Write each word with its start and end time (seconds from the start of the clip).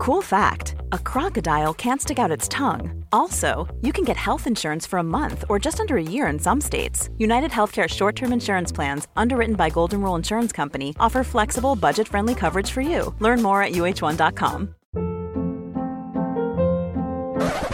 Cool 0.00 0.22
fact 0.22 0.76
a 0.92 0.98
crocodile 0.98 1.74
can't 1.74 2.00
stick 2.00 2.18
out 2.18 2.30
its 2.30 2.48
tongue. 2.48 3.04
Also, 3.12 3.68
you 3.82 3.92
can 3.92 4.02
get 4.02 4.16
health 4.16 4.46
insurance 4.46 4.86
for 4.86 4.98
a 4.98 5.02
month 5.02 5.44
or 5.50 5.58
just 5.58 5.78
under 5.78 5.98
a 5.98 6.02
year 6.02 6.26
in 6.28 6.38
some 6.38 6.58
states. 6.58 7.10
United 7.18 7.50
Healthcare 7.50 7.86
short 7.86 8.16
term 8.16 8.32
insurance 8.32 8.72
plans, 8.72 9.08
underwritten 9.14 9.56
by 9.56 9.68
Golden 9.68 10.00
Rule 10.00 10.14
Insurance 10.14 10.52
Company, 10.52 10.96
offer 10.98 11.22
flexible, 11.22 11.76
budget 11.76 12.08
friendly 12.08 12.34
coverage 12.34 12.70
for 12.70 12.80
you. 12.80 13.14
Learn 13.18 13.42
more 13.42 13.62
at 13.62 13.72
uh1.com. 13.72 14.74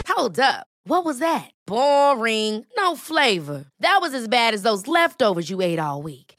Hold 0.08 0.40
up. 0.40 0.66
What 0.88 1.04
was 1.04 1.20
that? 1.20 1.52
Boring. 1.64 2.66
No 2.76 2.96
flavor. 2.96 3.66
That 3.78 3.98
was 4.00 4.14
as 4.14 4.26
bad 4.26 4.52
as 4.52 4.62
those 4.62 4.88
leftovers 4.88 5.48
you 5.48 5.60
ate 5.60 5.78
all 5.78 6.02
week. 6.02 6.25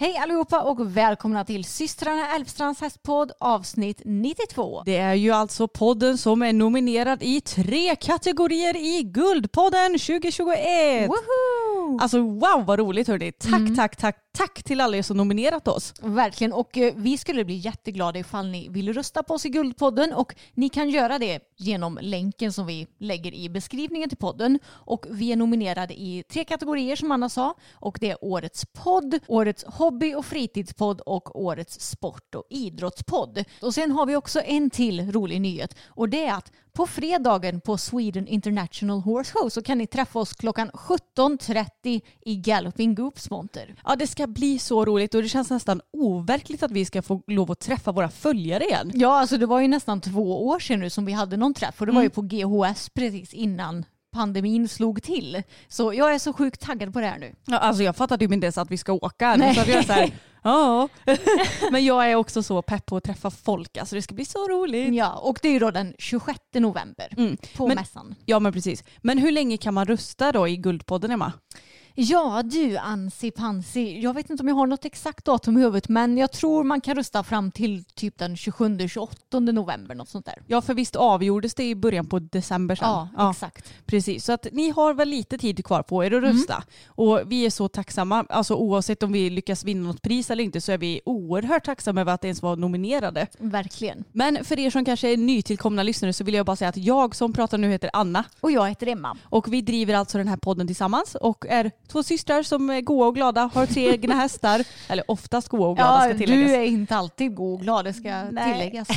Hej 0.00 0.16
allihopa 0.16 0.60
och 0.60 0.96
välkomna 0.96 1.44
till 1.44 1.64
systrarna 1.64 2.34
Älvstrands 2.34 2.80
hästpodd 2.80 3.32
avsnitt 3.40 4.02
92. 4.04 4.82
Det 4.86 4.96
är 4.96 5.14
ju 5.14 5.30
alltså 5.30 5.68
podden 5.68 6.18
som 6.18 6.42
är 6.42 6.52
nominerad 6.52 7.22
i 7.22 7.40
tre 7.40 7.96
kategorier 7.96 8.76
i 8.76 9.02
Guldpodden 9.02 9.98
2021. 9.98 11.08
Woho! 11.08 11.98
Alltså 12.00 12.20
wow 12.20 12.64
vad 12.66 12.78
roligt 12.78 13.08
hörni. 13.08 13.32
Tack, 13.32 13.76
tack, 13.76 13.96
tack, 13.96 14.16
tack 14.38 14.62
till 14.62 14.80
alla 14.80 14.96
er 14.96 15.02
som 15.02 15.16
nominerat 15.16 15.68
oss. 15.68 15.94
Verkligen 16.00 16.52
och 16.52 16.78
eh, 16.78 16.94
vi 16.96 17.18
skulle 17.18 17.44
bli 17.44 17.54
jätteglada 17.54 18.18
ifall 18.18 18.48
ni 18.48 18.68
vill 18.68 18.92
rösta 18.92 19.22
på 19.22 19.34
oss 19.34 19.46
i 19.46 19.48
Guldpodden 19.48 20.12
och 20.12 20.34
ni 20.54 20.68
kan 20.68 20.90
göra 20.90 21.18
det 21.18 21.40
genom 21.56 21.98
länken 22.02 22.52
som 22.52 22.66
vi 22.66 22.86
lägger 22.98 23.34
i 23.34 23.48
beskrivningen 23.48 24.08
till 24.08 24.18
podden 24.18 24.58
och 24.66 25.06
vi 25.10 25.32
är 25.32 25.36
nominerade 25.36 25.94
i 25.94 26.24
tre 26.28 26.44
kategorier 26.44 26.96
som 26.96 27.12
Anna 27.12 27.28
sa 27.28 27.54
och 27.72 27.98
det 28.00 28.10
är 28.10 28.24
årets 28.24 28.66
podd, 28.72 29.18
årets 29.26 29.64
hobby 29.64 30.14
och 30.14 30.26
fritidspodd 30.26 31.00
och 31.00 31.40
årets 31.40 31.80
sport 31.90 32.34
och 32.34 32.44
idrottspodd. 32.50 33.44
Och 33.62 33.74
sen 33.74 33.90
har 33.90 34.06
vi 34.06 34.16
också 34.16 34.40
en 34.40 34.70
till 34.70 35.12
rolig 35.12 35.40
nyhet 35.40 35.76
och 35.86 36.08
det 36.08 36.24
är 36.24 36.34
att 36.34 36.52
på 36.78 36.86
fredagen 36.86 37.60
på 37.60 37.78
Sweden 37.78 38.26
International 38.26 39.00
Horse 39.00 39.32
Show 39.32 39.48
så 39.48 39.62
kan 39.62 39.78
ni 39.78 39.86
träffa 39.86 40.18
oss 40.18 40.32
klockan 40.32 40.70
17.30 40.70 42.00
i 42.20 42.36
Galloping 42.36 42.94
Goops 42.94 43.30
monter. 43.30 43.74
Ja 43.84 43.96
det 43.96 44.06
ska 44.06 44.27
bli 44.28 44.58
så 44.58 44.84
roligt 44.84 45.14
och 45.14 45.22
det 45.22 45.28
känns 45.28 45.50
nästan 45.50 45.80
overkligt 45.92 46.62
att 46.62 46.70
vi 46.70 46.84
ska 46.84 47.02
få 47.02 47.22
lov 47.26 47.50
att 47.50 47.60
träffa 47.60 47.92
våra 47.92 48.08
följare 48.10 48.64
igen. 48.64 48.90
Ja, 48.94 49.20
alltså 49.20 49.36
det 49.36 49.46
var 49.46 49.60
ju 49.60 49.68
nästan 49.68 50.00
två 50.00 50.46
år 50.48 50.58
sedan 50.58 50.80
nu 50.80 50.90
som 50.90 51.04
vi 51.04 51.12
hade 51.12 51.36
någon 51.36 51.54
träff 51.54 51.80
och 51.80 51.86
det 51.86 51.92
var 51.92 52.02
ju 52.02 52.10
på 52.10 52.22
GHS 52.22 52.88
precis 52.94 53.34
innan 53.34 53.84
pandemin 54.12 54.68
slog 54.68 55.02
till. 55.02 55.42
Så 55.68 55.94
jag 55.94 56.14
är 56.14 56.18
så 56.18 56.32
sjukt 56.32 56.60
taggad 56.60 56.92
på 56.92 57.00
det 57.00 57.06
här 57.06 57.18
nu. 57.18 57.34
Ja, 57.46 57.58
alltså 57.58 57.82
jag 57.82 57.96
fattade 57.96 58.24
ju 58.24 58.34
inte 58.34 58.44
ens 58.46 58.58
att 58.58 58.70
vi 58.70 58.78
ska 58.78 58.92
åka. 58.92 59.36
Nej. 59.36 59.54
Så 59.54 59.70
jag 59.70 59.84
så 59.86 59.92
här, 59.92 60.10
ja. 60.42 60.88
Men 61.72 61.84
jag 61.84 62.10
är 62.10 62.14
också 62.14 62.42
så 62.42 62.62
pepp 62.62 62.86
på 62.86 62.96
att 62.96 63.04
träffa 63.04 63.30
folk. 63.30 63.76
Alltså 63.76 63.94
det 63.96 64.02
ska 64.02 64.14
bli 64.14 64.24
så 64.24 64.48
roligt. 64.48 64.94
Ja, 64.94 65.12
och 65.12 65.38
det 65.42 65.48
är 65.48 65.52
ju 65.52 65.58
då 65.58 65.70
den 65.70 65.94
26 65.98 66.38
november 66.54 67.08
Mm. 67.16 67.36
på 67.56 67.66
Men- 67.66 67.76
mässan. 67.76 68.14
Ja 68.26 68.38
men 68.38 68.52
precis. 68.52 68.84
Men 69.02 69.18
hur 69.18 69.32
länge 69.32 69.56
kan 69.56 69.74
man 69.74 69.86
rösta 69.86 70.32
då 70.32 70.48
i 70.48 70.56
Guldpodden 70.56 71.10
Emma? 71.10 71.32
Ja 72.00 72.42
du 72.44 72.76
Ansi 72.76 73.30
Pansi, 73.30 74.00
jag 74.00 74.14
vet 74.14 74.30
inte 74.30 74.42
om 74.42 74.48
jag 74.48 74.54
har 74.54 74.66
något 74.66 74.84
exakt 74.84 75.24
datum 75.24 75.58
i 75.58 75.60
huvudet 75.60 75.88
men 75.88 76.18
jag 76.18 76.32
tror 76.32 76.64
man 76.64 76.80
kan 76.80 76.94
rösta 76.94 77.22
fram 77.22 77.50
till 77.50 77.84
typ 77.84 78.18
den 78.18 78.34
27-28 78.34 79.40
november 79.52 79.94
något 79.94 80.08
sånt 80.08 80.26
där. 80.26 80.34
Ja 80.46 80.60
för 80.60 80.74
visst 80.74 80.96
avgjordes 80.96 81.54
det 81.54 81.64
i 81.64 81.74
början 81.74 82.06
på 82.06 82.18
december 82.18 82.74
sen? 82.74 82.88
Ja, 83.16 83.30
exakt. 83.30 83.72
Precis, 83.86 84.24
så 84.24 84.32
att 84.32 84.46
ni 84.52 84.70
har 84.70 84.94
väl 84.94 85.08
lite 85.08 85.38
tid 85.38 85.64
kvar 85.64 85.82
på 85.82 86.04
er 86.04 86.10
att 86.10 86.18
Mm. 86.18 86.32
rösta. 86.36 86.64
Och 86.86 87.20
vi 87.26 87.46
är 87.46 87.50
så 87.50 87.68
tacksamma, 87.68 88.26
alltså 88.28 88.54
oavsett 88.54 89.02
om 89.02 89.12
vi 89.12 89.30
lyckas 89.30 89.64
vinna 89.64 89.86
något 89.88 90.02
pris 90.02 90.30
eller 90.30 90.44
inte 90.44 90.60
så 90.60 90.72
är 90.72 90.78
vi 90.78 91.00
oerhört 91.04 91.64
tacksamma 91.64 92.00
över 92.00 92.12
att 92.14 92.24
ens 92.24 92.42
vara 92.42 92.54
nominerade. 92.54 93.26
Verkligen. 93.38 94.04
Men 94.12 94.44
för 94.44 94.58
er 94.58 94.70
som 94.70 94.84
kanske 94.84 95.12
är 95.12 95.16
nytillkomna 95.16 95.82
lyssnare 95.82 96.12
så 96.12 96.24
vill 96.24 96.34
jag 96.34 96.46
bara 96.46 96.56
säga 96.56 96.68
att 96.68 96.76
jag 96.76 97.14
som 97.16 97.32
pratar 97.32 97.58
nu 97.58 97.70
heter 97.70 97.90
Anna 97.92 98.24
Och 98.40 98.50
jag 98.50 98.68
heter 98.68 98.86
Emma. 98.86 99.16
och 99.22 99.52
vi 99.52 99.60
driver 99.62 99.94
alltså 99.94 100.18
den 100.18 100.28
här 100.28 100.36
podden 100.36 100.66
tillsammans 100.66 101.14
och 101.14 101.46
är 101.48 101.70
två 101.88 102.02
systrar 102.02 102.42
som 102.42 102.70
är 102.70 102.80
goa 102.80 103.06
och 103.06 103.14
glada, 103.14 103.50
har 103.54 103.66
tre 103.66 103.90
egna 103.90 104.14
hästar, 104.22 104.64
eller 104.88 105.10
oftast 105.10 105.48
goa 105.48 105.68
och 105.68 105.76
glada 105.76 105.94
Ja, 105.94 106.00
ska 106.10 106.18
tilläggas. 106.18 106.50
du 106.50 106.54
är 106.56 106.62
inte 106.64 106.96
alltid 106.96 107.34
god 107.34 107.54
och 107.54 107.60
glad, 107.60 107.84
det 107.84 107.92
ska 107.92 108.22
Nej. 108.30 108.52
tilläggas. 108.52 108.88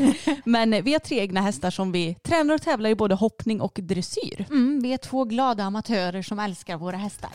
Men 0.44 0.84
vi 0.84 0.92
har 0.92 0.98
tre 0.98 1.20
egna 1.20 1.40
hästar 1.40 1.70
som 1.70 1.92
vi 1.92 2.14
tränar 2.22 2.54
och 2.54 2.62
tävlar 2.62 2.90
i 2.90 2.94
både 2.94 3.14
hoppning 3.14 3.60
och 3.60 3.78
dressyr. 3.82 4.44
Mm, 4.50 4.80
vi 4.82 4.92
är 4.92 4.98
två 4.98 5.24
glada 5.24 5.64
amatörer 5.64 6.22
som 6.22 6.38
älskar 6.38 6.76
våra 6.76 6.96
hästar. 6.96 7.30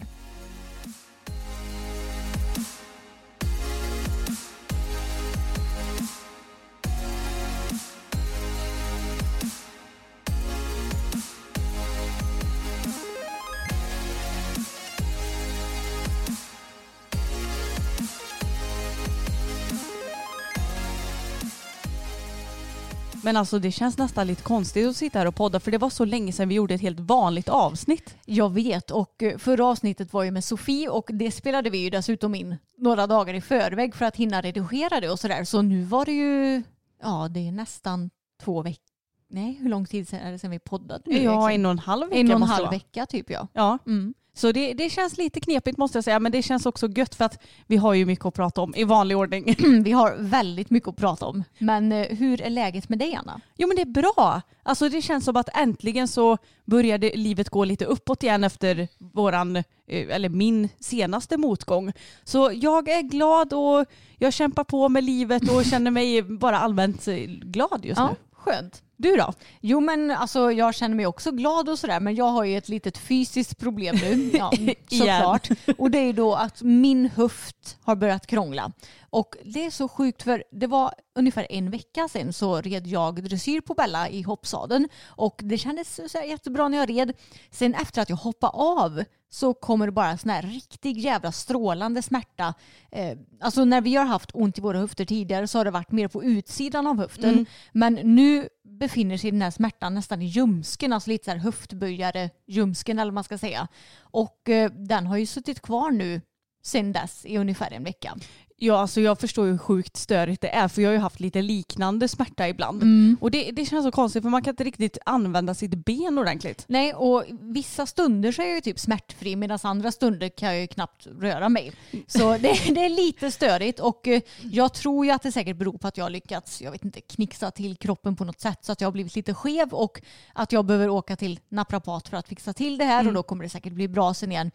Men 23.24 23.38
alltså 23.38 23.60
det 23.60 23.72
känns 23.72 23.98
nästan 23.98 24.28
lite 24.28 24.44
konstigt 24.44 24.88
att 24.88 24.96
sitta 24.96 25.20
här 25.20 25.26
och 25.26 25.36
podda 25.36 25.60
för 25.60 25.72
det 25.72 25.78
var 25.78 25.90
så 25.90 26.06
länge 26.06 26.32
sedan 26.32 26.50
vi 26.50 26.56
gjorde 26.56 26.74
ett 26.74 26.82
helt 26.82 27.00
vanligt 27.00 27.50
avsnitt. 27.50 28.16
Jag 28.26 28.50
vet 28.54 28.92
och 28.92 29.24
eh, 29.24 29.38
förra 29.38 29.66
avsnittet 29.66 30.14
var 30.14 30.24
ju 30.24 30.32
med 30.32 30.44
Sofie 30.44 30.90
och 30.90 31.10
det 31.14 31.32
spelade 31.32 31.70
vi 31.70 31.78
ju 31.78 31.90
dessutom 31.90 32.36
in 32.36 32.58
några 32.78 33.08
dagar 33.08 33.34
i 33.34 33.42
förväg 33.42 33.96
för 33.96 34.06
att 34.06 34.16
hinna 34.16 34.42
redigera 34.42 35.00
det 35.00 35.10
och 35.10 35.20
sådär. 35.20 35.44
Så 35.44 35.62
nu 35.62 35.84
var 35.84 36.06
det 36.06 36.12
ju, 36.12 36.64
ja 37.02 37.28
det 37.32 37.48
är 37.48 37.52
nästan 37.52 38.10
två 38.44 38.62
veckor. 38.62 38.86
Nej, 39.30 39.58
hur 39.62 39.70
lång 39.70 39.86
tid 39.86 40.08
sedan 40.08 40.20
är 40.20 40.32
det 40.32 40.40
sedan 40.40 40.52
vi 40.52 40.60
poddade 40.60 41.04
nu? 41.06 41.24
Ja, 41.24 41.52
en 41.52 41.66
och 41.66 41.72
en 41.72 41.80
halv 41.80 42.10
vecka 42.10 42.20
en 42.20 42.32
och 42.32 42.36
en 42.36 42.44
halv 42.44 42.70
vecka 42.70 43.06
typ 43.06 43.30
ja. 43.30 43.48
Ja, 43.54 43.78
Mm. 43.86 44.14
Så 44.34 44.52
det, 44.52 44.74
det 44.74 44.90
känns 44.90 45.18
lite 45.18 45.40
knepigt 45.40 45.78
måste 45.78 45.98
jag 45.98 46.04
säga 46.04 46.20
men 46.20 46.32
det 46.32 46.42
känns 46.42 46.66
också 46.66 46.90
gött 46.90 47.16
för 47.16 47.26
att 47.26 47.42
vi 47.68 47.78
har 47.78 47.94
ju 47.94 48.06
mycket 48.06 48.26
att 48.26 48.34
prata 48.34 48.62
om 48.62 48.76
i 48.76 48.84
vanlig 48.84 49.18
ordning. 49.18 49.56
Vi 49.84 49.92
har 49.92 50.16
väldigt 50.20 50.70
mycket 50.70 50.90
att 50.90 50.96
prata 50.98 51.26
om. 51.26 51.44
Men 51.58 51.92
eh, 51.92 52.08
hur 52.18 52.42
är 52.42 52.50
läget 52.50 52.90
med 52.90 53.00
dig 53.00 53.16
Anna? 53.16 53.42
Jo 53.58 53.68
men 53.68 53.76
det 53.76 53.82
är 53.82 53.86
bra. 53.86 54.42
Alltså 54.64 54.90
det 54.90 55.02
känns 55.02 55.26
som 55.26 55.36
att 55.36 55.50
äntligen 55.58 56.08
så 56.08 56.38
började 56.66 57.12
livet 57.16 57.50
gå 57.50 57.66
lite 57.66 57.86
uppåt 57.86 58.24
igen 58.24 58.44
efter 58.44 58.88
våran, 58.98 59.56
eh, 59.56 59.64
eller 59.88 60.30
min 60.30 60.70
senaste 60.80 61.38
motgång. 61.38 61.94
Så 62.24 62.52
jag 62.54 62.90
är 62.90 63.02
glad 63.02 63.54
och 63.54 63.86
jag 64.18 64.34
kämpar 64.34 64.64
på 64.64 64.90
med 64.90 65.04
livet 65.04 65.50
och 65.50 65.66
känner 65.66 65.92
mig 65.92 66.22
bara 66.22 66.60
allmänt 66.60 67.08
eh, 67.08 67.16
glad 67.28 67.86
just 67.86 67.98
Ja, 68.00 68.10
nu. 68.10 68.16
skönt. 68.32 68.84
Du 69.02 69.16
då? 69.16 69.34
Jo 69.62 69.80
men 69.80 70.12
alltså 70.12 70.52
jag 70.52 70.76
känner 70.76 70.96
mig 70.96 71.06
också 71.06 71.32
glad 71.32 71.70
och 71.70 71.80
sådär 71.80 72.00
men 72.00 72.16
jag 72.16 72.26
har 72.28 72.44
ju 72.44 72.58
ett 72.58 72.70
litet 72.70 72.98
fysiskt 72.98 73.60
problem 73.60 73.96
nu. 74.02 74.32
Ja, 74.38 74.52
såklart. 74.90 75.50
Och 75.78 75.92
det 75.92 75.98
är 75.98 76.06
ju 76.06 76.14
då 76.14 76.36
att 76.36 76.62
min 76.62 77.10
höft 77.10 77.78
har 77.82 77.96
börjat 77.96 78.28
krångla. 78.28 78.72
Och 79.10 79.36
det 79.46 79.66
är 79.66 79.70
så 79.70 79.88
sjukt 79.88 80.24
för 80.24 80.44
det 80.52 80.68
var 80.68 80.94
ungefär 81.16 81.48
en 81.50 81.72
vecka 81.72 82.08
sedan 82.08 82.34
så 82.34 82.62
red 82.62 82.88
jag 82.88 83.24
dressyr 83.24 83.62
på 83.62 83.74
Bella 83.74 84.10
i 84.10 84.22
hoppsadeln 84.22 84.88
och 85.06 85.42
det 85.44 85.58
kändes 85.58 86.12
så 86.12 86.18
jättebra 86.28 86.68
när 86.68 86.78
jag 86.78 86.90
red. 86.90 87.14
Sen 87.52 87.74
efter 87.74 88.02
att 88.02 88.10
jag 88.10 88.18
hoppade 88.18 88.54
av 88.54 89.04
så 89.30 89.54
kommer 89.54 89.86
det 89.86 89.92
bara 89.92 90.18
sån 90.18 90.30
här 90.32 90.42
riktig 90.42 90.98
jävla 90.98 91.32
strålande 91.32 92.02
smärta. 92.02 92.54
Eh, 92.92 93.18
alltså 93.40 93.66
när 93.66 93.82
vi 93.82 93.96
har 93.96 94.06
haft 94.06 94.30
ont 94.34 94.58
i 94.58 94.62
våra 94.62 94.80
höfter 94.80 95.06
tidigare 95.06 95.48
så 95.48 95.58
har 95.58 95.66
det 95.66 95.72
varit 95.72 95.92
mer 95.92 96.08
på 96.08 96.24
utsidan 96.24 96.88
av 96.88 96.98
höften. 96.98 97.46
Men 97.72 97.94
nu 97.94 98.50
befinner 98.82 99.18
sig 99.18 99.28
i 99.28 99.32
den 99.32 99.42
här 99.42 99.52
smärtan 99.52 99.94
nästan 99.94 100.22
i 100.22 100.26
ljumsken, 100.26 100.94
alltså 100.94 101.10
lite 101.10 101.26
så 101.26 101.32
här 101.32 101.38
höftböjare 101.38 102.30
ljumsken 102.48 103.00
eller 103.00 103.12
vad 103.12 103.14
man 103.14 103.24
ska 103.24 103.38
säga. 103.38 103.68
Och 104.00 104.50
eh, 104.50 104.72
den 104.72 105.08
har 105.08 105.18
ju 105.18 105.26
suttit 105.26 105.62
kvar 105.62 105.92
nu 105.92 106.22
sen 106.64 106.92
dess 106.92 107.26
i 107.26 107.38
ungefär 107.38 107.72
en 107.72 107.84
vecka. 107.84 108.18
Ja, 108.64 108.80
alltså 108.80 109.02
jag 109.02 109.20
förstår 109.20 109.46
hur 109.46 109.58
sjukt 109.58 109.98
störigt 109.98 110.42
det 110.42 110.50
är 110.50 110.68
för 110.68 110.82
jag 110.82 110.90
har 110.90 110.94
ju 110.94 111.00
haft 111.00 111.20
lite 111.20 111.42
liknande 111.42 112.08
smärta 112.08 112.48
ibland. 112.48 112.84
Mm. 112.84 113.18
Och 113.22 113.32
det, 113.32 113.52
det 113.52 113.66
känns 113.66 113.86
så 113.86 113.92
konstigt 113.92 114.24
för 114.24 114.30
man 114.30 114.42
kan 114.42 114.52
inte 114.52 114.64
riktigt 114.64 114.98
använda 115.06 115.54
sitt 115.54 115.86
ben 115.86 116.18
ordentligt. 116.18 116.66
Nej, 116.68 116.94
och 116.94 117.24
vissa 117.40 117.86
stunder 117.86 118.32
så 118.32 118.42
är 118.42 118.46
jag 118.46 118.56
ju 118.56 118.62
typ 118.62 118.80
smärtfri 118.80 119.36
medan 119.36 119.60
andra 119.64 119.92
stunder 119.92 120.30
kan 120.30 120.50
jag 120.50 120.62
ju 120.62 120.68
knappt 120.68 121.08
röra 121.20 121.50
mig. 121.50 121.72
Så 122.08 122.32
det, 122.38 122.74
det 122.76 122.86
är 122.86 122.90
lite 122.90 123.32
störigt 123.32 123.80
och 123.80 124.08
eh, 124.08 124.22
jag 124.42 124.74
tror 124.74 125.06
ju 125.06 125.12
att 125.12 125.22
det 125.22 125.32
säkert 125.32 125.58
beror 125.58 125.78
på 125.78 125.88
att 125.88 125.98
jag 125.98 126.06
har 126.06 126.10
lyckats, 126.10 126.62
jag 126.62 126.72
vet 126.72 126.86
inte, 126.86 127.02
knixa 127.02 127.52
till 127.52 127.76
kroppen 127.76 128.16
på 128.16 128.26
något 128.26 128.40
sätt 128.40 128.60
så 128.62 128.72
att 128.72 128.82
jag 128.82 128.88
har 128.88 128.94
blivit 128.94 129.16
lite 129.16 129.34
skev 129.34 129.70
och 129.70 130.02
att 130.34 130.52
jag 130.52 130.66
behöver 130.66 130.90
åka 130.90 131.16
till 131.16 131.40
naprapat 131.50 132.08
för 132.08 132.18
att 132.18 132.28
fixa 132.28 132.54
till 132.54 132.78
det 132.78 132.86
här 132.86 133.08
och 133.08 133.14
då 133.14 133.24
kommer 133.24 133.44
det 133.44 133.50
säkert 133.50 133.74
bli 133.74 133.88
bra 133.88 134.14
sen 134.14 134.32
igen. 134.32 134.52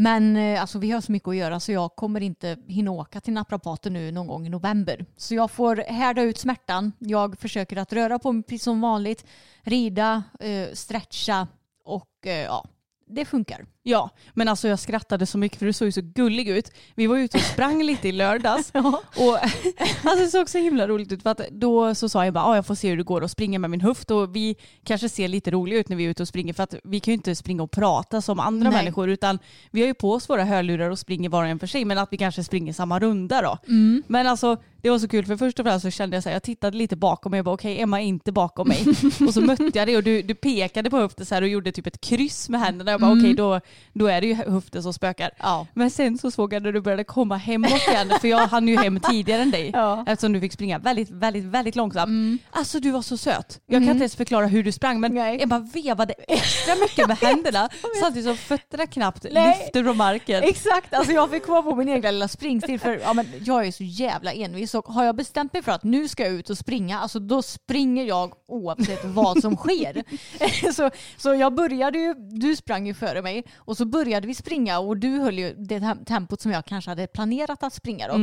Men 0.00 0.36
eh, 0.36 0.60
alltså, 0.60 0.78
vi 0.78 0.90
har 0.90 1.00
så 1.00 1.12
mycket 1.12 1.28
att 1.28 1.36
göra 1.36 1.60
så 1.60 1.72
jag 1.72 1.96
kommer 1.96 2.20
inte 2.20 2.56
hinna 2.66 2.90
åka 2.90 3.20
till 3.20 3.32
naprapaten 3.32 3.92
nu 3.92 4.12
någon 4.12 4.26
gång 4.26 4.46
i 4.46 4.50
november. 4.50 5.06
Så 5.16 5.34
jag 5.34 5.50
får 5.50 5.76
härda 5.76 6.22
ut 6.22 6.38
smärtan. 6.38 6.92
Jag 6.98 7.38
försöker 7.38 7.76
att 7.76 7.92
röra 7.92 8.18
på 8.18 8.32
mig 8.32 8.42
precis 8.42 8.62
som 8.62 8.80
vanligt, 8.80 9.26
rida, 9.62 10.22
eh, 10.40 10.68
stretcha 10.72 11.46
och 11.84 12.26
eh, 12.26 12.32
ja, 12.32 12.64
det 13.10 13.24
funkar. 13.24 13.66
Ja, 13.82 14.10
men 14.34 14.48
alltså 14.48 14.68
jag 14.68 14.78
skrattade 14.78 15.26
så 15.26 15.38
mycket 15.38 15.58
för 15.58 15.66
du 15.66 15.72
såg 15.72 15.88
ju 15.88 15.92
så 15.92 16.00
gullig 16.00 16.48
ut. 16.48 16.70
Vi 16.94 17.06
var 17.06 17.16
ute 17.16 17.36
och 17.36 17.42
sprang 17.42 17.82
lite 17.82 18.08
i 18.08 18.12
lördags 18.12 18.70
och 18.74 19.38
alltså 20.02 20.24
det 20.24 20.30
såg 20.30 20.48
så 20.48 20.58
himla 20.58 20.88
roligt 20.88 21.12
ut 21.12 21.22
för 21.22 21.30
att 21.30 21.40
då 21.50 21.94
så 21.94 22.08
sa 22.08 22.24
jag 22.24 22.34
bara 22.34 22.44
ah, 22.44 22.54
jag 22.54 22.66
får 22.66 22.74
se 22.74 22.90
hur 22.90 22.96
det 22.96 23.02
går 23.02 23.24
att 23.24 23.30
springa 23.30 23.58
med 23.58 23.70
min 23.70 23.80
höft 23.80 24.10
och 24.10 24.36
vi 24.36 24.56
kanske 24.84 25.08
ser 25.08 25.28
lite 25.28 25.50
roliga 25.50 25.78
ut 25.78 25.88
när 25.88 25.96
vi 25.96 26.04
är 26.04 26.10
ute 26.10 26.22
och 26.22 26.28
springer 26.28 26.54
för 26.54 26.62
att 26.62 26.74
vi 26.84 27.00
kan 27.00 27.12
ju 27.12 27.16
inte 27.16 27.34
springa 27.34 27.62
och 27.62 27.70
prata 27.70 28.20
som 28.20 28.40
andra 28.40 28.70
Nej. 28.70 28.78
människor 28.78 29.08
utan 29.08 29.38
vi 29.70 29.80
har 29.80 29.86
ju 29.86 29.94
på 29.94 30.12
oss 30.12 30.30
våra 30.30 30.44
hörlurar 30.44 30.90
och 30.90 30.98
springer 30.98 31.28
var 31.28 31.42
och 31.42 31.48
en 31.48 31.58
för 31.58 31.66
sig 31.66 31.84
men 31.84 31.98
att 31.98 32.12
vi 32.12 32.16
kanske 32.16 32.44
springer 32.44 32.72
samma 32.72 32.98
runda 32.98 33.42
då. 33.42 33.58
Men 34.06 34.26
alltså 34.26 34.56
det 34.82 34.90
var 34.90 34.98
så 34.98 35.08
kul 35.08 35.26
för 35.26 35.36
först 35.36 35.58
och 35.58 35.66
främst 35.66 35.82
så 35.82 35.90
kände 35.90 36.16
jag 36.16 36.22
så 36.22 36.28
här, 36.28 36.34
jag 36.34 36.42
tittade 36.42 36.76
lite 36.76 36.96
bakom 36.96 37.30
mig 37.30 37.40
och 37.40 37.44
bara 37.44 37.54
okej 37.54 37.80
Emma 37.80 38.00
är 38.00 38.04
inte 38.04 38.32
bakom 38.32 38.68
mig 38.68 38.84
och 39.26 39.34
så 39.34 39.40
mötte 39.40 39.70
jag 39.74 39.88
dig 39.88 39.96
och 39.96 40.02
du, 40.02 40.22
du 40.22 40.34
pekade 40.34 40.90
på 40.90 40.96
höften 40.96 41.26
så 41.26 41.34
här 41.34 41.42
och 41.42 41.48
gjorde 41.48 41.72
typ 41.72 41.86
ett 41.86 42.00
kryss 42.00 42.48
med 42.48 42.60
händerna 42.60 42.90
jag 42.90 43.00
bara 43.00 43.12
okej 43.12 43.34
då, 43.34 43.60
då 43.92 44.06
är 44.06 44.20
det 44.20 44.26
ju 44.26 44.34
höften 44.34 44.82
som 44.82 44.92
spökar. 44.92 45.30
Ja. 45.38 45.66
Men 45.74 45.90
sen 45.90 46.18
så 46.18 46.30
såg 46.30 46.52
jag 46.52 46.62
när 46.62 46.72
du 46.72 46.80
började 46.80 47.04
komma 47.04 47.36
hemåt 47.36 47.88
igen, 47.88 48.12
för 48.20 48.28
jag 48.28 48.46
hann 48.46 48.68
ju 48.68 48.76
hem 48.76 49.00
tidigare 49.00 49.42
än 49.42 49.50
dig. 49.50 49.70
Ja. 49.72 50.04
Eftersom 50.06 50.32
du 50.32 50.40
fick 50.40 50.52
springa 50.52 50.78
väldigt, 50.78 51.10
väldigt, 51.10 51.44
väldigt 51.44 51.76
långsamt. 51.76 52.42
Alltså 52.50 52.80
du 52.80 52.90
var 52.90 53.02
så 53.02 53.16
söt. 53.16 53.60
Jag 53.66 53.82
kan 53.82 53.90
inte 53.90 54.02
ens 54.02 54.16
förklara 54.16 54.46
hur 54.46 54.62
du 54.62 54.72
sprang 54.72 55.00
men 55.00 55.14
Nej. 55.14 55.46
bara 55.46 55.60
vevade 55.60 56.14
extra 56.28 56.74
mycket 56.74 57.08
med 57.08 57.18
händerna 57.28 57.68
samtidigt 58.00 58.26
som 58.26 58.36
fötterna 58.36 58.86
knappt 58.86 59.26
Nej. 59.32 59.58
lyfte 59.58 59.84
från 59.84 59.96
marken. 59.96 60.42
Exakt, 60.42 60.94
alltså 60.94 61.12
jag 61.12 61.30
fick 61.30 61.46
komma 61.46 61.62
på 61.62 61.76
min 61.76 61.88
egen 61.88 62.14
lilla 62.14 62.28
springstil 62.28 62.80
för 62.80 63.00
ja, 63.02 63.12
men 63.12 63.26
jag 63.44 63.66
är 63.66 63.72
så 63.72 63.84
jävla 63.84 64.32
envis 64.32 64.67
och 64.74 64.86
har 64.86 65.04
jag 65.04 65.16
bestämt 65.16 65.52
mig 65.52 65.62
för 65.62 65.72
att 65.72 65.84
nu 65.84 66.08
ska 66.08 66.22
jag 66.22 66.32
ut 66.32 66.50
och 66.50 66.58
springa, 66.58 66.98
alltså 66.98 67.18
då 67.18 67.42
springer 67.42 68.04
jag 68.04 68.32
oavsett 68.46 69.04
vad 69.04 69.40
som 69.40 69.56
sker. 69.56 70.02
så, 70.72 70.90
så 71.16 71.34
jag 71.34 71.54
började 71.54 71.98
ju, 71.98 72.14
du 72.14 72.56
sprang 72.56 72.86
ju 72.86 72.94
före 72.94 73.22
mig 73.22 73.44
och 73.56 73.76
så 73.76 73.84
började 73.84 74.26
vi 74.26 74.34
springa 74.34 74.78
och 74.78 74.96
du 74.96 75.08
höll 75.20 75.38
ju 75.38 75.54
det 75.54 75.78
tem- 75.78 76.04
tempot 76.04 76.40
som 76.40 76.52
jag 76.52 76.64
kanske 76.64 76.90
hade 76.90 77.06
planerat 77.06 77.62
att 77.62 77.74
springa 77.74 78.08
då. 78.08 78.14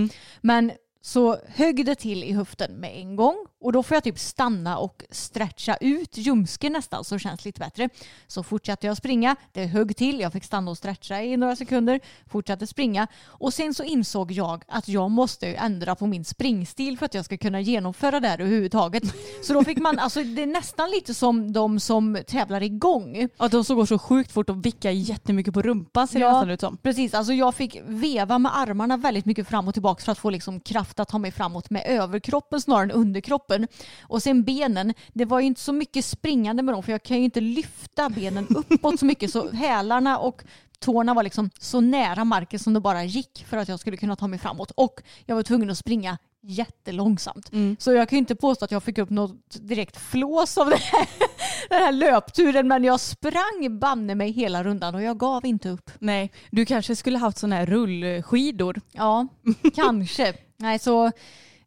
Men 0.42 0.72
så 1.06 1.38
högg 1.48 1.86
det 1.86 1.96
till 1.96 2.24
i 2.24 2.32
höften 2.34 2.72
med 2.74 2.98
en 2.98 3.16
gång 3.16 3.36
och 3.62 3.72
då 3.72 3.84
får 3.84 3.96
jag 3.96 4.04
typ 4.04 4.20
stanna 4.20 4.78
och 4.78 5.04
stretcha 5.10 5.78
ut 5.82 6.18
ljumsken 6.18 6.74
nästan 6.74 7.04
så 7.04 7.16
det 7.16 7.20
känns 7.20 7.46
lite 7.46 7.60
bättre. 7.60 7.90
Så 8.28 8.44
fortsatte 8.44 8.88
jag 8.88 8.98
springa, 8.98 9.36
det 9.52 9.66
högg 9.66 9.98
till, 9.98 10.20
jag 10.20 10.34
fick 10.34 10.44
stanna 10.44 10.72
och 10.72 10.78
stretcha 10.78 11.22
i 11.22 11.38
några 11.38 11.56
sekunder, 11.56 12.00
fortsatte 12.28 12.68
springa 12.68 13.08
och 13.26 13.54
sen 13.54 13.74
så 13.74 13.84
insåg 13.84 14.32
jag 14.32 14.64
att 14.68 14.88
jag 14.88 15.12
måste 15.12 15.48
ändra 15.48 15.96
på 15.96 16.08
min 16.08 16.26
springstil 16.26 16.98
för 16.98 17.06
att 17.06 17.14
jag 17.14 17.26
ska 17.26 17.38
kunna 17.38 17.62
genomföra 17.62 18.20
det 18.20 18.28
här 18.28 18.42
överhuvudtaget. 18.42 19.04
Så 19.44 19.54
då 19.54 19.64
fick 19.64 19.78
man, 19.78 20.00
alltså 20.00 20.24
det 20.24 20.42
är 20.44 20.48
nästan 20.48 20.92
lite 20.92 21.14
som 21.14 21.54
de 21.54 21.80
som 21.80 22.18
tävlar 22.28 22.64
igång. 22.64 23.30
Ja, 23.38 23.48
de 23.48 23.64
som 23.64 23.76
går 23.76 23.86
så 23.86 24.00
sjukt 24.00 24.32
fort 24.32 24.50
och 24.50 24.66
vickar 24.66 24.92
jättemycket 24.92 25.54
på 25.54 25.62
rumpan 25.62 26.08
ser 26.08 26.20
det 26.20 26.26
Ja. 26.26 26.32
nästan 26.32 26.50
ut 26.50 26.62
som. 26.62 26.78
Precis, 26.78 27.14
alltså 27.14 27.34
jag 27.34 27.56
fick 27.56 27.82
veva 27.86 28.40
med 28.40 28.58
armarna 28.58 28.98
väldigt 28.98 29.26
mycket 29.26 29.48
fram 29.48 29.68
och 29.68 29.74
tillbaka 29.74 30.04
för 30.04 30.12
att 30.12 30.18
få 30.20 30.30
liksom 30.30 30.60
kraft 30.60 30.95
att 31.00 31.10
ta 31.10 31.18
mig 31.18 31.32
framåt 31.32 31.70
med 31.70 31.84
överkroppen 31.86 32.62
snarare 32.62 32.84
än 32.84 32.92
underkroppen. 32.92 33.68
Och 34.02 34.24
sen 34.24 34.44
benen, 34.44 34.94
det 35.14 35.26
var 35.26 35.40
ju 35.40 35.46
inte 35.46 35.62
så 35.62 35.74
mycket 35.74 36.06
springande 36.06 36.64
med 36.64 36.74
dem 36.74 36.84
för 36.84 36.92
jag 36.92 37.04
kan 37.04 37.18
ju 37.18 37.24
inte 37.24 37.42
lyfta 37.42 38.10
benen 38.10 38.48
uppåt 38.70 39.00
så 39.00 39.06
mycket 39.06 39.32
så 39.32 39.52
hälarna 39.52 40.18
och 40.18 40.44
tårna 40.80 41.14
var 41.14 41.24
liksom 41.24 41.50
så 41.60 41.82
nära 41.82 42.24
marken 42.24 42.60
som 42.60 42.74
det 42.74 42.80
bara 42.80 43.04
gick 43.04 43.46
för 43.48 43.58
att 43.58 43.68
jag 43.68 43.80
skulle 43.80 43.98
kunna 43.98 44.16
ta 44.16 44.28
mig 44.28 44.40
framåt. 44.40 44.72
Och 44.72 45.02
jag 45.26 45.36
var 45.36 45.44
tvungen 45.44 45.70
att 45.70 45.78
springa 45.78 46.18
jättelångsamt. 46.48 47.50
Så 47.80 47.92
jag 47.92 48.10
kan 48.10 48.18
ju 48.18 48.20
inte 48.20 48.36
påstå 48.36 48.66
att 48.66 48.72
jag 48.72 48.84
fick 48.84 48.98
upp 48.98 49.10
något 49.10 49.58
direkt 49.62 49.98
flås 49.98 50.58
av 50.58 50.72
här, 50.72 51.08
den 51.70 51.80
här 51.84 51.92
löpturen 51.92 52.68
men 52.68 52.84
jag 52.84 53.00
sprang 53.00 53.80
banne 53.80 54.16
mig 54.16 54.32
hela 54.32 54.64
rundan 54.64 54.96
och 54.96 55.02
jag 55.02 55.18
gav 55.18 55.46
inte 55.46 55.70
upp. 55.70 55.92
Nej, 56.00 56.32
du 56.52 56.66
kanske 56.66 56.96
skulle 56.96 57.18
haft 57.18 57.38
sådana 57.38 57.56
här 57.56 57.66
rullskidor. 57.66 58.82
Ja, 58.92 59.28
kanske. 59.76 60.34
Nej, 60.58 60.80
så 60.80 61.12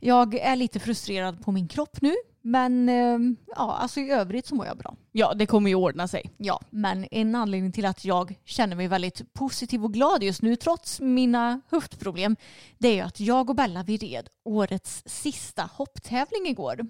jag 0.00 0.34
är 0.34 0.56
lite 0.56 0.80
frustrerad 0.80 1.44
på 1.44 1.52
min 1.52 1.68
kropp 1.68 2.00
nu. 2.00 2.14
Men 2.48 2.88
eh, 2.88 3.18
ja, 3.56 3.76
alltså 3.80 4.00
i 4.00 4.10
övrigt 4.10 4.46
så 4.46 4.54
mår 4.54 4.66
jag 4.66 4.78
bra. 4.78 4.94
Ja, 5.12 5.34
det 5.34 5.46
kommer 5.46 5.68
ju 5.70 5.74
ordna 5.74 6.08
sig. 6.08 6.30
Ja, 6.36 6.60
men 6.70 7.06
en 7.10 7.34
anledning 7.34 7.72
till 7.72 7.86
att 7.86 8.04
jag 8.04 8.34
känner 8.44 8.76
mig 8.76 8.88
väldigt 8.88 9.32
positiv 9.32 9.84
och 9.84 9.92
glad 9.92 10.22
just 10.22 10.42
nu 10.42 10.56
trots 10.56 11.00
mina 11.00 11.60
höftproblem 11.70 12.36
det 12.78 12.88
är 12.88 12.94
ju 12.94 13.00
att 13.00 13.20
jag 13.20 13.50
och 13.50 13.56
Bella 13.56 13.82
vi 13.82 13.96
red 13.96 14.28
årets 14.44 15.02
sista 15.06 15.68
hopptävling 15.72 16.46
igår. 16.46 16.80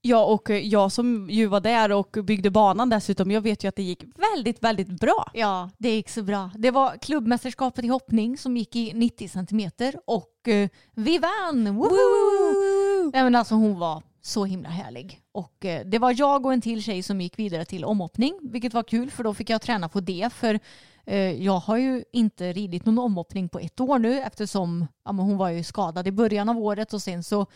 Ja, 0.00 0.24
och 0.24 0.50
eh, 0.50 0.66
jag 0.66 0.92
som 0.92 1.30
ju 1.30 1.46
var 1.46 1.60
där 1.60 1.92
och 1.92 2.16
byggde 2.22 2.50
banan 2.50 2.88
dessutom, 2.88 3.30
jag 3.30 3.40
vet 3.40 3.64
ju 3.64 3.68
att 3.68 3.76
det 3.76 3.82
gick 3.82 4.04
väldigt, 4.34 4.62
väldigt 4.62 5.00
bra. 5.00 5.30
Ja, 5.34 5.70
det 5.78 5.90
gick 5.90 6.08
så 6.08 6.22
bra. 6.22 6.50
Det 6.54 6.70
var 6.70 6.96
klubbmästerskapet 6.96 7.84
i 7.84 7.88
hoppning 7.88 8.38
som 8.38 8.56
gick 8.56 8.76
i 8.76 8.92
90 8.94 9.28
centimeter 9.28 9.94
och 10.06 10.48
eh, 10.48 10.68
vi 10.94 11.18
vann! 11.18 11.76
Woho! 11.76 13.10
Nej, 13.12 13.22
men 13.22 13.34
alltså 13.34 13.54
hon 13.54 13.78
var 13.78 14.02
så 14.22 14.44
himla 14.44 14.68
härlig. 14.68 15.20
Och 15.32 15.64
eh, 15.64 15.86
det 15.86 15.98
var 15.98 16.14
jag 16.18 16.46
och 16.46 16.52
en 16.52 16.60
till 16.60 16.82
tjej 16.82 17.02
som 17.02 17.20
gick 17.20 17.38
vidare 17.38 17.64
till 17.64 17.84
omhoppning, 17.84 18.38
vilket 18.42 18.74
var 18.74 18.82
kul 18.82 19.10
för 19.10 19.24
då 19.24 19.34
fick 19.34 19.50
jag 19.50 19.62
träna 19.62 19.88
på 19.88 20.00
det. 20.00 20.32
För 20.32 20.60
eh, 21.04 21.44
jag 21.44 21.58
har 21.58 21.76
ju 21.76 22.04
inte 22.12 22.52
ridit 22.52 22.86
någon 22.86 22.98
omhoppning 22.98 23.48
på 23.48 23.58
ett 23.58 23.80
år 23.80 23.98
nu 23.98 24.20
eftersom 24.20 24.86
ja, 25.04 25.12
men 25.12 25.24
hon 25.24 25.36
var 25.36 25.48
ju 25.48 25.64
skadad 25.64 26.06
i 26.06 26.12
början 26.12 26.48
av 26.48 26.58
året 26.58 26.92
och 26.92 27.02
sen 27.02 27.24
så 27.24 27.46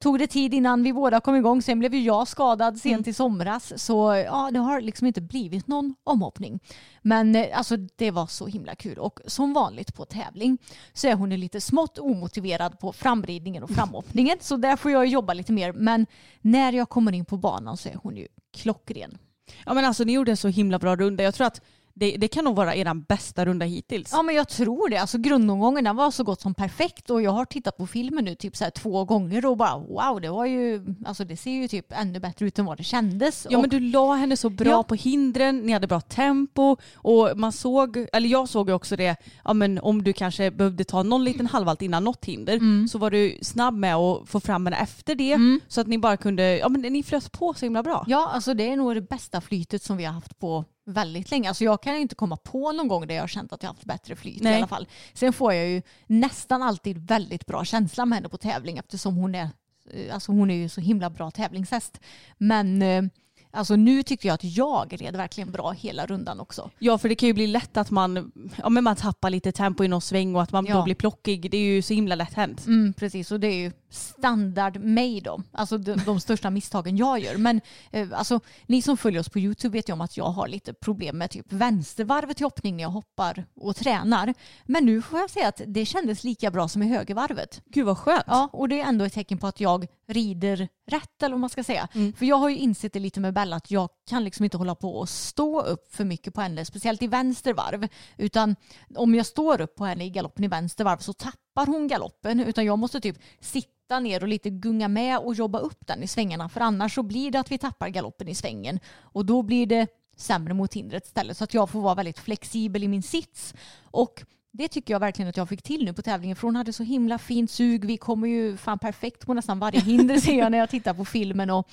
tog 0.00 0.18
det 0.18 0.26
tid 0.26 0.54
innan 0.54 0.82
vi 0.82 0.92
båda 0.92 1.20
kom 1.20 1.36
igång. 1.36 1.62
Sen 1.62 1.78
blev 1.78 1.94
ju 1.94 2.00
jag 2.00 2.28
skadad 2.28 2.78
sent 2.78 3.06
i 3.06 3.12
somras. 3.12 3.84
Så 3.84 4.24
ja, 4.26 4.50
det 4.52 4.58
har 4.58 4.80
liksom 4.80 5.06
inte 5.06 5.20
blivit 5.20 5.66
någon 5.66 5.94
omhoppning. 6.04 6.60
Men 7.02 7.36
eh, 7.36 7.58
alltså 7.58 7.76
det 7.76 8.10
var 8.10 8.26
så 8.26 8.46
himla 8.46 8.74
kul. 8.74 8.98
Och 8.98 9.20
som 9.26 9.52
vanligt 9.52 9.94
på 9.94 10.04
tävling 10.04 10.58
så 10.92 11.08
är 11.08 11.14
hon 11.14 11.30
lite 11.30 11.60
smått 11.60 11.98
omotiverad 11.98 12.78
på 12.78 12.92
framridningen 12.92 13.62
och 13.62 13.70
framhoppningen. 13.70 14.36
Så 14.40 14.56
där 14.56 14.76
får 14.76 14.90
jag 14.90 15.06
jobba 15.06 15.32
lite 15.32 15.52
mer. 15.52 15.72
Men 15.72 16.06
när 16.40 16.72
jag 16.72 16.88
kommer 16.88 17.12
in 17.12 17.24
på 17.24 17.36
banan 17.36 17.76
så 17.76 17.88
är 17.88 17.96
hon 18.02 18.16
ju 18.16 18.26
klockren. 18.56 19.18
Ja 19.66 19.74
men 19.74 19.84
alltså 19.84 20.04
ni 20.04 20.12
gjorde 20.12 20.30
en 20.30 20.36
så 20.36 20.48
himla 20.48 20.78
bra 20.78 20.96
runda. 20.96 21.24
Jag 21.24 21.34
tror 21.34 21.46
att 21.46 21.60
det, 21.98 22.16
det 22.16 22.28
kan 22.28 22.44
nog 22.44 22.56
vara 22.56 22.74
er 22.74 22.94
bästa 22.94 23.44
runda 23.46 23.66
hittills. 23.66 24.10
Ja 24.12 24.22
men 24.22 24.34
jag 24.34 24.48
tror 24.48 24.88
det. 24.88 24.96
Alltså 24.96 25.18
grundomgången 25.18 25.84
den 25.84 25.96
var 25.96 26.10
så 26.10 26.24
gott 26.24 26.40
som 26.40 26.54
perfekt 26.54 27.10
och 27.10 27.22
jag 27.22 27.30
har 27.30 27.44
tittat 27.44 27.76
på 27.76 27.86
filmen 27.86 28.24
nu 28.24 28.34
typ 28.34 28.56
så 28.56 28.64
här 28.64 28.70
två 28.70 29.04
gånger 29.04 29.46
och 29.46 29.56
bara 29.56 29.78
wow 29.78 30.20
det 30.20 30.28
var 30.30 30.46
ju, 30.46 30.94
alltså 31.06 31.24
det 31.24 31.36
ser 31.36 31.50
ju 31.50 31.68
typ 31.68 31.92
ännu 31.92 32.20
bättre 32.20 32.46
ut 32.46 32.58
än 32.58 32.64
vad 32.64 32.76
det 32.76 32.84
kändes. 32.84 33.46
Ja 33.50 33.56
och, 33.56 33.60
men 33.62 33.70
du 33.70 33.80
la 33.80 34.14
henne 34.14 34.36
så 34.36 34.50
bra 34.50 34.68
Ja. 34.70 34.82
på 34.82 34.94
hindren, 34.94 35.58
ni 35.58 35.72
hade 35.72 35.86
bra 35.86 36.00
tempo 36.00 36.76
och 36.94 37.30
man 37.36 37.52
såg, 37.52 38.06
eller 38.12 38.28
jag 38.28 38.48
såg 38.48 38.68
ju 38.68 38.74
också 38.74 38.96
det, 38.96 39.16
ja 39.44 39.52
men 39.54 39.78
om 39.78 40.04
du 40.04 40.12
kanske 40.12 40.50
behövde 40.50 40.84
ta 40.84 41.02
någon 41.02 41.24
liten 41.24 41.46
halvvalt 41.46 41.82
innan 41.82 42.04
något 42.04 42.24
hinder 42.24 42.86
så 42.88 42.98
var 42.98 43.10
du 43.10 43.38
snabb 43.42 43.74
med 43.74 43.94
att 43.96 44.28
få 44.28 44.40
fram 44.40 44.66
henne 44.66 44.76
efter 44.76 45.14
det 45.14 45.38
så 45.68 45.80
att 45.80 45.86
ni 45.86 45.98
bara 45.98 46.16
kunde, 46.16 46.58
ja 46.58 46.68
men 46.68 46.80
ni 46.80 47.02
flöt 47.02 47.32
på 47.32 47.54
så 47.54 47.66
himla 47.66 47.82
bra. 47.82 48.04
Ja, 48.08 48.30
alltså 48.34 48.54
det 48.54 48.68
är 48.72 48.76
nog 48.76 48.94
det 48.94 49.00
bästa 49.00 49.40
flytet 49.40 49.82
som 49.82 49.96
vi 49.96 50.04
har 50.04 50.12
haft 50.12 50.38
på 50.38 50.64
väldigt 50.88 51.30
länge. 51.30 51.48
Alltså 51.48 51.64
jag 51.64 51.82
kan 51.82 51.96
inte 51.96 52.14
komma 52.14 52.36
på 52.36 52.72
någon 52.72 52.88
gång 52.88 53.06
där 53.06 53.14
jag 53.14 53.22
har 53.22 53.28
känt 53.28 53.52
att 53.52 53.62
jag 53.62 53.70
har 53.70 53.74
haft 53.74 53.84
bättre 53.84 54.16
flyt 54.16 54.42
Nej. 54.42 54.52
i 54.52 54.56
alla 54.56 54.66
fall. 54.66 54.88
Sen 55.14 55.32
får 55.32 55.54
jag 55.54 55.68
ju 55.68 55.82
nästan 56.06 56.62
alltid 56.62 56.98
väldigt 57.08 57.46
bra 57.46 57.64
känsla 57.64 58.04
med 58.06 58.16
henne 58.16 58.28
på 58.28 58.36
tävling 58.36 58.78
eftersom 58.78 59.16
hon 59.16 59.34
är, 59.34 59.48
eh, 59.90 60.14
alltså 60.14 60.32
hon 60.32 60.50
är 60.50 60.54
ju 60.54 60.68
så 60.68 60.80
himla 60.80 61.10
bra 61.10 61.30
tävlingshäst. 61.30 62.00
Men 62.38 62.82
eh, 62.82 63.02
alltså 63.50 63.76
nu 63.76 64.02
tyckte 64.02 64.26
jag 64.26 64.34
att 64.34 64.44
jag 64.44 65.02
red 65.02 65.16
verkligen 65.16 65.50
bra 65.52 65.70
hela 65.70 66.06
rundan 66.06 66.40
också. 66.40 66.70
Ja 66.78 66.98
för 66.98 67.08
det 67.08 67.14
kan 67.14 67.26
ju 67.26 67.32
bli 67.32 67.46
lätt 67.46 67.76
att 67.76 67.90
man, 67.90 68.32
ja, 68.56 68.68
men 68.68 68.84
man 68.84 68.96
tappar 68.96 69.30
lite 69.30 69.52
tempo 69.52 69.84
i 69.84 69.88
någon 69.88 70.00
sväng 70.00 70.34
och 70.34 70.42
att 70.42 70.52
man 70.52 70.66
Ja. 70.66 70.74
då 70.76 70.82
blir 70.84 70.94
plockig. 70.94 71.50
Det 71.50 71.56
är 71.56 71.74
ju 71.74 71.82
så 71.82 71.94
himla 71.94 72.14
lätt 72.14 72.34
hänt. 72.34 72.66
Mm, 72.66 72.92
precis, 72.92 73.32
och 73.32 73.40
det 73.40 73.46
är 73.46 73.56
ju 73.56 73.72
standard 73.90 74.80
mig 74.80 75.20
då. 75.20 75.42
Alltså 75.52 75.78
de, 75.78 75.96
de 76.06 76.20
största 76.20 76.50
misstagen 76.50 76.96
jag 76.96 77.18
gör. 77.18 77.36
Men 77.36 77.60
eh, 77.90 78.08
alltså, 78.12 78.40
ni 78.66 78.82
som 78.82 78.96
följer 78.96 79.20
oss 79.20 79.28
på 79.28 79.38
YouTube 79.38 79.72
vet 79.72 79.88
ju 79.88 79.92
om 79.92 80.00
att 80.00 80.16
jag 80.16 80.24
har 80.30 80.48
lite 80.48 80.74
problem 80.74 81.18
med 81.18 81.30
typ 81.30 81.52
vänstervarvet 81.52 82.40
i 82.40 82.44
hoppning 82.44 82.76
när 82.76 82.82
jag 82.82 82.90
hoppar 82.90 83.44
och 83.56 83.76
tränar. 83.76 84.34
Men 84.64 84.86
nu 84.86 85.02
får 85.02 85.20
jag 85.20 85.30
säga 85.30 85.48
att 85.48 85.60
det 85.66 85.86
kändes 85.86 86.24
lika 86.24 86.50
bra 86.50 86.68
som 86.68 86.82
i 86.82 86.88
högervarvet. 86.88 87.62
Gud 87.66 87.86
vad 87.86 87.98
skönt. 87.98 88.24
Ja, 88.26 88.48
och 88.52 88.68
det 88.68 88.80
är 88.80 88.84
ändå 88.84 89.04
ett 89.04 89.12
tecken 89.12 89.38
på 89.38 89.46
att 89.46 89.60
jag 89.60 89.86
rider 90.08 90.68
rätt 90.86 91.22
eller 91.22 91.34
vad 91.34 91.40
man 91.40 91.50
ska 91.50 91.64
säga. 91.64 91.88
Mm. 91.94 92.12
För 92.12 92.26
jag 92.26 92.36
har 92.36 92.48
ju 92.48 92.56
insett 92.56 92.92
det 92.92 92.98
lite 92.98 93.20
med 93.20 93.34
Bella 93.34 93.56
att 93.56 93.70
jag 93.70 93.88
kan 94.08 94.24
liksom 94.24 94.44
inte 94.44 94.56
hålla 94.56 94.74
på 94.74 94.94
och 94.94 95.08
stå 95.08 95.62
upp 95.62 95.94
för 95.94 96.04
mycket 96.04 96.34
på 96.34 96.40
henne, 96.40 96.64
speciellt 96.64 97.02
i 97.02 97.06
vänster 97.06 97.54
varv. 97.54 97.88
Utan 98.16 98.56
om 98.94 99.14
jag 99.14 99.26
står 99.26 99.60
upp 99.60 99.74
på 99.76 99.84
henne 99.84 100.04
i 100.04 100.10
galoppen 100.10 100.44
i 100.44 100.48
vänster 100.48 100.84
varv 100.84 100.98
så 100.98 101.12
tappar 101.12 101.47
hon 101.66 101.88
galoppen. 101.88 102.40
Utan 102.40 102.64
jag 102.64 102.78
måste 102.78 103.00
typ 103.00 103.16
sitta 103.40 104.00
ner 104.00 104.22
och 104.22 104.28
lite 104.28 104.50
gunga 104.50 104.88
med 104.88 105.18
och 105.18 105.34
jobba 105.34 105.58
upp 105.58 105.86
den 105.86 106.02
i 106.02 106.06
svängarna. 106.06 106.48
För 106.48 106.60
annars 106.60 106.94
så 106.94 107.02
blir 107.02 107.30
det 107.30 107.40
att 107.40 107.52
vi 107.52 107.58
tappar 107.58 107.88
galoppen 107.88 108.28
i 108.28 108.34
svängen. 108.34 108.80
Och 109.00 109.26
då 109.26 109.42
blir 109.42 109.66
det 109.66 109.86
sämre 110.16 110.54
mot 110.54 110.74
hindret 110.74 111.06
istället. 111.06 111.36
Så 111.36 111.44
att 111.44 111.54
jag 111.54 111.70
får 111.70 111.80
vara 111.80 111.94
väldigt 111.94 112.18
flexibel 112.18 112.84
i 112.84 112.88
min 112.88 113.02
sits. 113.02 113.54
Och 113.82 114.24
det 114.52 114.68
tycker 114.68 114.94
jag 114.94 115.00
verkligen 115.00 115.28
att 115.28 115.36
jag 115.36 115.48
fick 115.48 115.62
till 115.62 115.84
nu 115.84 115.92
på 115.92 116.02
tävlingen 116.02 116.36
för 116.36 116.48
hon 116.48 116.56
hade 116.56 116.72
så 116.72 116.82
himla 116.82 117.18
fint 117.18 117.50
sug. 117.50 117.84
Vi 117.84 117.96
kommer 117.96 118.28
ju 118.28 118.56
fan 118.56 118.78
perfekt 118.78 119.26
på 119.26 119.34
nästan 119.34 119.58
varje 119.58 119.80
hinder 119.80 120.16
ser 120.16 120.38
jag 120.38 120.52
när 120.52 120.58
jag 120.58 120.70
tittar 120.70 120.94
på 120.94 121.04
filmen. 121.04 121.50
Och, 121.50 121.68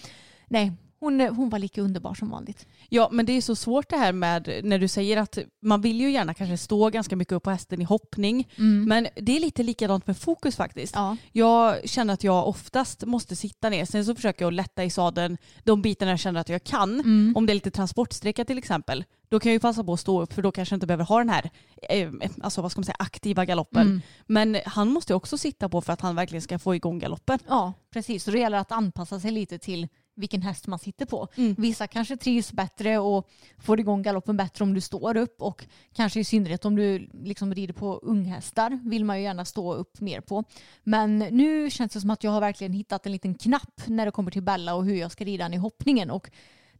nej, 0.47 0.71
hon, 1.05 1.19
hon 1.35 1.49
var 1.49 1.59
lika 1.59 1.81
underbar 1.81 2.13
som 2.13 2.29
vanligt. 2.29 2.67
Ja 2.89 3.09
men 3.11 3.25
det 3.25 3.33
är 3.33 3.41
så 3.41 3.55
svårt 3.55 3.89
det 3.89 3.97
här 3.97 4.13
med 4.13 4.61
när 4.63 4.79
du 4.79 4.87
säger 4.87 5.17
att 5.17 5.37
man 5.61 5.81
vill 5.81 6.01
ju 6.01 6.11
gärna 6.11 6.33
kanske 6.33 6.57
stå 6.57 6.89
ganska 6.89 7.15
mycket 7.15 7.31
upp 7.31 7.43
på 7.43 7.49
hästen 7.51 7.81
i 7.81 7.83
hoppning. 7.83 8.47
Men 8.87 9.07
det 9.15 9.35
är 9.35 9.39
lite 9.39 9.63
likadant 9.63 10.07
med 10.07 10.17
fokus 10.17 10.55
faktiskt. 10.55 10.95
Ja. 10.95 11.17
Jag 11.31 11.89
känner 11.89 12.13
att 12.13 12.23
jag 12.23 12.47
oftast 12.47 13.05
måste 13.05 13.35
sitta 13.35 13.69
ner. 13.69 13.85
Sen 13.85 14.05
så 14.05 14.15
försöker 14.15 14.45
jag 14.45 14.53
lätta 14.53 14.83
i 14.83 14.89
sadeln 14.89 15.37
de 15.63 15.81
bitarna 15.81 16.11
jag 16.11 16.19
känner 16.19 16.41
att 16.41 16.49
jag 16.49 16.63
kan. 16.63 16.99
Om 17.35 17.45
det 17.45 17.51
är 17.51 17.55
lite 17.55 17.71
transportsträcka 17.71 18.45
till 18.45 18.57
exempel. 18.57 19.03
Då 19.29 19.39
kan 19.39 19.49
jag 19.49 19.53
ju 19.53 19.59
passa 19.59 19.83
på 19.83 19.93
att 19.93 19.99
stå 19.99 20.21
upp 20.21 20.33
för 20.33 20.41
då 20.41 20.51
kanske 20.51 20.73
jag 20.73 20.77
inte 20.77 20.87
behöver 20.87 21.03
ha 21.05 21.17
den 21.17 21.29
här 21.29 21.49
eh, 21.89 22.09
alltså, 22.41 22.61
vad 22.61 22.71
ska 22.71 22.79
man 22.79 22.85
säga, 22.85 22.95
aktiva 22.99 23.45
galoppen. 23.45 24.01
Men 24.25 24.57
han 24.65 24.89
måste 24.89 25.13
ju 25.13 25.17
också 25.17 25.37
sitta 25.37 25.69
på 25.69 25.81
för 25.81 25.93
att 25.93 26.01
han 26.01 26.15
verkligen 26.15 26.41
ska 26.41 26.59
få 26.59 26.75
igång 26.75 26.99
galoppen. 26.99 27.39
Ja, 27.47 27.73
precis. 27.93 28.23
Så 28.23 28.31
det 28.31 28.39
gäller 28.39 28.57
att 28.57 28.71
anpassa 28.71 29.19
sig 29.19 29.31
lite 29.31 29.57
till 29.59 29.87
vilken 30.15 30.41
häst 30.41 30.67
man 30.67 30.79
sitter 30.79 31.05
på. 31.05 31.27
Mm. 31.35 31.55
Vissa 31.57 31.87
kanske 31.87 32.17
trivs 32.17 32.51
bättre 32.51 32.97
och 32.97 33.29
får 33.57 33.79
igång 33.79 34.01
galoppen 34.01 34.37
bättre 34.37 34.63
om 34.63 34.73
du 34.73 34.81
står 34.81 35.17
upp 35.17 35.41
och 35.41 35.65
kanske 35.93 36.19
i 36.19 36.23
synnerhet 36.23 36.65
om 36.65 36.75
du 36.75 37.09
liksom 37.23 37.53
rider 37.53 37.73
på 37.73 37.97
unghästar 37.97 38.79
vill 38.83 39.05
man 39.05 39.17
ju 39.17 39.23
gärna 39.23 39.45
stå 39.45 39.73
upp 39.73 40.01
mer 40.01 40.21
på. 40.21 40.43
Men 40.83 41.19
nu 41.19 41.69
känns 41.69 41.93
det 41.93 42.01
som 42.01 42.09
att 42.09 42.23
jag 42.23 42.31
har 42.31 42.41
verkligen 42.41 42.73
hittat 42.73 43.05
en 43.05 43.11
liten 43.11 43.35
knapp 43.35 43.81
när 43.87 44.05
det 44.05 44.11
kommer 44.11 44.31
till 44.31 44.43
Bella 44.43 44.75
och 44.75 44.85
hur 44.85 44.95
jag 44.95 45.11
ska 45.11 45.25
rida 45.25 45.43
den 45.43 45.53
i 45.53 45.57
hoppningen 45.57 46.11
och 46.11 46.29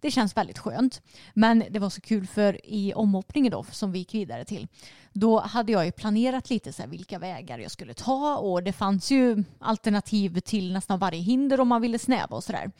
det 0.02 0.12
känns 0.12 0.38
väldigt 0.38 0.60
skönt. 0.60 1.02
Men 1.34 1.64
det 1.70 1.80
var 1.80 1.90
så 1.90 2.02
kul 2.02 2.28
för 2.28 2.66
i 2.66 2.94
omhoppningen 2.94 3.52
då 3.52 3.66
som 3.72 3.92
vi 3.92 4.00
gick 4.00 4.14
vidare 4.14 4.46
till 4.46 4.68
då 5.14 5.40
hade 5.40 5.72
jag 5.72 5.86
ju 5.86 5.92
planerat 5.92 6.50
lite 6.50 6.74
så 6.74 6.82
här 6.82 6.90
vilka 6.90 7.20
vägar 7.20 7.60
jag 7.60 7.72
skulle 7.72 7.94
ta 7.94 8.38
och 8.38 8.64
det 8.64 8.74
fanns 8.74 9.12
ju 9.12 9.44
alternativ 9.60 10.40
till 10.40 10.74
nästan 10.74 11.00
varje 11.00 11.22
hinder 11.22 11.60
om 11.60 11.68
man 11.68 11.82
ville 11.82 12.00
snäva 12.00 12.36
och 12.36 12.44
sådär. 12.44 12.72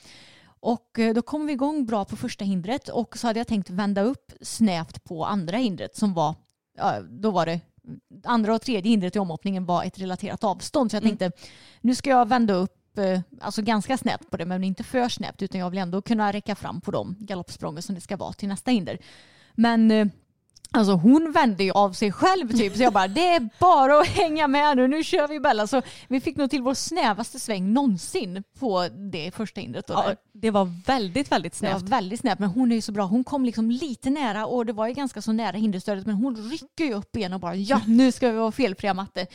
Och 0.66 1.00
eh, 1.00 1.14
då 1.14 1.22
kom 1.22 1.48
vi 1.48 1.54
igång 1.54 1.86
bra 1.86 2.06
på 2.06 2.16
första 2.16 2.46
hindret 2.46 2.90
och 2.90 3.18
så 3.18 3.28
hade 3.28 3.40
jag 3.40 3.48
tänkt 3.48 3.70
vända 3.70 4.02
upp 4.02 4.32
snävt 4.42 5.04
på 5.04 5.26
andra 5.26 5.58
hindret 5.58 5.96
som 5.96 6.14
var, 6.14 6.36
då 7.10 7.32
var 7.32 7.46
det 7.46 7.60
andra 8.24 8.56
och 8.56 8.62
tredje 8.62 8.90
hindret 8.90 9.16
i 9.16 9.20
omhoppningen 9.20 9.66
var 9.66 9.84
ett 9.84 10.00
relaterat 10.00 10.44
avstånd. 10.44 10.92
Så 10.92 10.96
jag 10.96 11.04
tänkte 11.04 11.32
nu 11.82 11.96
ska 11.96 12.10
jag 12.10 12.28
vända 12.28 12.54
upp 12.54 12.98
eh, 12.98 13.20
alltså 13.42 13.62
ganska 13.62 13.98
snävt 13.98 14.30
på 14.30 14.38
det 14.38 14.46
men 14.46 14.64
inte 14.64 14.84
för 14.84 15.10
snävt 15.10 15.42
utan 15.42 15.60
jag 15.60 15.70
vill 15.70 15.80
ändå 15.80 16.02
kunna 16.02 16.34
räcka 16.34 16.56
fram 16.56 16.82
på 16.82 16.92
de 16.92 17.16
galoppsprången 17.20 17.82
som 17.82 17.96
det 17.96 18.02
ska 18.02 18.18
vara 18.18 18.34
till 18.34 18.50
nästa 18.50 18.72
hinder. 18.72 18.98
Men 19.54 19.92
eh, 19.92 20.08
Alltså 20.72 20.94
hon 20.94 21.32
vände 21.32 21.64
ju 21.64 21.72
av 21.72 21.92
sig 21.94 22.12
själv 22.12 22.58
typ 22.58 22.76
så 22.76 22.84
jag 22.84 22.94
bara 22.94 23.08
det 23.08 23.28
är 23.28 23.50
bara 23.60 24.00
att 24.00 24.08
hänga 24.08 24.48
med 24.48 24.78
nu, 24.78 24.88
nu 24.88 25.04
kör 25.04 25.28
vi 25.28 25.40
Bella. 25.40 25.68
Så 25.68 25.82
vi 26.08 26.20
fick 26.20 26.38
nog 26.38 26.50
till 26.50 26.62
vår 26.62 26.74
snävaste 26.74 27.40
sväng 27.40 27.74
någonsin 27.74 28.44
på 28.60 28.88
det 29.12 29.32
första 29.36 29.62
hindret. 29.62 29.86
Ja, 29.88 30.14
det 30.34 30.52
var 30.52 30.66
väldigt, 30.86 31.32
väldigt 31.32 31.60
Det 31.60 31.72
var 31.72 31.80
snävt. 31.80 31.92
väldigt 31.92 32.20
snävt 32.20 32.40
men 32.40 32.50
hon 32.50 32.72
är 32.72 32.76
ju 32.76 32.82
så 32.82 32.92
bra. 32.92 33.06
Hon 33.06 33.24
kom 33.24 33.46
liksom 33.46 33.72
lite 33.72 34.10
nära 34.10 34.46
och 34.46 34.66
det 34.66 34.74
var 34.74 34.88
ju 34.88 34.94
ganska 34.94 35.22
så 35.22 35.32
nära 35.32 35.58
hinderstödet 35.58 36.06
men 36.06 36.16
hon 36.16 36.36
rycker 36.52 36.86
ju 36.86 36.94
upp 36.94 37.16
igen 37.16 37.34
och 37.34 37.40
bara 37.40 37.56
ja 37.56 37.82
nu 37.88 38.12
ska 38.12 38.30
vi 38.32 38.38
vara 38.38 38.52
felfria 38.52 38.94
matte. 38.94 39.28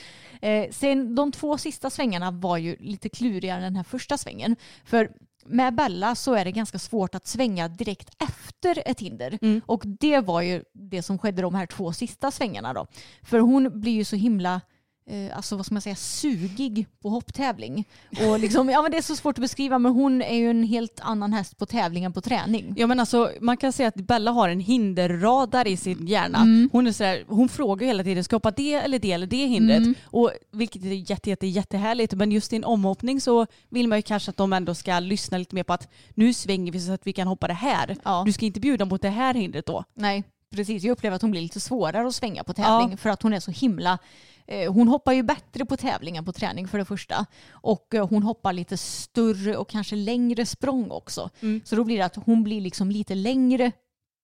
Eh, 0.42 0.70
sen 0.70 1.14
de 1.14 1.32
två 1.32 1.58
sista 1.58 1.90
svängarna 1.90 2.30
var 2.30 2.56
ju 2.56 2.76
lite 2.80 3.08
klurigare 3.08 3.56
än 3.56 3.62
den 3.62 3.76
här 3.76 3.84
första 3.84 4.18
svängen. 4.18 4.56
För 4.84 5.10
med 5.46 5.74
Bella 5.74 6.14
så 6.14 6.34
är 6.34 6.44
det 6.44 6.52
ganska 6.52 6.78
svårt 6.78 7.14
att 7.14 7.26
svänga 7.26 7.68
direkt 7.68 8.22
efter 8.22 8.82
ett 8.86 9.00
hinder. 9.00 9.38
Och 9.66 9.82
det 9.86 10.20
var 10.20 10.40
ju 10.42 10.64
det 10.72 11.02
som 11.02 11.18
skedde 11.18 11.42
de 11.42 11.54
här 11.54 11.66
två 11.66 11.92
sista 11.92 12.30
svängarna 12.30 12.72
då. 12.74 12.86
För 13.22 13.38
hon 13.38 13.80
blir 13.80 13.92
ju 13.92 14.04
så 14.04 14.16
himla 14.16 14.60
eh, 15.06 15.36
alltså 15.36 15.56
vad 15.56 15.66
ska 15.66 15.74
man 15.74 15.82
säga, 15.82 15.96
sugig 15.96 16.86
på 17.02 17.08
hopptävling. 17.08 17.88
Och 18.26 18.40
liksom, 18.40 18.68
ja, 18.68 18.82
men 18.82 18.90
det 18.90 18.96
är 18.96 19.02
så 19.02 19.16
svårt 19.16 19.38
att 19.38 19.42
beskriva 19.42 19.78
men 19.78 19.92
hon 19.92 20.22
är 20.22 20.36
ju 20.36 20.50
en 20.50 20.62
helt 20.62 21.00
annan 21.00 21.32
häst 21.32 21.58
på 21.58 21.66
tävling 21.66 22.04
än 22.04 22.12
på 22.12 22.20
träning. 22.20 22.74
Ja 22.76 22.86
men 22.86 23.00
alltså 23.00 23.30
man 23.40 23.56
kan 23.56 23.72
säga 23.72 23.88
att 23.88 23.94
Bella 23.94 24.30
har 24.30 24.48
en 24.48 24.60
hinderradar 24.60 25.68
i 25.68 25.76
sin 25.76 26.06
hjärna. 26.06 26.68
Hon, 26.72 26.86
är 26.86 26.92
sådär, 26.92 27.24
hon 27.28 27.48
frågar 27.48 27.86
hela 27.86 28.04
tiden, 28.04 28.24
ska 28.24 28.34
jag 28.34 28.38
hoppa 28.38 28.50
det 28.50 28.74
eller 28.74 28.98
det 28.98 29.12
eller 29.12 29.26
det 29.26 29.46
hindret? 29.46 29.82
Och, 30.04 30.30
vilket 30.52 30.84
är 30.84 31.10
jätte, 31.10 31.30
jätte, 31.30 31.46
jättehärligt. 31.46 32.14
Men 32.14 32.32
just 32.32 32.52
i 32.52 32.56
en 32.56 32.64
omhoppning 32.64 33.20
så 33.20 33.46
vill 33.68 33.88
man 33.88 33.98
ju 33.98 34.02
kanske 34.02 34.30
att 34.30 34.36
de 34.36 34.52
ändå 34.52 34.74
ska 34.74 35.00
lyssna 35.00 35.38
lite 35.38 35.54
mer 35.54 35.62
på 35.62 35.72
att 35.72 35.88
nu 36.14 36.34
svänger 36.34 36.72
vi 36.72 36.80
så 36.80 36.92
att 36.92 37.06
vi 37.06 37.12
kan 37.12 37.26
hoppa 37.26 37.48
det 37.48 37.54
här. 37.54 37.96
Ja. 38.04 38.22
Du 38.26 38.32
ska 38.32 38.46
inte 38.46 38.60
bjuda 38.60 38.84
mot 38.84 39.02
det 39.02 39.08
här 39.08 39.34
hindret 39.34 39.66
då. 39.66 39.84
Nej, 39.94 40.24
precis. 40.50 40.82
Jag 40.82 40.92
upplever 40.92 41.16
att 41.16 41.22
hon 41.22 41.30
blir 41.30 41.40
lite 41.40 41.60
svårare 41.60 42.08
att 42.08 42.14
svänga 42.14 42.44
på 42.44 42.52
tävling 42.52 42.96
för 42.96 43.10
att 43.10 43.22
hon 43.22 43.32
är 43.32 43.40
så 43.40 43.50
himla 43.50 43.98
eh, 44.46 44.72
hon 44.72 44.88
hoppar 44.88 45.12
ju 45.12 45.22
bättre 45.22 45.64
på 45.64 45.76
tävling 45.76 46.16
än 46.16 46.24
på 46.24 46.32
träning 46.32 46.68
för 46.68 46.78
det 46.78 46.84
första. 46.84 47.26
Och 47.50 47.94
eh, 47.94 48.08
hon 48.08 48.22
hoppar 48.22 48.52
lite 48.52 48.76
större 48.76 49.56
och 49.56 49.68
kanske 49.68 49.96
längre 49.96 50.46
språng 50.46 50.90
också. 50.90 51.30
Så 51.64 51.76
då 51.76 51.84
blir 51.84 51.98
det 51.98 52.04
att 52.04 52.16
hon 52.16 52.42
blir 52.44 52.60
liksom 52.60 52.90
lite 52.90 53.14
längre 53.14 53.72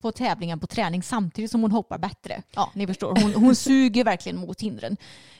på 0.02 0.12
tävlingen 0.12 0.60
på 0.60 0.66
träning 0.66 1.02
samtidigt 1.02 1.50
som 1.50 1.62
hon 1.62 1.70
hoppar 1.70 1.98
bättre. 1.98 2.42
Ja, 2.54 2.70
ni 2.74 2.86
förstår. 2.86 3.18
Hon, 3.22 3.34
hon 3.34 3.56
suger 3.56 4.04
verkligen 4.04 4.38
mot 4.38 4.60
hindren. 4.60 4.96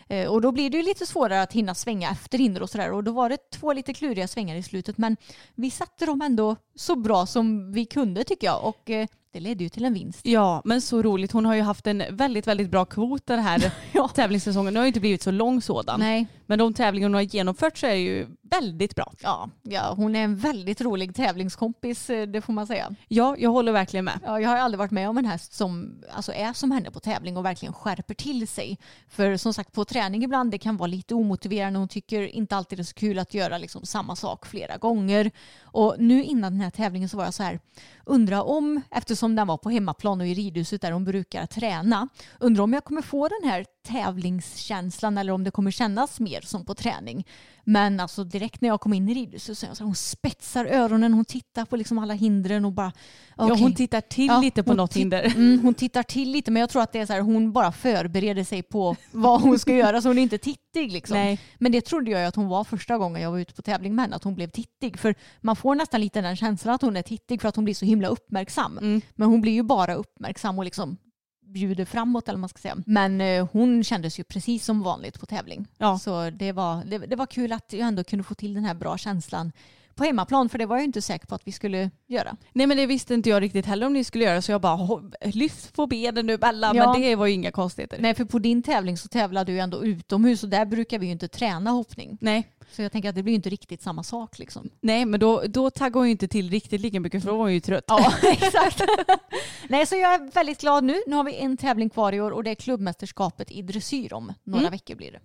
Eh, 0.09 0.29
och 0.29 0.41
då 0.41 0.53
blir 0.53 0.71
det 0.71 0.77
ju 0.77 0.83
lite 0.83 1.07
svårare 1.07 1.43
att 1.43 1.53
hinna 1.53 1.75
svänga 1.75 2.11
efter 2.11 2.39
hinder 2.39 2.63
och 2.63 2.71
sådär. 2.71 2.93
Och 2.93 3.05
då 3.05 3.13
var 3.13 3.29
det 3.29 3.51
två 3.51 3.73
lite 3.73 3.95
kluriga 3.95 4.29
svängar 4.29 4.57
i 4.57 4.63
slutet. 4.63 4.99
Men 4.99 5.17
vi 5.55 5.71
satte 5.71 6.07
dem 6.07 6.23
ändå 6.23 6.57
så 6.75 6.97
bra 6.97 7.27
som 7.27 7.73
vi 7.73 7.85
kunde 7.85 8.25
tycker 8.25 8.47
jag. 8.47 8.65
Och 8.65 8.91
eh, 8.91 9.07
det 9.37 9.41
ledde 9.41 9.65
ju 9.65 9.69
till 9.71 9.85
en 9.85 9.95
vinst. 9.95 10.21
Ja 10.27 10.63
men 10.65 10.81
så 10.81 11.03
roligt. 11.03 11.33
Hon 11.33 11.45
har 11.45 11.55
ju 11.55 11.63
haft 11.63 11.87
en 11.87 12.03
väldigt, 12.11 12.47
väldigt 12.47 12.71
bra 12.71 12.85
kvot 12.85 13.27
den 13.27 13.39
här 13.39 13.73
Ja. 13.93 14.09
tävlingssäsongen. 14.09 14.75
Nu 14.75 14.81
har 14.81 14.85
ju 14.85 14.89
inte 14.89 15.01
blivit 15.01 15.23
så 15.23 15.31
lång 15.31 15.63
sådan. 15.63 16.01
Nej, 16.01 16.27
Men 16.47 16.59
de 16.59 16.75
tävlingar 16.75 17.09
hon 17.09 17.15
har 17.15 17.21
genomfört 17.21 17.79
så 17.79 17.87
är 17.87 17.95
ju 17.95 18.27
väldigt 18.51 18.95
bra. 18.95 19.13
ja, 19.23 19.49
ja, 19.63 19.93
hon 19.97 20.17
är 20.17 20.25
en 20.25 20.37
väldigt 20.37 20.81
rolig 20.81 21.15
tävlingskompis, 21.15 22.11
eh, 22.11 22.27
det 22.27 22.41
får 22.41 22.53
man 22.53 22.67
säga. 22.67 22.95
Ja, 23.09 23.37
jag 23.39 23.51
håller 23.51 23.73
verkligen 23.73 24.05
med. 24.05 24.21
Ja, 24.25 24.41
jag 24.41 24.49
har 24.51 24.57
aldrig 24.57 24.79
varit 24.79 24.91
med 24.91 25.09
om 25.09 25.19
en 25.19 25.25
häst 25.25 25.53
som 25.55 26.03
alltså, 26.13 26.33
är 26.33 26.53
som 26.53 26.71
henne 26.71 26.91
på 26.91 27.01
tävling 27.01 27.37
och 27.37 27.45
verkligen 27.45 27.73
skärper 27.73 28.15
till 28.15 28.49
sig. 28.49 28.79
För 29.09 29.37
som 29.37 29.55
sagt 29.55 29.73
på 29.73 29.85
träning 29.85 30.25
ibland 30.25 30.51
det 30.51 30.59
kan 30.59 30.77
vara 30.77 30.87
lite 30.87 31.15
omotiverande. 31.15 31.79
Hon 31.79 31.89
tycker 31.89 32.23
inte 32.23 32.57
alltid 32.57 32.79
det 32.79 32.83
är 32.83 32.85
så 32.85 32.95
kul 32.95 33.19
att 33.19 33.35
göra 33.35 33.59
liksom, 33.59 33.87
samma 33.87 34.17
sak 34.17 34.47
flera 34.47 34.77
gånger. 34.77 35.31
Och 35.63 35.97
nu 35.99 36.25
innan 36.25 36.53
den 36.53 36.61
här 36.61 36.71
tävlingen 36.71 37.09
så 37.09 37.17
var 37.17 37.25
jag 37.25 37.35
så 37.35 37.43
här, 37.43 37.61
undra 38.07 38.43
om, 38.43 38.81
eftersom 38.91 39.37
den 39.37 39.47
var 39.47 39.57
på 39.57 39.71
hemmaplan 39.71 40.21
och 40.21 40.27
i 40.27 40.35
ridhuset 40.35 40.83
där 40.83 40.93
hon 40.93 41.05
brukar 41.05 41.47
träna, 41.47 42.09
undrar 42.41 42.65
om 42.65 42.73
jag 42.73 42.85
kommer 42.85 43.03
få 43.03 43.29
den 43.29 43.51
här 43.51 43.65
tävlingskänslan 43.87 45.19
eller 45.19 45.33
om 45.33 45.45
det 45.45 45.51
kommer 45.51 45.71
kännas 45.71 46.21
mer 46.21 46.41
som 46.41 46.65
på 46.65 46.75
träning. 46.75 47.27
Men 47.65 48.01
alltså 48.01 48.25
direkt 48.25 48.61
när 48.61 48.69
jag 48.69 48.81
kom 48.81 48.93
in 48.93 49.09
i 49.09 49.15
ridhuset 49.15 49.59
så 49.59 49.67
jag 49.67 49.77
så 49.77 49.83
här, 49.83 49.87
hon 49.87 49.95
spetsar 49.95 50.65
öronen, 50.65 51.15
hon 51.15 51.25
tittar 51.25 51.65
på 51.65 51.77
liksom 51.77 51.99
alla 51.99 52.15
hindren 52.15 52.65
och 52.65 52.73
bara 52.73 52.93
Ja, 53.37 53.45
okej. 53.45 53.63
hon 53.63 53.75
tittar 53.75 54.01
till 54.01 54.27
Ja, 54.27 54.41
lite 54.41 54.63
på 54.63 54.75
något 54.75 54.97
hinder. 54.97 55.25
Mm, 55.25 55.61
hon 55.63 55.75
tittar 55.75 56.03
till 56.03 56.31
lite 56.31 56.51
men 56.51 56.61
jag 56.61 56.71
tror 56.71 56.83
att 56.83 56.93
det 56.93 56.99
är 56.99 57.07
så 57.07 57.13
här, 57.13 57.21
hon 57.21 57.53
bara 57.53 57.73
förbereder 57.73 58.45
sig 58.45 58.63
på 58.63 58.97
vad 59.13 59.41
hon 59.41 59.59
ska 59.59 59.75
göra 59.75 60.03
så 60.03 60.09
hon 60.09 60.19
är 60.19 60.23
inte 60.23 60.39
tittig 60.39 60.93
liksom. 60.93 61.17
Nej. 61.17 61.41
Men 61.59 61.73
det 61.73 61.81
trodde 61.81 62.11
jag 62.11 62.21
ju 62.21 62.27
att 62.27 62.37
hon 62.37 62.49
var 62.49 62.65
första 62.65 62.99
gången 62.99 63.23
jag 63.23 63.31
var 63.31 63.39
ute 63.39 63.55
på 63.55 63.63
tävling 63.63 63.95
med 63.95 64.03
henne, 64.05 64.17
att 64.17 64.25
hon 64.25 64.35
blev 64.35 64.51
tittig. 64.51 64.99
För 64.99 65.15
man 65.41 65.57
får 65.57 65.75
nästan 65.75 66.01
lite 66.01 66.21
den 66.21 66.37
känslan 66.37 66.75
att 66.75 66.83
hon 66.83 66.97
är 66.97 67.03
tittig 67.03 67.41
för 67.41 67.49
att 67.49 67.57
hon 67.57 67.65
blir 67.65 67.75
så 67.75 67.85
himla 67.85 68.09
uppmärksam. 68.09 68.79
Mm. 68.79 69.01
Men 69.15 69.29
hon 69.29 69.41
blir 69.41 69.53
ju 69.53 69.63
bara 69.63 69.95
uppmärksam 69.95 70.59
och 70.59 70.65
liksom 70.65 70.97
bjuder 71.47 71.85
framåt 71.85 72.29
eller 72.29 72.39
man 72.39 72.49
ska 72.49 72.59
säga. 72.59 72.77
Men 72.87 73.21
eh, 73.21 73.49
hon 73.53 73.85
kändes 73.85 74.19
ju 74.19 74.25
precis 74.25 74.65
som 74.65 74.83
vanligt 74.83 75.21
på 75.21 75.27
tävling. 75.27 75.67
Ja. 75.79 75.99
Så 75.99 76.31
det 76.31 76.53
var, 76.53 76.85
det, 76.85 76.99
det 76.99 77.17
var 77.17 77.27
kul 77.27 77.53
att 77.53 77.73
jag 77.73 77.89
ändå 77.89 78.05
kunde 78.05 78.25
få 78.25 78.35
till 78.35 78.55
den 78.55 78.65
här 78.65 78.75
bra 78.75 78.99
känslan 78.99 79.53
på 79.97 80.05
hemmaplan 80.05 80.49
för 80.49 80.59
det 80.59 80.67
var 80.67 80.77
jag 80.77 80.85
inte 80.85 81.03
säker 81.03 81.27
på 81.27 81.35
att 81.35 81.43
vi 81.47 81.53
skulle 81.53 81.91
göra. 82.07 82.37
Nej 82.53 82.67
men 82.67 82.77
det 82.77 82.87
visste 82.87 83.15
inte 83.15 83.31
jag 83.31 83.43
riktigt 83.43 83.67
heller 83.67 83.87
om 83.87 83.93
ni 83.93 84.05
skulle 84.05 84.25
göra 84.25 84.43
så 84.43 84.53
jag 84.53 84.61
bara 84.61 84.77
"Ho- 84.77 85.13
lyft 85.33 85.73
på 85.75 85.87
benen 85.87 86.27
nu 86.27 86.37
Bella 86.39 86.73
Ja. 86.75 86.93
men 86.93 87.03
det 87.03 87.17
var 87.17 87.27
ju 87.27 87.33
inga 87.33 87.51
konstigheter. 87.51 87.97
Nej 88.01 88.15
för 88.15 88.25
på 88.25 88.39
din 88.39 88.63
tävling 88.63 88.97
så 88.99 89.09
tävlade 89.09 89.53
du 89.53 89.57
ju 89.57 89.61
ändå 89.61 89.85
utomhus 89.85 90.43
och 90.43 90.49
där 90.49 90.67
brukar 90.67 90.99
vi 90.99 91.07
ju 91.07 91.13
inte 91.13 91.29
träna 91.29 91.71
hoppning. 91.71 92.19
Nej. 92.21 92.49
Så 92.73 92.83
jag 92.83 92.93
tänker 92.93 93.09
att 93.09 93.15
det 93.15 93.23
blir 93.23 93.33
ju 93.33 93.37
inte 93.37 93.51
riktigt 93.51 93.83
samma 93.83 94.03
sak 94.03 94.39
liksom. 94.39 94.71
Nej 94.81 95.05
men 95.05 95.21
då, 95.21 95.43
då 95.47 95.71
taggade 95.71 95.99
hon 95.99 96.07
ju 96.07 96.11
inte 96.13 96.29
till 96.29 96.51
riktigt 96.51 96.81
lika 96.81 97.01
mycket 97.01 97.23
för 97.23 97.31
då 97.31 97.37
var 97.37 97.45
hon 97.45 97.55
ju 97.55 97.61
trött. 97.61 97.85
Ja, 97.87 98.13
exakt. 98.23 98.83
Nej, 99.69 99.87
så 99.87 99.97
jag 99.97 100.15
är 100.15 100.31
väldigt 100.33 100.61
glad 100.61 100.85
nu. 100.85 100.95
Nu 101.07 101.17
har 101.17 101.25
vi 101.25 101.37
en 101.37 101.57
tävling 101.57 101.91
kvar 101.91 102.13
i 102.13 102.21
år 102.21 102.31
och 102.31 102.45
det 102.45 102.51
är 102.51 102.55
klubbmästerskapet 102.55 103.51
i 103.51 103.63
dressyr 103.63 104.13
om 104.13 104.33
några 104.45 104.61
Mm. 104.61 104.71
veckor 104.71 104.95
blir 104.95 105.13
det. 105.13 105.21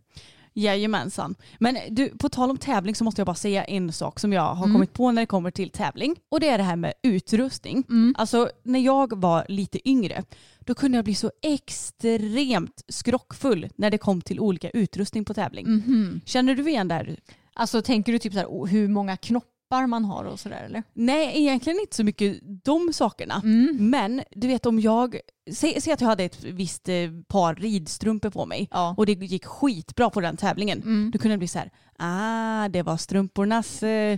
Jajamensan. 0.53 1.35
Men 1.59 1.77
du, 1.89 2.09
på 2.09 2.29
tal 2.29 2.49
om 2.49 2.57
tävling 2.57 2.95
så 2.95 3.03
måste 3.03 3.21
jag 3.21 3.25
bara 3.25 3.35
säga 3.35 3.63
en 3.63 3.91
sak 3.93 4.19
som 4.19 4.33
jag 4.33 4.53
har 4.55 4.65
Mm. 4.65 4.75
kommit 4.75 4.93
på 4.93 5.11
när 5.11 5.21
det 5.21 5.25
kommer 5.25 5.51
till 5.51 5.69
tävling. 5.69 6.15
Och 6.29 6.39
det 6.39 6.49
är 6.49 6.57
det 6.57 6.63
här 6.63 6.75
med 6.75 6.93
utrustning. 7.03 7.83
Mm. 7.89 8.15
Alltså 8.17 8.49
när 8.63 8.79
jag 8.79 9.21
var 9.21 9.45
lite 9.49 9.89
yngre 9.89 10.23
då 10.59 10.73
kunde 10.75 10.97
jag 10.97 11.05
bli 11.05 11.15
så 11.15 11.31
extremt 11.41 12.83
skrockfull 12.87 13.69
när 13.75 13.89
det 13.91 13.97
kom 13.97 14.21
till 14.21 14.39
olika 14.39 14.69
utrustning 14.69 15.25
på 15.25 15.33
tävling. 15.33 15.65
Mhm. 15.69 16.21
Känner 16.25 16.55
du 16.55 16.69
igen 16.69 16.87
det 16.87 16.93
här? 16.95 17.19
Alltså 17.53 17.81
tänker 17.81 18.11
du 18.13 18.19
typ 18.19 18.33
så 18.33 18.39
här, 18.39 18.45
oh, 18.47 18.67
hur 18.67 18.87
många 18.87 19.17
knoppar 19.17 19.87
man 19.87 20.05
har 20.05 20.23
och 20.23 20.39
sådär 20.39 20.63
eller? 20.65 20.83
Nej, 20.93 21.41
egentligen 21.41 21.79
inte 21.79 21.95
så 21.95 22.03
mycket 22.03 22.39
de 22.63 22.93
sakerna. 22.93 23.41
Mm. 23.43 23.77
Men 23.89 24.21
du 24.31 24.47
vet 24.47 24.65
om 24.65 24.79
jag, 24.79 25.15
säg, 25.53 25.81
säg 25.81 25.93
att 25.93 26.01
jag 26.01 26.07
hade 26.07 26.23
ett 26.23 26.43
visst 26.43 26.89
eh, 26.89 26.95
par 27.27 27.55
ridstrumpor 27.55 28.29
på 28.29 28.45
mig 28.45 28.67
Ja. 28.71 28.95
och 28.97 29.05
det 29.05 29.13
gick 29.13 29.45
skitbra 29.45 30.09
på 30.09 30.21
den 30.21 30.37
tävlingen. 30.37 30.81
Mm. 30.81 31.11
Då 31.13 31.19
kunde 31.19 31.33
det 31.33 31.37
bli 31.39 31.47
så 31.47 31.59
här, 31.59 31.71
ah 31.97 32.67
det 32.69 32.81
var 32.83 32.97
strumpornas 32.97 33.83
eh, 33.83 34.17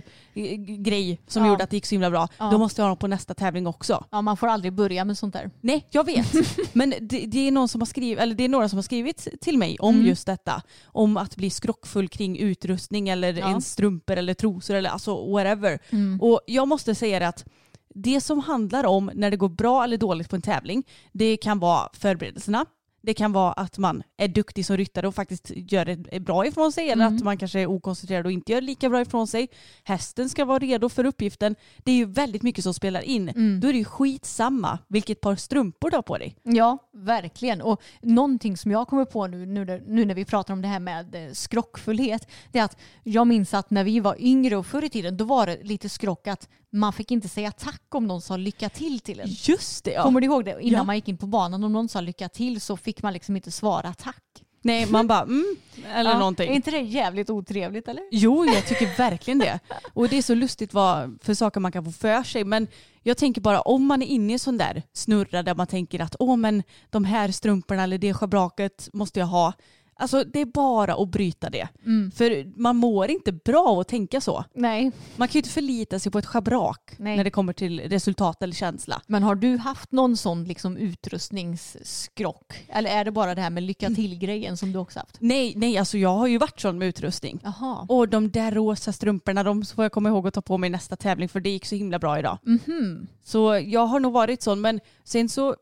grej 0.78 1.20
som 1.26 1.42
Ja. 1.44 1.48
gjorde 1.48 1.64
att 1.64 1.70
det 1.70 1.76
gick 1.76 1.86
så 1.86 1.94
himla 1.94 2.10
bra. 2.10 2.28
Ja. 2.38 2.50
Då 2.50 2.58
måste 2.58 2.80
jag 2.80 2.84
ha 2.84 2.88
dem 2.90 2.96
på 2.98 3.06
nästa 3.06 3.34
tävling 3.34 3.66
också. 3.66 4.04
ja, 4.10 4.22
man 4.22 4.36
får 4.36 4.46
aldrig 4.46 4.72
börja 4.72 5.04
med 5.04 5.18
sånt 5.18 5.32
där. 5.34 5.50
Nej, 5.60 5.86
jag 5.90 6.04
vet. 6.06 6.32
Men 6.72 6.94
det, 7.00 7.26
det, 7.26 7.48
är 7.48 7.52
någon 7.52 7.68
som 7.68 7.80
har 7.80 7.86
skrivit, 7.86 8.18
eller 8.18 8.34
det 8.34 8.44
är 8.44 8.48
några 8.48 8.68
som 8.68 8.76
har 8.76 8.82
skrivit 8.82 9.28
till 9.40 9.58
mig 9.58 9.76
om 9.80 9.94
Mm. 9.94 10.06
just 10.06 10.26
detta. 10.26 10.62
Om 10.86 11.16
att 11.16 11.36
bli 11.36 11.50
skrockfull 11.50 12.08
kring 12.08 12.38
utrustning 12.38 13.08
eller 13.08 13.38
ens 13.38 13.72
strumpor 13.72 14.16
eller 14.16 14.34
trosor 14.34 14.74
eller 14.74 14.90
alltså 14.90 15.32
whatever. 15.32 15.78
Mm. 15.90 16.20
Och 16.20 16.40
jag 16.46 16.68
måste 16.68 16.94
säga 16.94 17.18
det 17.18 17.28
att 17.28 17.44
det 17.94 18.20
som 18.20 18.38
handlar 18.40 18.84
om 18.86 19.10
när 19.14 19.30
det 19.30 19.36
går 19.36 19.48
bra 19.48 19.84
eller 19.84 19.96
dåligt 19.96 20.30
på 20.30 20.36
en 20.36 20.42
tävling, 20.42 20.84
det 21.12 21.36
kan 21.36 21.58
vara 21.58 21.88
förberedelserna. 21.92 22.66
Det 23.06 23.14
kan 23.14 23.32
vara 23.32 23.52
att 23.52 23.78
man 23.78 24.02
är 24.16 24.28
duktig 24.28 24.66
som 24.66 24.76
ryttare 24.76 25.08
och 25.08 25.14
faktiskt 25.14 25.50
gör 25.54 25.84
det 25.84 26.20
bra 26.20 26.46
ifrån 26.46 26.72
sig 26.72 26.90
eller 26.90 27.04
Mm. 27.06 27.16
att 27.16 27.22
man 27.24 27.38
kanske 27.38 27.60
är 27.60 27.66
okoncentrerad 27.66 28.26
och 28.26 28.32
inte 28.32 28.52
gör 28.52 28.60
lika 28.60 28.88
bra 28.88 29.00
ifrån 29.00 29.26
sig. 29.26 29.48
Hästen 29.84 30.28
ska 30.28 30.44
vara 30.44 30.58
redo 30.58 30.88
för 30.88 31.04
uppgiften. 31.04 31.56
Det 31.78 31.90
är 31.92 31.96
ju 31.96 32.04
väldigt 32.04 32.42
mycket 32.42 32.64
som 32.64 32.74
spelar 32.74 33.00
in. 33.00 33.28
Mm. 33.28 33.60
Då 33.60 33.68
är 33.68 33.72
det 33.72 33.78
ju 33.78 33.84
skitsamma 33.84 34.78
vilket 34.88 35.20
par 35.20 35.36
strumpor 35.36 35.90
du 35.90 35.96
har 35.96 36.02
på 36.02 36.18
dig. 36.18 36.36
Ja, 36.42 36.78
verkligen. 36.92 37.60
Och 37.62 37.82
någonting 38.02 38.56
som 38.56 38.70
jag 38.70 38.88
kommer 38.88 39.04
på 39.04 39.26
nu, 39.26 39.46
nu, 39.46 39.82
nu 39.86 40.04
när 40.04 40.14
vi 40.14 40.24
pratar 40.24 40.54
om 40.54 40.62
det 40.62 40.68
här 40.68 40.80
med 40.80 41.14
eh, 41.14 41.32
skrockfullhet, 41.32 42.28
det 42.52 42.58
är 42.58 42.64
att 42.64 42.76
jag 43.02 43.26
minns 43.26 43.54
att 43.54 43.70
när 43.70 43.84
vi 43.84 44.00
var 44.00 44.16
yngre 44.18 44.56
och 44.56 44.66
förr 44.66 44.84
i 44.84 44.90
tiden, 44.90 45.16
då 45.16 45.24
var 45.24 45.46
det 45.46 45.62
lite 45.62 45.88
skrock 45.88 46.26
att 46.26 46.48
man 46.74 46.92
fick 46.92 47.10
inte 47.10 47.28
säga 47.28 47.50
tack 47.52 47.82
om 47.94 48.06
någon 48.06 48.20
sa 48.20 48.36
lycka 48.36 48.68
till 48.68 49.00
till 49.00 49.20
en. 49.20 49.26
Just 49.30 49.84
det 49.84 49.90
ja. 49.92 50.02
Kommer 50.02 50.20
du 50.20 50.26
ihåg 50.26 50.44
det? 50.44 50.50
Innan 50.60 50.78
Ja. 50.78 50.84
man 50.84 50.94
gick 50.96 51.08
in 51.08 51.16
på 51.18 51.26
banan, 51.26 51.64
om 51.64 51.72
någon 51.72 51.88
sa 51.88 52.00
lycka 52.00 52.28
till 52.28 52.60
så 52.60 52.76
fick 52.76 53.02
man 53.02 53.12
liksom 53.12 53.36
inte 53.36 53.50
svara 53.50 53.94
tack. 53.94 54.22
Nej 54.62 54.86
man 54.86 55.06
bara 55.06 55.22
mm, 55.22 55.56
eller 55.94 56.10
Ja, 56.10 56.18
någonting. 56.18 56.50
Är 56.50 56.54
inte 56.54 56.70
det 56.70 56.78
jävligt 56.80 57.30
otrevligt 57.30 57.88
eller? 57.88 58.02
Jo, 58.10 58.44
jag 58.44 58.66
tycker 58.66 58.96
verkligen 58.98 59.38
det. 59.38 59.60
Och 59.92 60.08
det 60.08 60.18
är 60.18 60.22
så 60.22 60.34
lustigt 60.34 60.74
vad 60.74 61.18
för 61.22 61.34
saker 61.34 61.60
man 61.60 61.72
kan 61.72 61.84
få 61.84 61.92
för 61.92 62.22
sig. 62.22 62.44
Men 62.44 62.66
jag 63.02 63.16
tänker 63.16 63.40
bara 63.40 63.60
om 63.60 63.86
man 63.86 64.02
är 64.02 64.06
inne 64.06 64.32
i 64.32 64.32
en 64.32 64.38
sån 64.38 64.58
där 64.58 64.82
snurra 64.92 65.42
där 65.42 65.54
man 65.54 65.66
tänker 65.66 66.00
att 66.00 66.16
åh 66.18 66.36
men 66.36 66.62
de 66.90 67.04
här 67.04 67.30
strumporna 67.30 67.82
eller 67.82 67.98
det 67.98 68.14
schabraket 68.14 68.88
måste 68.92 69.20
jag 69.20 69.26
ha. 69.26 69.52
Alltså 69.96 70.24
det 70.24 70.40
är 70.40 70.44
bara 70.46 70.94
att 70.94 71.08
bryta 71.08 71.50
det. 71.50 71.68
Mm. 71.86 72.10
För 72.10 72.52
man 72.60 72.76
mår 72.76 73.10
inte 73.10 73.32
bra 73.32 73.64
av 73.66 73.78
att 73.78 73.88
tänka 73.88 74.20
så. 74.20 74.44
Nej, 74.54 74.90
Man 75.16 75.28
kan 75.28 75.32
ju 75.32 75.38
inte 75.38 75.50
förlita 75.50 75.98
sig 75.98 76.12
på 76.12 76.18
ett 76.18 76.26
schabrak 76.26 76.94
Nej. 76.98 77.16
när 77.16 77.24
det 77.24 77.30
kommer 77.30 77.52
till 77.52 77.80
resultat 77.80 78.42
eller 78.42 78.54
känsla. 78.54 79.02
men 79.06 79.22
har 79.22 79.34
du 79.34 79.56
haft 79.56 79.92
någon 79.92 80.16
sån 80.16 80.44
liksom 80.44 80.76
utrustningsskrock? 80.76 82.64
Eller 82.68 82.90
är 82.90 83.04
det 83.04 83.10
bara 83.10 83.34
det 83.34 83.42
här 83.42 83.50
med 83.50 83.62
lycka 83.62 83.90
till-grejen 83.90 84.56
som 84.56 84.72
du 84.72 84.78
också 84.78 84.98
haft? 84.98 85.16
Nej, 85.20 85.52
nej, 85.56 85.78
alltså 85.78 85.98
jag 85.98 86.16
har 86.16 86.26
ju 86.26 86.38
varit 86.38 86.60
sån 86.60 86.78
med 86.78 86.88
utrustning. 86.88 87.40
Jaha. 87.44 87.86
Och 87.88 88.08
de 88.08 88.30
där 88.30 88.52
rosa 88.52 88.92
strumporna, 88.92 89.42
de 89.42 89.64
får 89.64 89.84
jag 89.84 89.92
komma 89.92 90.08
ihåg 90.08 90.26
att 90.28 90.34
ta 90.34 90.42
på 90.42 90.58
mig 90.58 90.70
nästa 90.70 90.96
tävling 90.96 91.28
för 91.28 91.40
det 91.40 91.50
gick 91.50 91.66
så 91.66 91.74
himla 91.74 91.98
bra 91.98 92.18
idag. 92.18 92.38
Mhm. 92.42 93.06
Så 93.24 93.58
jag 93.66 93.86
har 93.86 94.00
nog 94.00 94.12
varit 94.12 94.42
sån 94.42 94.60
men 94.60 94.80
sen 95.04 95.28
så, 95.28 95.56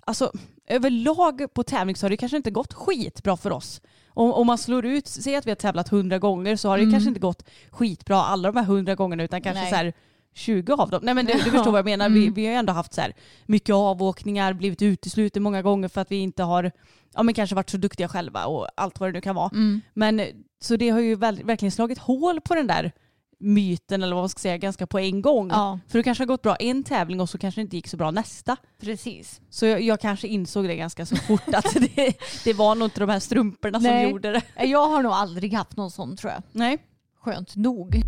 alltså 0.00 0.32
överlag 0.68 1.46
på 1.54 1.62
tävling 1.62 1.96
så 1.96 2.04
har 2.06 2.10
det 2.10 2.16
kanske 2.16 2.36
inte 2.36 2.50
gått 2.50 2.72
skitbra 2.74 3.36
för 3.36 3.50
oss. 3.52 3.80
Om, 4.08 4.32
om 4.32 4.46
man 4.46 4.58
slår 4.58 4.86
ut, 4.86 5.06
säg 5.06 5.36
att 5.36 5.46
vi 5.46 5.50
har 5.50 5.56
tävlat 5.56 5.88
hundra 5.88 6.18
gånger 6.18 6.56
så 6.56 6.68
har 6.68 6.76
det 6.76 6.82
Mm. 6.82 6.92
kanske 6.92 7.08
inte 7.08 7.20
gått 7.20 7.44
skitbra 7.70 8.16
alla 8.16 8.52
de 8.52 8.58
här 8.58 8.64
hundra 8.64 8.94
gångerna 8.94 9.22
utan 9.22 9.42
kanske 9.42 9.60
Nej. 9.60 9.70
så 9.70 9.76
här 9.76 9.92
20 10.34 10.72
av 10.72 10.90
dem. 10.90 11.00
Nej 11.02 11.14
men 11.14 11.26
du, 11.26 11.32
du 11.32 11.38
förstår 11.50 11.64
vad 11.70 11.78
jag 11.78 11.84
menar. 11.84 12.06
Mm. 12.06 12.20
Vi, 12.20 12.28
vi 12.30 12.44
har 12.46 12.52
ju 12.52 12.58
ändå 12.58 12.72
haft 12.72 12.94
så 12.94 13.00
här 13.00 13.14
mycket 13.46 13.74
avåkningar, 13.74 14.52
blivit 14.52 14.82
utesluten 14.82 15.42
många 15.42 15.62
gånger 15.62 15.88
för 15.88 16.00
att 16.00 16.10
vi 16.12 16.16
inte 16.16 16.42
har 16.42 16.70
ja, 17.14 17.22
men 17.22 17.34
kanske 17.34 17.56
varit 17.56 17.70
så 17.70 17.76
duktiga 17.76 18.08
själva 18.08 18.46
och 18.46 18.68
allt 18.76 19.00
vad 19.00 19.08
det 19.08 19.12
nu 19.12 19.20
kan 19.20 19.34
vara. 19.34 19.50
Mm. 19.52 19.80
Men 19.94 20.22
så 20.60 20.76
det 20.76 20.88
har 20.90 21.00
ju 21.00 21.14
väl, 21.14 21.42
verkligen 21.44 21.72
slagit 21.72 21.98
hål 21.98 22.40
på 22.40 22.54
den 22.54 22.66
där 22.66 22.92
myten 23.40 24.02
eller 24.02 24.14
vad 24.14 24.22
man 24.22 24.28
ska 24.28 24.38
säga 24.40 24.56
ganska 24.56 24.86
på 24.86 24.98
en 24.98 25.22
gång. 25.22 25.48
Ja, 25.50 25.78
För 25.88 25.98
det 25.98 26.02
kanske 26.02 26.22
har 26.22 26.26
gått 26.26 26.42
bra 26.42 26.56
en 26.56 26.84
tävling 26.84 27.20
och 27.20 27.30
så 27.30 27.38
kanske 27.38 27.60
det 27.60 27.62
inte 27.62 27.76
gick 27.76 27.88
så 27.88 27.96
bra 27.96 28.10
nästa. 28.10 28.56
precis. 28.80 29.40
Så 29.50 29.66
jag, 29.66 29.80
jag 29.80 30.00
kanske 30.00 30.28
insåg 30.28 30.64
det 30.68 30.76
ganska 30.76 31.06
så 31.06 31.16
fort 31.16 31.54
att 31.54 31.74
det, 31.94 32.14
det 32.44 32.52
var 32.52 32.74
nog 32.74 32.86
inte 32.86 33.00
de 33.00 33.08
här 33.08 33.20
strumporna 33.20 33.78
Nej. 33.78 34.04
som 34.04 34.10
gjorde 34.10 34.32
det. 34.32 34.64
Jag 34.64 34.88
har 34.88 35.02
nog 35.02 35.12
aldrig 35.12 35.54
haft 35.54 35.76
någon 35.76 35.90
sån 35.90 36.16
tror 36.16 36.32
jag. 36.32 36.42
Nej. 36.52 36.78
Skönt 37.20 37.56
nog. 37.56 38.02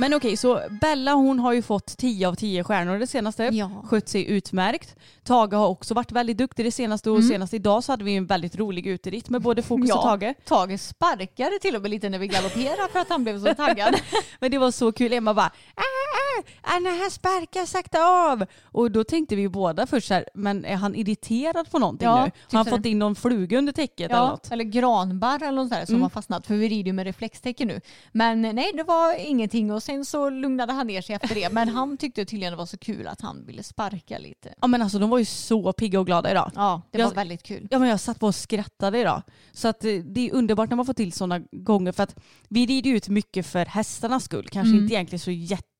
Men 0.00 0.14
okej, 0.14 0.36
så 0.36 0.60
Bella 0.80 1.12
hon 1.12 1.38
har 1.38 1.52
ju 1.52 1.62
fått 1.62 1.96
10 1.96 2.28
av 2.28 2.34
10 2.34 2.64
stjärnor 2.64 2.98
det 2.98 3.06
senaste. 3.06 3.44
Ja. 3.44 3.70
Skött 3.84 4.08
sig 4.08 4.26
utmärkt. 4.30 4.96
Tage 5.24 5.52
har 5.54 5.66
också 5.68 5.94
varit 5.94 6.12
väldigt 6.12 6.38
duktig 6.38 6.64
det 6.66 6.72
senaste 6.72 7.10
och 7.10 7.16
Mm. 7.16 7.28
senast 7.28 7.54
idag 7.54 7.84
så 7.84 7.92
hade 7.92 8.04
vi 8.04 8.16
en 8.16 8.26
väldigt 8.26 8.56
rolig 8.56 8.86
uteritt 8.86 9.30
med 9.30 9.42
både 9.42 9.62
Fokus 9.62 9.88
Ja. 9.88 9.96
och 9.96 10.02
Tage. 10.20 10.34
Tage 10.44 10.80
sparkade 10.80 11.58
till 11.58 11.76
och 11.76 11.82
med 11.82 11.90
lite 11.90 12.08
när 12.08 12.18
vi 12.18 12.26
galopperade 12.26 12.88
för 12.92 12.98
att 12.98 13.08
han 13.08 13.22
blev 13.24 13.44
så 13.44 13.54
taggad. 13.54 13.94
Men 14.40 14.50
det 14.50 14.58
var 14.58 14.70
så 14.70 14.92
kul. 14.92 15.12
Emma 15.12 15.34
bara 15.34 15.46
"Ah, 15.74 15.80
ah, 15.80 16.29
Anna 16.62 16.90
han 16.90 17.10
sparkar 17.10 17.66
sakta 17.66 17.98
av. 18.04 18.44
Och 18.64 18.90
då 18.90 19.04
tänkte 19.04 19.36
vi 19.36 19.48
båda 19.48 19.86
först 19.86 20.08
så 20.08 20.14
här, 20.14 20.24
men 20.34 20.64
är 20.64 20.76
han 20.76 20.94
irriterad 20.94 21.70
på 21.70 21.78
någonting 21.78 22.08
Ja, 22.08 22.24
nu? 22.24 22.30
Har 22.56 22.64
han 22.64 22.76
fått 22.76 22.86
in 22.86 22.98
någon 22.98 23.14
fluga 23.16 23.58
under 23.58 23.72
täcket 23.72 24.10
eller 24.10 24.14
Ja, 24.22 24.28
något? 24.30 24.50
eller 24.52 24.64
granbarr 24.64 25.42
eller 25.42 25.52
något 25.52 25.62
sånt 25.68 25.80
där 25.80 25.86
som 25.86 25.94
Mm. 25.94 26.02
har 26.02 26.10
fastnat 26.10 26.46
för 26.46 26.54
vi 26.54 26.68
rider 26.68 26.86
ju 26.86 26.92
med 26.92 27.04
reflextecken 27.06 27.68
nu. 27.68 27.80
Men 28.12 28.42
nej, 28.42 28.70
det 28.74 28.82
var 28.82 29.14
ingenting 29.14 29.72
och 29.72 29.82
sen 29.82 30.04
så 30.04 30.30
lugnade 30.30 30.72
han 30.72 30.86
ner 30.86 31.02
sig 31.02 31.14
efter 31.14 31.34
det. 31.34 31.52
Men 31.52 31.68
han 31.68 31.96
tyckte 31.96 32.24
tydligen 32.24 32.52
det 32.52 32.56
var 32.56 32.66
så 32.66 32.78
kul 32.78 33.06
att 33.06 33.20
han 33.20 33.46
ville 33.46 33.62
sparka 33.62 34.18
lite. 34.18 34.54
Ja 34.60 34.66
men 34.66 34.82
alltså 34.82 34.98
de 34.98 35.10
var 35.10 35.18
ju 35.18 35.24
så 35.24 35.72
pigga 35.72 36.00
och 36.00 36.06
glada 36.06 36.30
idag. 36.30 36.50
Ja, 36.54 36.82
det 36.90 36.98
Jag- 36.98 37.06
var 37.08 37.14
väldigt 37.14 37.42
kul. 37.42 37.68
Ja 37.70 37.78
men 37.78 37.88
jag 37.88 38.00
satt 38.00 38.20
på 38.20 38.26
och 38.26 38.34
skrattade 38.34 38.98
idag. 38.98 39.22
Så 39.52 39.68
att 39.68 39.84
eh, 39.84 39.92
det 39.94 40.28
är 40.28 40.34
underbart 40.34 40.70
när 40.70 40.76
man 40.76 40.86
får 40.86 40.92
till 40.94 41.12
sådana 41.12 41.38
gånger 41.52 41.92
för 41.92 42.02
att 42.02 42.16
vi 42.48 42.66
rider 42.66 42.90
ju 42.90 42.96
ut 42.96 43.08
mycket 43.08 43.46
för 43.46 43.64
hästarnas 43.66 44.24
skull. 44.24 44.48
Kanske 44.48 44.70
Mm. 44.70 44.82
inte 44.82 44.94
egentligen 44.94 45.20
så 45.20 45.30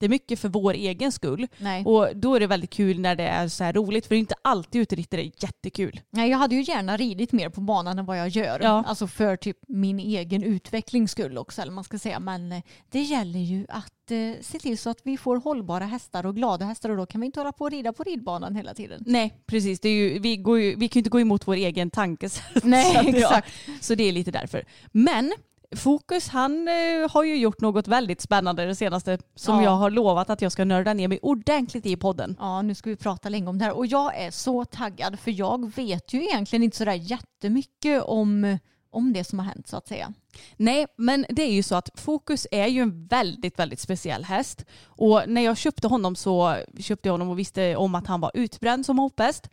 jättemycket 0.01 0.41
för 0.41 0.49
vår 0.49 0.75
egen 0.75 1.13
skull. 1.13 1.47
Nej. 1.59 1.85
Och 1.85 2.09
då 2.17 2.35
är 2.35 2.41
det 2.41 2.47
väldigt 2.47 2.71
kul 2.71 3.01
när 3.01 3.17
det 3.17 3.25
är 3.25 3.49
så 3.49 3.65
här 3.65 3.73
roligt 3.73 4.07
för 4.07 4.15
det 4.15 4.17
är 4.17 4.21
inte 4.21 4.35
alltid 4.43 4.83
uteritter 4.83 5.19
är 5.19 5.31
jättekul. 5.43 6.01
Nej, 6.11 6.31
jag 6.31 6.39
hade 6.39 6.55
ju 6.55 6.63
gärna 6.63 6.97
ridit 6.97 7.33
mer 7.33 7.49
på 7.49 7.61
banan 7.61 7.99
än 7.99 8.07
vad 8.07 8.19
jag 8.19 8.29
gör. 8.29 8.61
Ja. 8.63 8.85
Alltså 8.87 9.07
för 9.07 9.37
typ 9.37 9.59
min 9.69 9.99
egen 10.01 10.43
utvecklings 10.43 11.11
skull 11.11 11.39
också, 11.39 11.63
eller 11.63 11.73
man 11.73 11.85
ska 11.85 11.99
säga. 11.99 12.21
Men 12.21 12.53
eh, 12.53 12.63
det 12.91 13.01
gäller 13.01 13.41
ju 13.41 13.67
att 13.69 14.11
eh, 14.11 14.43
se 14.43 14.59
till 14.59 14.79
så 14.79 14.91
att 14.91 15.01
vi 15.03 15.17
får 15.17 15.37
hållbara 15.37 15.85
hästar 15.85 16.27
och 16.27 16.35
glada 16.35 16.65
hästar 16.65 16.91
och 16.91 16.97
då 16.97 17.07
kan 17.07 17.21
vi 17.21 17.27
inte 17.27 17.41
hålla 17.41 17.53
på 17.53 17.65
och 17.65 17.71
rida 17.71 17.93
på 17.93 18.03
ridbanan 18.05 18.57
hela 18.57 18.75
tiden. 18.75 19.03
Nej 19.07 19.35
precis, 19.47 19.81
det 19.81 19.89
är 19.89 19.95
ju, 19.95 20.19
vi, 20.19 20.37
går 20.37 20.61
ju, 20.61 20.77
vi 20.77 20.89
kan 20.89 20.99
ju 20.99 21.01
inte 21.01 21.11
gå 21.11 21.21
emot 21.21 21.49
vår 21.49 21.55
egen 21.55 21.91
tanke. 21.91 22.29
Nej, 22.63 22.97
att, 22.97 23.05
ja, 23.07 23.19
exakt. 23.19 23.53
Så 23.81 23.95
det 23.95 24.09
är 24.09 24.13
lite 24.13 24.31
därför. 24.31 24.65
Men 24.93 25.33
Fokus 25.77 26.29
han 26.29 26.69
eh, 26.69 27.11
har 27.11 27.25
ju 27.25 27.37
gjort 27.37 27.61
något 27.61 27.89
väldigt 27.89 28.21
spännande 28.21 28.67
det 28.67 28.75
senaste 28.75 29.19
som 29.35 29.57
Ja. 29.57 29.63
jag 29.65 29.71
har 29.71 29.91
lovat 29.91 30.31
att 30.31 30.43
jag 30.43 30.53
ska 30.53 30.65
nörda 30.65 30.95
ner 30.95 31.09
mig 31.09 31.19
ordentligt 31.23 31.87
i 31.87 31.97
podden. 31.97 32.37
Ja, 32.39 32.63
nu 32.63 32.75
ska 32.75 32.91
vi 32.91 32.97
prata 32.97 33.29
länge 33.29 33.47
om 33.47 33.59
det 33.59 33.65
här 33.65 33.73
och 33.77 33.87
jag 33.87 34.17
är 34.19 34.31
så 34.31 34.65
taggad 34.65 35.21
för 35.21 35.31
jag 35.31 35.75
vet 35.75 36.13
ju 36.13 36.23
egentligen 36.25 36.63
inte 36.63 36.77
sådär 36.77 36.93
jättemycket 36.93 38.03
om, 38.03 38.59
om 38.91 39.13
det 39.13 39.25
som 39.25 39.39
har 39.39 39.47
hänt 39.47 39.69
så 39.69 39.77
att 39.77 39.89
säga. 39.89 40.13
Nej, 40.57 40.87
men 40.97 41.27
det 41.29 41.43
är 41.43 41.53
ju 41.53 41.63
så 41.63 41.75
att 41.75 41.91
Fokus 41.95 42.47
är 42.51 42.67
ju 42.67 42.83
en 42.83 43.07
väldigt, 43.07 43.59
väldigt 43.59 43.81
speciell 43.81 44.25
häst. 44.25 44.65
Och 44.85 45.23
när 45.27 45.41
jag 45.43 45.57
köpte 45.57 45.89
honom 45.89 46.17
så 46.17 46.57
köpte 46.79 47.09
jag 47.09 47.15
honom 47.15 47.29
och 47.29 47.39
visste 47.39 47.77
om 47.77 47.95
att 47.95 48.07
han 48.07 48.21
var 48.21 48.31
utbränd 48.35 48.87
som 48.87 48.99
hopphäst. 48.99 49.49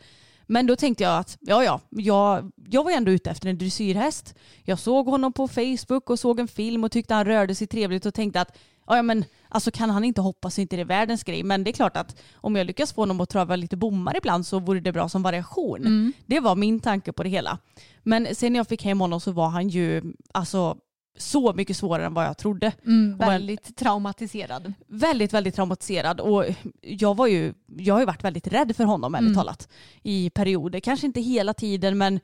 Men 0.47 0.67
då 0.67 0.75
tänkte 0.75 1.03
jag 1.03 1.17
att 1.19 1.37
ja, 1.41 1.63
ja, 1.63 1.81
jag, 1.89 2.51
jag 2.69 2.83
var 2.83 2.91
ändå 2.91 3.11
ute 3.11 3.29
efter 3.29 3.49
en 3.49 3.57
dressyrhäst. 3.57 4.35
Jag 4.63 4.79
såg 4.79 5.05
honom 5.05 5.33
på 5.33 5.47
Facebook 5.47 6.09
och 6.09 6.19
såg 6.19 6.39
en 6.39 6.47
film 6.47 6.83
och 6.83 6.91
tyckte 6.91 7.13
han 7.13 7.25
rörde 7.25 7.55
sig 7.55 7.67
trevligt 7.67 8.05
och 8.05 8.13
tänkte 8.13 8.41
att 8.41 8.57
ja, 8.87 9.01
men 9.01 9.25
alltså 9.49 9.71
kan 9.71 9.89
han 9.89 10.03
inte 10.03 10.21
hoppa 10.21 10.49
så 10.49 10.61
inte 10.61 10.75
det 10.75 10.81
är 10.81 10.85
världens 10.85 11.23
grej. 11.23 11.43
Men 11.43 11.63
det 11.63 11.69
är 11.69 11.73
klart 11.73 11.97
att 11.97 12.21
om 12.33 12.55
jag 12.55 12.67
lyckas 12.67 12.93
få 12.93 13.01
honom 13.01 13.21
att 13.21 13.29
trava 13.29 13.55
lite 13.55 13.77
bommar 13.77 14.17
ibland 14.17 14.45
så 14.45 14.59
vore 14.59 14.79
det 14.79 14.91
bra 14.91 15.09
som 15.09 15.23
variation. 15.23 15.81
Mm. 15.81 16.13
Det 16.25 16.39
var 16.39 16.55
min 16.55 16.79
tanke 16.79 17.13
på 17.13 17.23
det 17.23 17.29
hela. 17.29 17.59
Men 18.03 18.35
sen 18.35 18.53
när 18.53 18.59
jag 18.59 18.67
fick 18.67 18.83
hem 18.83 18.99
honom 18.99 19.21
så 19.21 19.31
var 19.31 19.49
han 19.49 19.69
ju 19.69 20.13
alltså 20.31 20.77
så 21.17 21.53
mycket 21.53 21.77
svårare 21.77 22.05
än 22.05 22.13
vad 22.13 22.25
jag 22.25 22.37
trodde. 22.37 22.71
Mm, 22.85 23.17
väldigt 23.17 23.75
traumatiserad. 23.75 24.73
Väldigt, 24.87 25.33
väldigt 25.33 25.55
traumatiserad 25.55 26.19
och 26.19 26.45
jag 26.81 27.15
var 27.17 27.27
ju, 27.27 27.53
jag 27.77 27.93
har 27.95 27.99
ju 27.99 28.05
varit 28.05 28.23
väldigt 28.23 28.47
rädd 28.47 28.75
för 28.75 28.83
honom 28.83 29.15
ärligt 29.15 29.27
Mm. 29.27 29.35
talat 29.35 29.67
i 30.03 30.29
perioder. 30.29 30.79
Kanske 30.79 31.07
inte 31.07 31.21
hela 31.21 31.53
tiden 31.53 31.97
men 31.97 32.19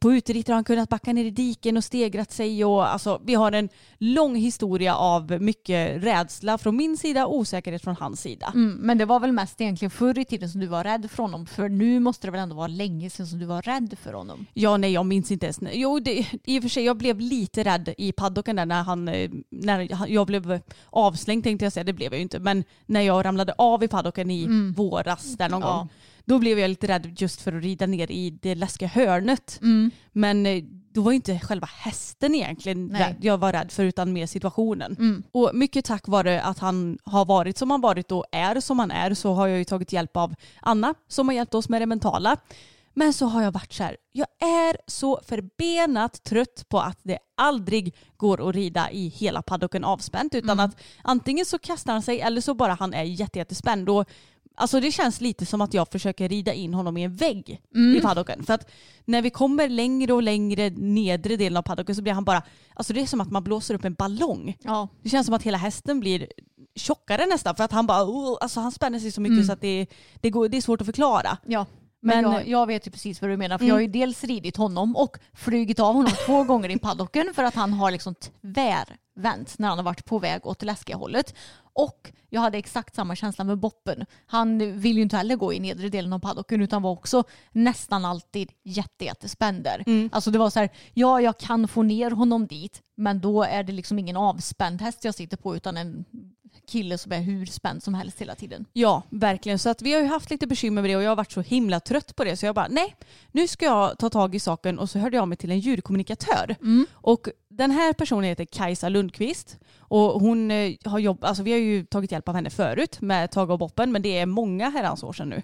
på 0.00 0.12
uteritter 0.12 0.52
har 0.52 0.54
han 0.54 0.64
kunnat 0.64 0.88
backa 0.88 1.12
ner 1.12 1.24
i 1.24 1.30
diken 1.30 1.76
och 1.76 1.84
stegrat 1.84 2.32
sig 2.32 2.64
och 2.64 2.92
alltså 2.92 3.20
vi 3.24 3.34
har 3.34 3.52
en 3.52 3.68
lång 3.98 4.36
historia 4.36 4.96
av 4.96 5.42
mycket 5.42 6.02
rädsla 6.04 6.58
från 6.58 6.76
min 6.76 6.96
sida 6.96 7.26
och 7.26 7.36
osäkerhet 7.36 7.82
från 7.82 7.96
hans 7.96 8.20
sida. 8.20 8.52
Mm, 8.54 8.72
men 8.80 8.98
det 8.98 9.04
var 9.04 9.20
väl 9.20 9.32
mest 9.32 9.60
egentligen 9.60 9.90
förr 9.90 10.18
i 10.18 10.24
tiden 10.24 10.50
som 10.50 10.60
du 10.60 10.66
var 10.66 10.84
rädd 10.84 11.10
för 11.10 11.22
honom. 11.22 11.46
För 11.46 11.68
nu 11.68 12.00
måste 12.00 12.26
det 12.26 12.30
väl 12.30 12.40
ändå 12.40 12.56
vara 12.56 12.66
länge 12.66 13.10
sedan 13.10 13.26
som 13.26 13.38
du 13.38 13.46
var 13.46 13.62
rädd 13.62 13.96
för 14.02 14.12
honom. 14.12 14.46
Ja, 14.54 14.76
nej, 14.76 14.92
jag 14.92 15.06
minns 15.06 15.30
inte 15.30 15.46
ens. 15.46 15.58
Jo, 15.72 16.00
det, 16.00 16.26
i 16.44 16.58
och 16.58 16.62
för 16.62 16.68
sig, 16.68 16.84
jag 16.84 16.96
blev 16.96 17.20
lite 17.20 17.62
rädd 17.64 17.94
i 17.98 18.12
paddocken 18.12 18.56
där 18.56 18.66
när, 18.66 18.82
han, 18.82 19.08
eh, 19.08 19.30
när 19.50 20.06
jag 20.08 20.26
blev 20.26 20.60
avslängd 20.90 21.44
tänkte 21.44 21.64
jag 21.64 21.72
säga, 21.72 21.84
det 21.84 21.92
blev 21.92 22.12
jag 22.12 22.18
ju 22.18 22.22
inte. 22.22 22.38
Men 22.38 22.64
när 22.86 23.00
jag 23.00 23.24
ramlade 23.24 23.52
av 23.58 23.84
i 23.84 23.88
paddocken 23.88 24.30
i 24.30 24.46
våras 24.76 25.24
där 25.36 25.48
någon 25.48 25.60
Ja. 25.60 25.76
gång, 25.76 25.88
då 26.24 26.38
blev 26.38 26.58
jag 26.58 26.68
lite 26.68 26.86
rädd 26.86 27.16
just 27.18 27.40
för 27.40 27.52
att 27.56 27.62
rida 27.62 27.86
ner 27.86 28.10
i 28.10 28.30
det 28.30 28.54
läskiga 28.54 28.88
hörnet. 28.88 29.58
Mm. 29.62 29.90
Men 30.12 30.46
eh, 30.46 30.64
då 30.92 31.00
var 31.00 31.12
inte 31.12 31.38
själva 31.38 31.68
hästen 31.72 32.34
egentligen 32.34 32.86
Nej. 32.86 33.16
jag 33.20 33.38
var 33.38 33.52
rädd 33.52 33.72
för 33.72 33.84
utan 33.84 34.12
mer 34.12 34.26
situationen. 34.26 34.96
Mm. 34.98 35.22
Och 35.32 35.50
mycket 35.54 35.84
tack 35.84 36.08
vare 36.08 36.42
att 36.42 36.58
han 36.58 36.98
har 37.04 37.24
varit 37.24 37.58
som 37.58 37.70
han 37.70 37.80
varit 37.80 38.12
och 38.12 38.24
är 38.32 38.60
som 38.60 38.78
han 38.78 38.90
är 38.90 39.14
så 39.14 39.32
har 39.32 39.46
jag 39.46 39.58
ju 39.58 39.64
tagit 39.64 39.92
hjälp 39.92 40.16
av 40.16 40.34
Anna 40.60 40.94
som 41.08 41.28
har 41.28 41.34
hjälpt 41.34 41.54
oss 41.54 41.68
med 41.68 41.82
det 41.82 41.86
mentala. 41.86 42.36
Men 42.96 43.12
så 43.12 43.26
har 43.26 43.42
jag 43.42 43.52
varit 43.52 43.72
så 43.72 43.82
här, 43.82 43.96
jag 44.12 44.26
är 44.40 44.76
så 44.86 45.20
förbenat 45.26 46.24
trött 46.24 46.64
på 46.68 46.80
att 46.80 46.98
det 47.02 47.18
aldrig 47.36 47.94
går 48.16 48.48
att 48.48 48.54
rida 48.54 48.90
i 48.90 49.08
hela 49.08 49.42
paddocken 49.42 49.84
avspänt 49.84 50.34
utan 50.34 50.60
att 50.60 50.76
antingen 51.02 51.46
så 51.46 51.58
kastar 51.58 51.92
han 51.92 52.02
sig 52.02 52.20
eller 52.20 52.40
så 52.40 52.54
bara 52.54 52.74
han 52.74 52.94
är 52.94 53.02
jätte, 53.02 53.38
jättespänd. 53.38 53.88
Och, 53.88 54.04
alltså 54.54 54.80
det 54.80 54.90
känns 54.92 55.20
lite 55.20 55.46
som 55.46 55.60
att 55.60 55.74
jag 55.74 55.88
försöker 55.88 56.28
rida 56.28 56.52
in 56.52 56.74
honom 56.74 56.96
i 56.96 57.02
en 57.02 57.14
vägg 57.14 57.60
i 57.96 58.00
paddocken. 58.00 58.42
För 58.42 58.54
att 58.54 58.70
när 59.04 59.22
vi 59.22 59.30
kommer 59.30 59.68
längre 59.68 60.12
och 60.12 60.22
längre 60.22 60.70
nedre 60.70 61.36
delen 61.36 61.56
av 61.56 61.62
paddocken 61.62 61.94
så 61.94 62.02
blir 62.02 62.12
han 62.12 62.24
bara, 62.24 62.42
alltså 62.74 62.92
det 62.92 63.00
är 63.00 63.06
som 63.06 63.20
att 63.20 63.30
man 63.30 63.44
blåser 63.44 63.74
upp 63.74 63.84
en 63.84 63.94
ballong. 63.94 64.56
Ja. 64.62 64.88
Det 65.02 65.08
känns 65.08 65.26
som 65.26 65.34
att 65.34 65.42
hela 65.42 65.58
hästen 65.58 66.00
blir 66.00 66.28
tjockare 66.76 67.26
nästan 67.26 67.56
för 67.56 67.64
att 67.64 67.72
han 67.72 67.86
bara, 67.86 68.04
oh, 68.04 68.38
alltså 68.40 68.60
han 68.60 68.72
spänner 68.72 68.98
sig 68.98 69.12
så 69.12 69.20
mycket 69.20 69.46
så 69.46 69.52
att 69.52 69.60
det, 69.60 69.86
det, 70.20 70.30
går, 70.30 70.48
det 70.48 70.56
är 70.56 70.60
svårt 70.60 70.80
att 70.80 70.86
förklara. 70.86 71.38
Ja. 71.46 71.66
Men, 72.00 72.24
Men- 72.24 72.32
jag, 72.32 72.48
jag 72.48 72.66
vet 72.66 72.86
ju 72.86 72.90
precis 72.90 73.20
vad 73.22 73.30
du 73.30 73.36
menar 73.36 73.58
för 73.58 73.66
jag 73.66 73.74
har 73.74 73.80
ju 73.80 73.88
dels 73.88 74.24
ridit 74.24 74.56
honom 74.56 74.96
och 74.96 75.16
flugit 75.32 75.80
av 75.80 75.94
honom 75.94 76.12
två 76.26 76.44
gånger 76.44 76.68
i 76.68 76.78
paddocken 76.78 77.34
för 77.34 77.42
att 77.44 77.54
han 77.54 77.72
har 77.72 77.90
liksom 77.90 78.14
tvärvänt 79.14 79.58
när 79.58 79.68
han 79.68 79.78
har 79.78 79.84
varit 79.84 80.04
på 80.04 80.18
väg 80.18 80.46
åt 80.46 80.58
det 80.58 80.66
läskiga 80.66 80.96
hållet. 80.96 81.34
Och 81.76 82.12
jag 82.30 82.40
hade 82.40 82.58
exakt 82.58 82.94
samma 82.94 83.16
känsla 83.16 83.44
med 83.44 83.58
Boppen. 83.58 84.06
Han 84.26 84.78
vill 84.80 84.96
ju 84.96 85.02
inte 85.02 85.16
heller 85.16 85.36
gå 85.36 85.52
i 85.52 85.60
nedre 85.60 85.88
delen 85.88 86.12
av 86.12 86.18
paddocken 86.18 86.60
utan 86.60 86.82
var 86.82 86.90
också 86.90 87.24
nästan 87.52 88.04
alltid 88.04 88.52
jätte, 88.62 89.04
jättespänd 89.04 89.64
där. 89.64 90.08
Alltså 90.12 90.30
det 90.30 90.38
var 90.38 90.50
så 90.50 90.60
här, 90.60 90.68
ja 90.94 91.20
jag 91.20 91.38
kan 91.38 91.68
få 91.68 91.82
ner 91.82 92.10
honom 92.10 92.46
dit 92.46 92.82
men 92.96 93.20
då 93.20 93.42
är 93.42 93.62
det 93.62 93.72
liksom 93.72 93.98
ingen 93.98 94.16
avspänd 94.16 94.82
häst 94.82 95.04
jag 95.04 95.14
sitter 95.14 95.36
på 95.36 95.56
utan 95.56 95.76
en 95.76 96.04
kille 96.68 96.98
som 96.98 97.12
är 97.12 97.20
hur 97.20 97.46
spänd 97.46 97.82
som 97.82 97.94
helst 97.94 98.20
hela 98.20 98.34
tiden. 98.34 98.64
Ja, 98.72 99.02
verkligen. 99.10 99.58
Så 99.58 99.70
att 99.70 99.82
vi 99.82 99.92
har 99.92 100.00
ju 100.00 100.06
haft 100.06 100.30
lite 100.30 100.46
bekymmer 100.46 100.82
med 100.82 100.90
det 100.90 100.96
och 100.96 101.02
jag 101.02 101.10
har 101.10 101.16
varit 101.16 101.32
så 101.32 101.40
himla 101.40 101.80
trött 101.80 102.16
på 102.16 102.24
det 102.24 102.36
så 102.36 102.46
jag 102.46 102.54
bara 102.54 102.68
nej, 102.68 102.96
nu 103.32 103.48
ska 103.48 103.64
jag 103.64 103.98
ta 103.98 104.10
tag 104.10 104.34
i 104.34 104.40
saken 104.40 104.78
och 104.78 104.90
så 104.90 104.98
hörde 104.98 105.16
jag 105.16 105.28
mig 105.28 105.38
till 105.38 105.50
en 105.50 105.60
djurkommunikatör. 105.60 106.56
Och 106.92 107.28
den 107.56 107.70
här 107.70 107.92
personen 107.92 108.24
heter 108.24 108.44
Kajsa 108.44 108.88
Lundqvist 108.88 109.58
och 109.78 110.20
hon 110.20 110.50
eh, 110.50 110.74
har 110.84 110.98
jobbat, 110.98 111.28
alltså 111.28 111.42
vi 111.42 111.52
har 111.52 111.58
ju 111.58 111.84
tagit 111.84 112.12
hjälp 112.12 112.28
av 112.28 112.34
henne 112.34 112.50
förut 112.50 113.00
med 113.00 113.30
Tage 113.30 113.50
och 113.50 113.58
Boppen 113.58 113.92
men 113.92 114.02
det 114.02 114.18
är 114.18 114.26
många 114.26 114.70
herrans 114.70 115.02
år 115.02 115.12
sedan 115.12 115.28
nu. 115.28 115.42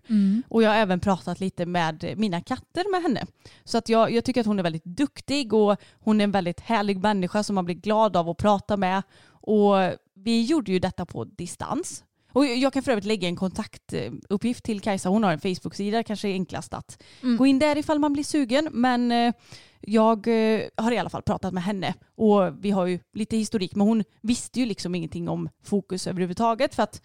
Och 0.48 0.62
jag 0.62 0.70
har 0.70 0.76
även 0.76 1.00
pratat 1.00 1.40
lite 1.40 1.66
med 1.66 2.14
mina 2.16 2.40
katter 2.40 2.90
med 2.92 3.02
henne. 3.02 3.26
Så 3.64 3.78
att 3.78 3.88
jag, 3.88 4.12
jag 4.12 4.24
tycker 4.24 4.40
att 4.40 4.46
hon 4.46 4.58
är 4.58 4.62
väldigt 4.62 4.84
duktig 4.84 5.52
och 5.52 5.76
hon 6.00 6.20
är 6.20 6.24
en 6.24 6.30
väldigt 6.30 6.60
härlig 6.60 6.98
människa 7.02 7.42
som 7.42 7.54
man 7.54 7.64
blir 7.64 7.74
glad 7.74 8.16
av 8.16 8.28
att 8.28 8.36
prata 8.36 8.76
med. 8.76 9.02
Och 9.30 9.74
vi 10.14 10.42
gjorde 10.42 10.72
ju 10.72 10.78
detta 10.78 11.06
på 11.06 11.24
distans. 11.24 12.04
Och 12.32 12.46
jag 12.46 12.72
kan 12.72 12.82
för 12.82 12.92
övrigt 12.92 13.04
lägga 13.04 13.28
en 13.28 13.36
kontaktuppgift 13.36 14.64
till 14.64 14.80
Kajsa. 14.80 15.08
Hon 15.08 15.24
har 15.24 15.32
en 15.32 15.40
Facebook-sida, 15.40 16.02
kanske 16.02 16.28
är 16.28 16.32
enklast 16.32 16.74
att 16.74 17.02
gå 17.38 17.46
in 17.46 17.58
där 17.58 17.78
ifall 17.78 17.98
man 17.98 18.12
blir 18.12 18.24
sugen. 18.24 18.68
Men 18.72 19.12
eh, 19.12 19.34
jag 19.80 20.28
eh, 20.28 20.62
har 20.76 20.92
i 20.92 20.98
alla 20.98 21.10
fall 21.10 21.22
pratat 21.22 21.54
med 21.54 21.62
henne 21.62 21.94
och 22.14 22.64
vi 22.64 22.70
har 22.70 22.86
ju 22.86 22.98
lite 23.12 23.36
historik 23.36 23.74
men 23.74 23.86
hon 23.86 24.04
visste 24.20 24.60
ju 24.60 24.66
liksom 24.66 24.94
ingenting 24.94 25.28
om 25.28 25.48
fokus 25.62 26.06
överhuvudtaget 26.06 26.74
för 26.74 26.82
att 26.82 27.02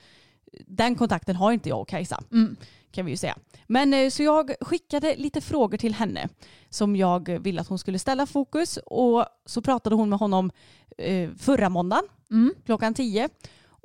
den 0.68 0.96
kontakten 0.96 1.36
har 1.36 1.52
inte 1.52 1.70
jag 1.70 1.82
och 1.82 1.88
Kajsa 1.88 2.24
kan 2.92 3.06
vi 3.06 3.12
ju 3.12 3.18
säga. 3.18 3.38
Men 3.68 3.94
eh, 3.94 4.10
så 4.10 4.24
jag 4.24 4.52
skickade 4.62 5.16
lite 5.16 5.42
frågor 5.42 5.78
till 5.78 5.94
henne 5.94 6.30
som 6.70 6.96
jag 6.96 7.40
ville 7.40 7.62
att 7.62 7.68
hon 7.68 7.80
skulle 7.80 8.00
ställa 8.00 8.26
fokus 8.26 8.80
och 8.86 9.26
så 9.46 9.62
pratade 9.62 9.96
hon 9.96 10.10
med 10.10 10.20
honom 10.20 10.52
förra 11.38 11.70
måndagen 11.70 12.04
klockan 12.66 12.94
10 12.94 13.30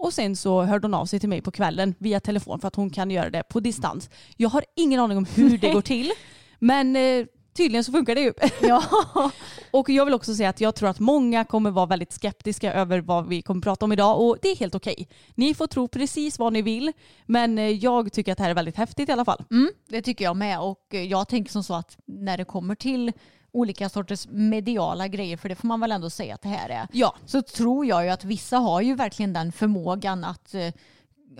och 0.01 0.13
sen 0.13 0.37
så 0.37 0.63
hörde 0.63 0.87
hon 0.87 0.95
av 0.95 1.07
sig 1.07 1.21
till 1.21 1.29
mig 1.29 1.41
på 1.41 1.51
kvällen 1.51 1.95
via 1.99 2.21
telefon 2.21 2.61
för 2.61 2.69
att 2.69 2.77
hon 2.77 2.91
kan 2.91 3.11
göra 3.11 3.31
det 3.31 3.43
på 3.43 3.61
distans. 3.61 4.11
Jag 4.37 4.49
har 4.49 4.65
ingen 4.77 5.01
aning 5.01 5.19
om 5.19 5.25
hur 5.25 5.59
det 5.59 5.71
går 5.73 5.83
till 5.83 6.11
men 6.59 6.97
eh, 6.97 7.27
tydligen 7.57 7.85
så 7.85 7.93
funkar 7.93 8.15
det 8.15 8.21
ju. 8.21 8.33
Ja. 8.69 8.83
Och 9.71 9.91
jag 9.91 10.05
vill 10.05 10.15
också 10.15 10.35
säga 10.35 10.49
att 10.49 10.61
jag 10.61 10.75
tror 10.75 10.89
att 10.89 11.01
många 11.01 11.45
kommer 11.45 11.71
vara 11.71 11.87
väldigt 11.87 12.13
skeptiska 12.13 12.73
över 12.73 13.01
vad 13.01 13.29
vi 13.29 13.43
kommer 13.43 13.61
prata 13.61 13.85
om 13.85 13.93
idag 13.93 14.21
och 14.21 14.37
det 14.43 14.49
är 14.49 14.57
helt 14.57 14.75
okej. 14.75 15.09
Ni 15.35 15.55
får 15.55 15.67
tro 15.67 15.89
precis 15.89 16.39
vad 16.39 16.53
ni 16.53 16.63
vill 16.63 16.93
men 17.27 17.59
eh, 17.59 17.69
jag 17.69 18.13
tycker 18.13 18.33
att 18.33 18.39
det 18.39 18.45
här 18.45 18.51
är 18.51 18.55
väldigt 18.55 18.77
häftigt 18.77 19.09
i 19.09 19.13
alla 19.13 19.25
fall. 19.25 19.45
Mm, 19.51 19.71
det 19.89 20.03
tycker 20.03 20.25
jag 20.25 20.37
med 20.37 20.61
och 20.61 20.87
jag 20.91 21.29
tänker 21.29 21.53
som 21.53 21.65
så 21.65 21.75
att 21.75 21.99
när 22.07 22.39
det 22.39 22.45
kommer 22.45 22.75
till 22.75 23.13
olika 23.53 23.89
sorters 23.89 24.27
mediala 24.31 25.09
grejer, 25.09 25.37
för 25.37 25.49
det 25.49 25.55
får 25.55 25.69
man 25.69 25.81
väl 25.81 25.93
ändå 25.93 26.11
säga 26.11 26.35
att 26.35 26.43
det 26.43 26.49
här 26.49 26.69
är, 26.69 26.89
Ja, 26.93 27.15
så 27.27 27.43
tror 27.43 27.87
jag 27.87 28.05
ju 28.05 28.11
att 28.11 28.25
vissa 28.25 28.59
har 28.59 28.81
ju 28.81 28.95
verkligen 28.95 29.33
den 29.33 29.53
förmågan 29.53 30.25
att 30.25 30.55
eh, 30.55 30.73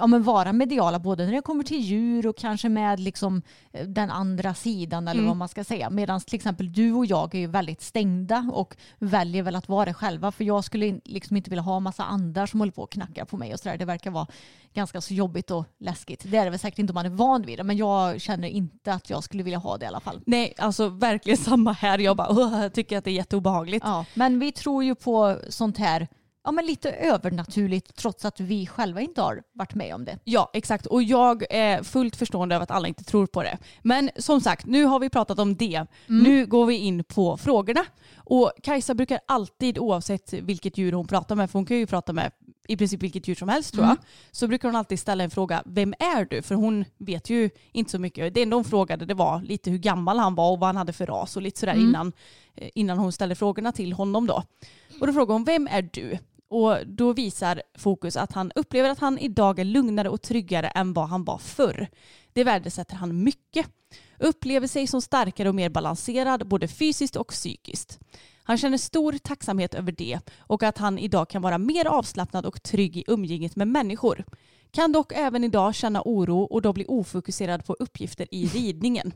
ja, 0.01 0.07
men 0.07 0.23
vara 0.23 0.53
mediala 0.53 0.99
både 0.99 1.25
när 1.27 1.33
det 1.33 1.43
kommer 1.43 1.65
till 1.65 1.81
djur 1.81 2.27
och 2.27 2.37
kanske 2.37 2.69
med 2.69 3.01
liksom 3.01 3.43
eh, 3.73 3.87
den 3.87 4.11
andra 4.11 4.55
sidan 4.55 5.09
eller 5.09 5.23
vad 5.23 5.37
man 5.37 5.49
ska 5.49 5.65
säga. 5.65 5.91
Medan 5.91 6.21
till 6.21 6.35
exempel 6.35 6.73
du 6.73 6.93
och 6.93 7.07
jag 7.07 7.35
är 7.35 7.39
ju 7.39 7.47
väldigt 7.47 7.83
stängda 7.83 8.51
och 8.55 8.77
väljer 8.99 9.43
väl 9.43 9.57
att 9.57 9.69
vara 9.69 9.85
det 9.85 9.95
själva 9.95 10.33
för 10.33 10.45
jag 10.45 10.65
skulle 10.65 11.01
liksom 11.05 11.37
inte 11.37 11.51
vilja 11.51 11.63
ha 11.63 11.81
massa 11.81 12.05
andar 12.05 12.47
som 12.47 12.61
håller 12.61 12.73
på 12.73 12.83
och 12.83 12.91
knackar 12.93 13.25
på 13.25 13.37
mig 13.37 13.53
och 13.55 13.61
sådär. 13.61 13.77
Det 13.79 13.85
verkar 13.85 14.11
vara 14.11 14.27
ganska 14.75 15.01
så 15.01 15.15
jobbigt 15.15 15.51
och 15.51 15.65
läskigt. 15.79 16.23
Det 16.31 16.37
är 16.37 16.45
det 16.45 16.51
väl 16.51 16.59
säkert 16.59 16.79
inte 16.79 16.91
om 16.91 16.95
man 16.95 17.07
är 17.07 17.11
van 17.11 17.43
vid 17.43 17.59
det 17.59 17.65
men 17.65 17.77
jag 17.77 18.21
känner 18.21 18.49
inte 18.49 18.93
att 18.93 19.11
jag 19.11 19.25
skulle 19.25 19.43
vilja 19.43 19.59
ha 19.59 19.77
det 19.77 19.85
i 19.85 19.89
alla 19.89 20.01
fall. 20.01 20.21
nej 20.27 20.55
alltså 20.59 20.89
verkligen 20.89 21.37
samma 21.37 21.73
här. 21.73 21.99
Jag 21.99 22.17
bara 22.17 22.29
"Åh, 22.31 22.63
jag 22.63 22.73
tycker 22.73 22.99
att 22.99 23.05
det 23.05 23.11
är 23.11 23.15
jätteobehagligt. 23.15 23.85
Ja, 23.87 24.05
men 24.15 24.39
vi 24.39 24.53
tror 24.53 24.85
ju 24.85 24.95
på 24.95 25.37
sånt 25.49 25.79
här 25.79 26.09
ja, 26.45 26.51
men 26.51 26.67
lite 26.67 26.91
övernaturligt 26.91 27.97
trots 27.97 28.25
att 28.25 28.41
vi 28.41 28.67
själva 28.67 29.01
inte 29.01 29.23
har 29.23 29.43
varit 29.53 29.75
med 29.75 29.95
om 29.95 30.05
det. 30.05 30.19
Ja, 30.25 30.51
exakt. 30.53 30.87
Och 30.87 31.03
jag 31.03 31.45
är 31.51 31.83
fullt 31.83 32.17
förstående 32.17 32.55
över 32.55 32.63
att 32.63 32.71
alla 32.71 32.89
inte 32.89 33.05
tror 33.05 33.27
på 33.27 33.43
det. 33.43 33.59
Men 33.83 34.11
som 34.17 34.41
sagt, 34.41 34.67
nu 34.67 34.85
har 34.85 35.01
vi 35.01 35.09
pratat 35.09 35.39
om 35.39 35.57
det. 35.57 35.87
Nu 36.07 36.47
går 36.47 36.67
vi 36.67 36.77
in 36.77 37.05
på 37.05 37.37
frågorna. 37.37 37.85
Och 38.17 38.53
Kajsa 38.63 38.95
brukar 38.95 39.21
alltid, 39.27 39.79
oavsett 39.79 40.33
vilket 40.33 40.79
djur 40.79 40.93
hon 40.93 41.07
pratar 41.07 41.37
med, 41.37 41.51
för 41.51 41.59
hon 41.59 41.67
kan 41.67 41.77
ju 41.77 41.87
prata 41.87 42.13
med 42.13 42.33
i 42.69 42.77
princip 42.77 43.03
vilket 43.03 43.29
djur 43.29 43.35
som 43.35 43.49
helst 43.49 43.75
tror 43.75 43.87
jag, 43.87 43.97
så 44.31 44.49
brukar 44.49 44.69
hon 44.69 44.77
alltid 44.77 45.01
ställa 45.01 45.25
en 45.25 45.31
fråga, 45.31 45.63
vem 45.67 45.95
är 45.99 46.25
du? 46.25 46.43
För 46.43 46.55
hon 46.55 46.85
vet 46.99 47.31
ju 47.31 47.51
inte 47.73 47.91
så 47.91 47.99
mycket. 47.99 48.35
Det 48.35 48.43
enda 48.43 48.57
hon 48.57 48.65
frågade 48.65 49.07
det 49.07 49.15
var 49.15 49.43
lite 49.43 49.71
hur 49.71 49.79
gammal 49.79 50.19
han 50.19 50.35
var 50.35 50.51
och 50.51 50.59
vad 50.59 50.67
han 50.69 50.77
hade 50.77 50.93
för 50.93 51.07
ras 51.07 51.37
och 51.37 51.43
lite 51.43 51.61
sådär 51.61 51.75
innan, 51.75 52.13
eh, 52.55 52.71
innan 52.75 52.99
hon 52.99 53.13
ställde 53.13 53.35
frågorna 53.35 53.73
till 53.73 53.93
honom 53.93 54.27
då. 54.27 54.43
Och 55.01 55.07
då 55.07 55.13
frågar 55.13 55.33
hon, 55.33 55.45
vem 55.45 55.69
är 55.71 55.83
du? 55.93 56.19
Och 56.51 56.87
då 56.87 57.13
visar 57.13 57.63
fokus 57.79 58.17
att 58.17 58.33
han 58.33 58.53
upplever 58.55 58.91
att 58.91 58.99
han 58.99 59.19
idag 59.19 59.59
är 59.59 59.65
lugnare 59.65 60.09
och 60.09 60.23
tryggare 60.23 60.69
än 60.69 60.93
vad 60.93 61.09
han 61.09 61.25
var 61.25 61.39
förr. 61.39 61.89
Det 62.33 62.45
värdesätter 62.45 62.97
han 62.97 63.25
mycket. 63.25 63.67
Upplever 64.19 64.67
sig 64.67 64.87
som 64.87 65.03
starkare 65.03 65.49
och 65.49 65.55
mer 65.55 65.69
balanserad 65.69 66.49
både 66.49 66.69
fysiskt 66.69 67.17
och 67.17 67.29
psykiskt. 67.29 67.99
Han 68.43 68.59
känner 68.59 68.79
stor 68.79 69.13
tacksamhet 69.13 69.75
över 69.75 69.93
det 69.93 70.19
och 70.39 70.63
att 70.63 70.79
han 70.79 70.99
idag 70.99 71.29
kan 71.29 71.43
vara 71.43 71.59
mer 71.59 71.87
avslappnad 71.87 72.47
och 72.47 72.63
trygg 72.63 72.97
i 72.97 73.05
umgänget 73.07 73.57
med 73.57 73.69
människor. 73.69 74.25
Kan 74.71 74.93
dock 74.93 75.13
även 75.13 75.45
idag 75.45 75.75
känna 75.75 76.03
oro 76.05 76.41
och 76.41 76.63
då 76.63 76.73
bli 76.73 76.85
ofokuserad 76.89 77.65
på 77.65 77.77
uppgifter 77.79 78.27
i 78.31 78.47
ridningen. 78.47 79.13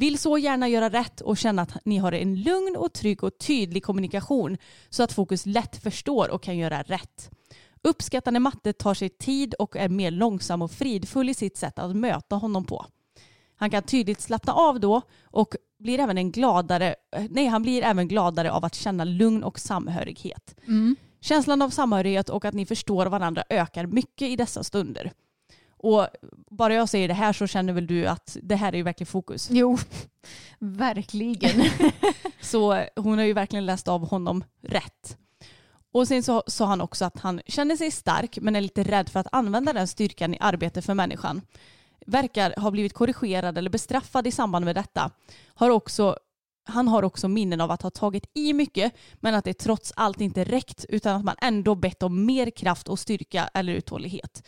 Vill 0.00 0.18
så 0.18 0.38
gärna 0.38 0.68
göra 0.68 0.88
rätt 0.88 1.20
och 1.20 1.36
känna 1.36 1.62
att 1.62 1.84
ni 1.84 1.98
har 1.98 2.12
en 2.12 2.42
lugn 2.42 2.76
och 2.76 2.92
trygg 2.92 3.24
och 3.24 3.38
tydlig 3.38 3.84
kommunikation 3.84 4.56
så 4.90 5.02
att 5.02 5.12
fokus 5.12 5.46
lätt 5.46 5.76
förstår 5.76 6.30
och 6.30 6.42
kan 6.42 6.56
göra 6.56 6.82
rätt. 6.82 7.30
Uppskattande 7.82 8.40
matte 8.40 8.72
tar 8.72 8.94
sig 8.94 9.08
tid 9.08 9.54
och 9.54 9.76
är 9.76 9.88
mer 9.88 10.10
långsam 10.10 10.62
och 10.62 10.70
fridfull 10.70 11.28
i 11.28 11.34
sitt 11.34 11.56
sätt 11.56 11.78
att 11.78 11.96
möta 11.96 12.36
honom 12.36 12.64
på. 12.64 12.86
Han 13.56 13.70
kan 13.70 13.82
tydligt 13.82 14.20
slappna 14.20 14.52
av 14.52 14.80
då 14.80 15.02
och 15.24 15.54
blir 15.78 15.98
även 15.98 16.18
en 16.18 16.32
gladare, 16.32 16.94
nej, 17.30 17.46
han 17.46 17.62
blir 17.62 17.82
även 17.82 18.08
gladare 18.08 18.52
av 18.52 18.64
att 18.64 18.74
känna 18.74 19.04
lugn 19.04 19.42
och 19.42 19.58
samhörighet. 19.58 20.56
Mm. 20.66 20.96
Känslan 21.20 21.62
av 21.62 21.70
samhörighet 21.70 22.28
och 22.28 22.44
att 22.44 22.54
ni 22.54 22.66
förstår 22.66 23.06
varandra 23.06 23.44
ökar 23.50 23.86
mycket 23.86 24.28
i 24.28 24.36
dessa 24.36 24.64
stunder. 24.64 25.12
Och 25.82 26.06
bara 26.50 26.74
jag 26.74 26.88
säger 26.88 27.08
det 27.08 27.14
här 27.14 27.32
så 27.32 27.46
känner 27.46 27.72
väl 27.72 27.86
du 27.86 28.06
att 28.06 28.36
det 28.42 28.56
här 28.56 28.72
är 28.72 28.76
ju 28.76 28.82
verkligen 28.82 29.06
fokus. 29.06 29.48
Jo, 29.50 29.78
verkligen. 30.58 31.70
Så 32.40 32.84
hon 32.96 33.18
har 33.18 33.24
ju 33.24 33.32
verkligen 33.32 33.66
läst 33.66 33.88
av 33.88 34.08
honom 34.08 34.44
rätt. 34.62 35.16
Och 35.92 36.08
sen 36.08 36.22
så 36.22 36.42
sa 36.46 36.64
han 36.66 36.80
också 36.80 37.04
att 37.04 37.18
han 37.18 37.40
känner 37.46 37.76
sig 37.76 37.90
stark 37.90 38.38
men 38.40 38.56
är 38.56 38.60
lite 38.60 38.82
rädd 38.82 39.08
för 39.08 39.20
att 39.20 39.26
använda 39.32 39.72
den 39.72 39.88
styrkan 39.88 40.34
i 40.34 40.38
arbete 40.40 40.82
för 40.82 40.94
människan. 40.94 41.42
Verkar 42.06 42.60
ha 42.60 42.70
blivit 42.70 42.94
korrigerad 42.94 43.58
eller 43.58 43.70
bestraffad 43.70 44.26
i 44.26 44.32
samband 44.32 44.64
med 44.64 44.76
detta. 44.76 45.10
Har 45.46 45.70
också, 45.70 46.16
han 46.64 46.88
har 46.88 47.02
också 47.02 47.28
minnen 47.28 47.60
av 47.60 47.70
att 47.70 47.82
ha 47.82 47.90
tagit 47.90 48.30
i 48.34 48.52
mycket 48.52 48.92
men 49.14 49.34
att 49.34 49.44
det 49.44 49.54
trots 49.54 49.92
allt 49.96 50.20
inte 50.20 50.44
räckt 50.44 50.84
utan 50.88 51.16
att 51.16 51.24
man 51.24 51.36
ändå 51.42 51.74
bett 51.74 52.02
om 52.02 52.26
mer 52.26 52.50
kraft 52.50 52.88
och 52.88 52.98
styrka 52.98 53.50
eller 53.54 53.72
uthållighet. 53.72 54.42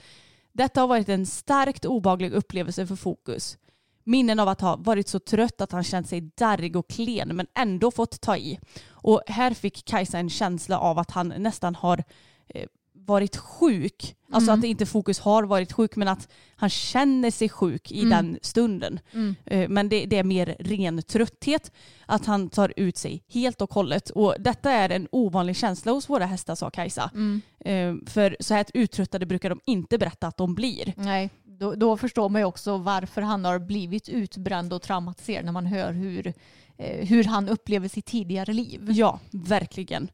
Detta 0.52 0.80
har 0.80 0.88
varit 0.88 1.08
en 1.08 1.26
starkt 1.26 1.84
obaglig 1.84 2.32
upplevelse 2.32 2.86
för 2.86 2.96
Fokus. 2.96 3.58
Minnen 4.04 4.40
av 4.40 4.48
att 4.48 4.60
ha 4.60 4.76
varit 4.76 5.08
så 5.08 5.18
trött 5.18 5.60
att 5.60 5.72
han 5.72 5.84
känt 5.84 6.08
sig 6.08 6.20
darrig 6.20 6.76
och 6.76 6.90
klen 6.90 7.36
men 7.36 7.46
ändå 7.54 7.90
fått 7.90 8.20
ta 8.20 8.36
i. 8.36 8.58
Och 8.88 9.22
här 9.26 9.54
fick 9.54 9.84
Kajsa 9.84 10.18
en 10.18 10.30
känsla 10.30 10.78
av 10.78 10.98
att 10.98 11.10
han 11.10 11.28
nästan 11.28 11.74
har 11.74 12.04
eh, 12.48 12.66
varit 13.06 13.36
sjuk. 13.36 14.16
Alltså 14.32 14.50
Mm. 14.50 14.60
att 14.60 14.66
inte 14.66 14.86
Fokus 14.86 15.20
har 15.20 15.42
varit 15.42 15.72
sjuk 15.72 15.96
men 15.96 16.08
att 16.08 16.28
han 16.56 16.70
känner 16.70 17.30
sig 17.30 17.48
sjuk 17.48 17.92
i 17.92 17.98
Mm. 18.00 18.10
den 18.10 18.38
stunden. 18.42 19.00
Mm. 19.12 19.34
Eh, 19.46 19.68
Men 19.68 19.88
det, 19.88 20.06
det 20.06 20.18
är 20.18 20.24
mer 20.24 20.56
ren 20.58 21.02
trötthet. 21.02 21.72
Att 22.06 22.26
han 22.26 22.48
tar 22.48 22.72
ut 22.76 22.96
sig 22.96 23.24
helt 23.28 23.60
och 23.60 23.74
hållet. 23.74 24.10
Och 24.10 24.34
detta 24.38 24.70
är 24.70 24.90
en 24.90 25.08
ovanlig 25.12 25.56
känsla 25.56 25.92
hos 25.92 26.08
våra 26.10 26.26
hästar 26.26 26.54
sa 26.54 26.70
Kajsa. 26.70 27.10
Mm. 27.14 27.42
Eh, 27.60 28.10
För 28.10 28.36
så 28.40 28.54
här 28.54 28.66
uttröttade 28.74 29.26
brukar 29.26 29.48
de 29.50 29.60
inte 29.66 29.98
berätta 29.98 30.26
att 30.26 30.36
de 30.36 30.54
blir. 30.54 30.92
Nej, 30.96 31.30
då, 31.44 31.74
då 31.74 31.96
förstår 31.96 32.28
man 32.28 32.40
ju 32.40 32.44
också 32.44 32.76
varför 32.78 33.22
han 33.22 33.44
har 33.44 33.58
blivit 33.58 34.08
utbränd 34.08 34.72
och 34.72 34.82
traumatiserad 34.82 35.44
när 35.44 35.52
man 35.52 35.66
hör 35.66 35.92
hur, 35.92 36.32
eh, 36.78 37.06
hur 37.06 37.24
han 37.24 37.48
upplever 37.48 37.88
sitt 37.88 38.06
tidigare 38.06 38.52
liv. 38.52 38.86
Ja, 38.90 39.20
verkligen. 39.30 40.08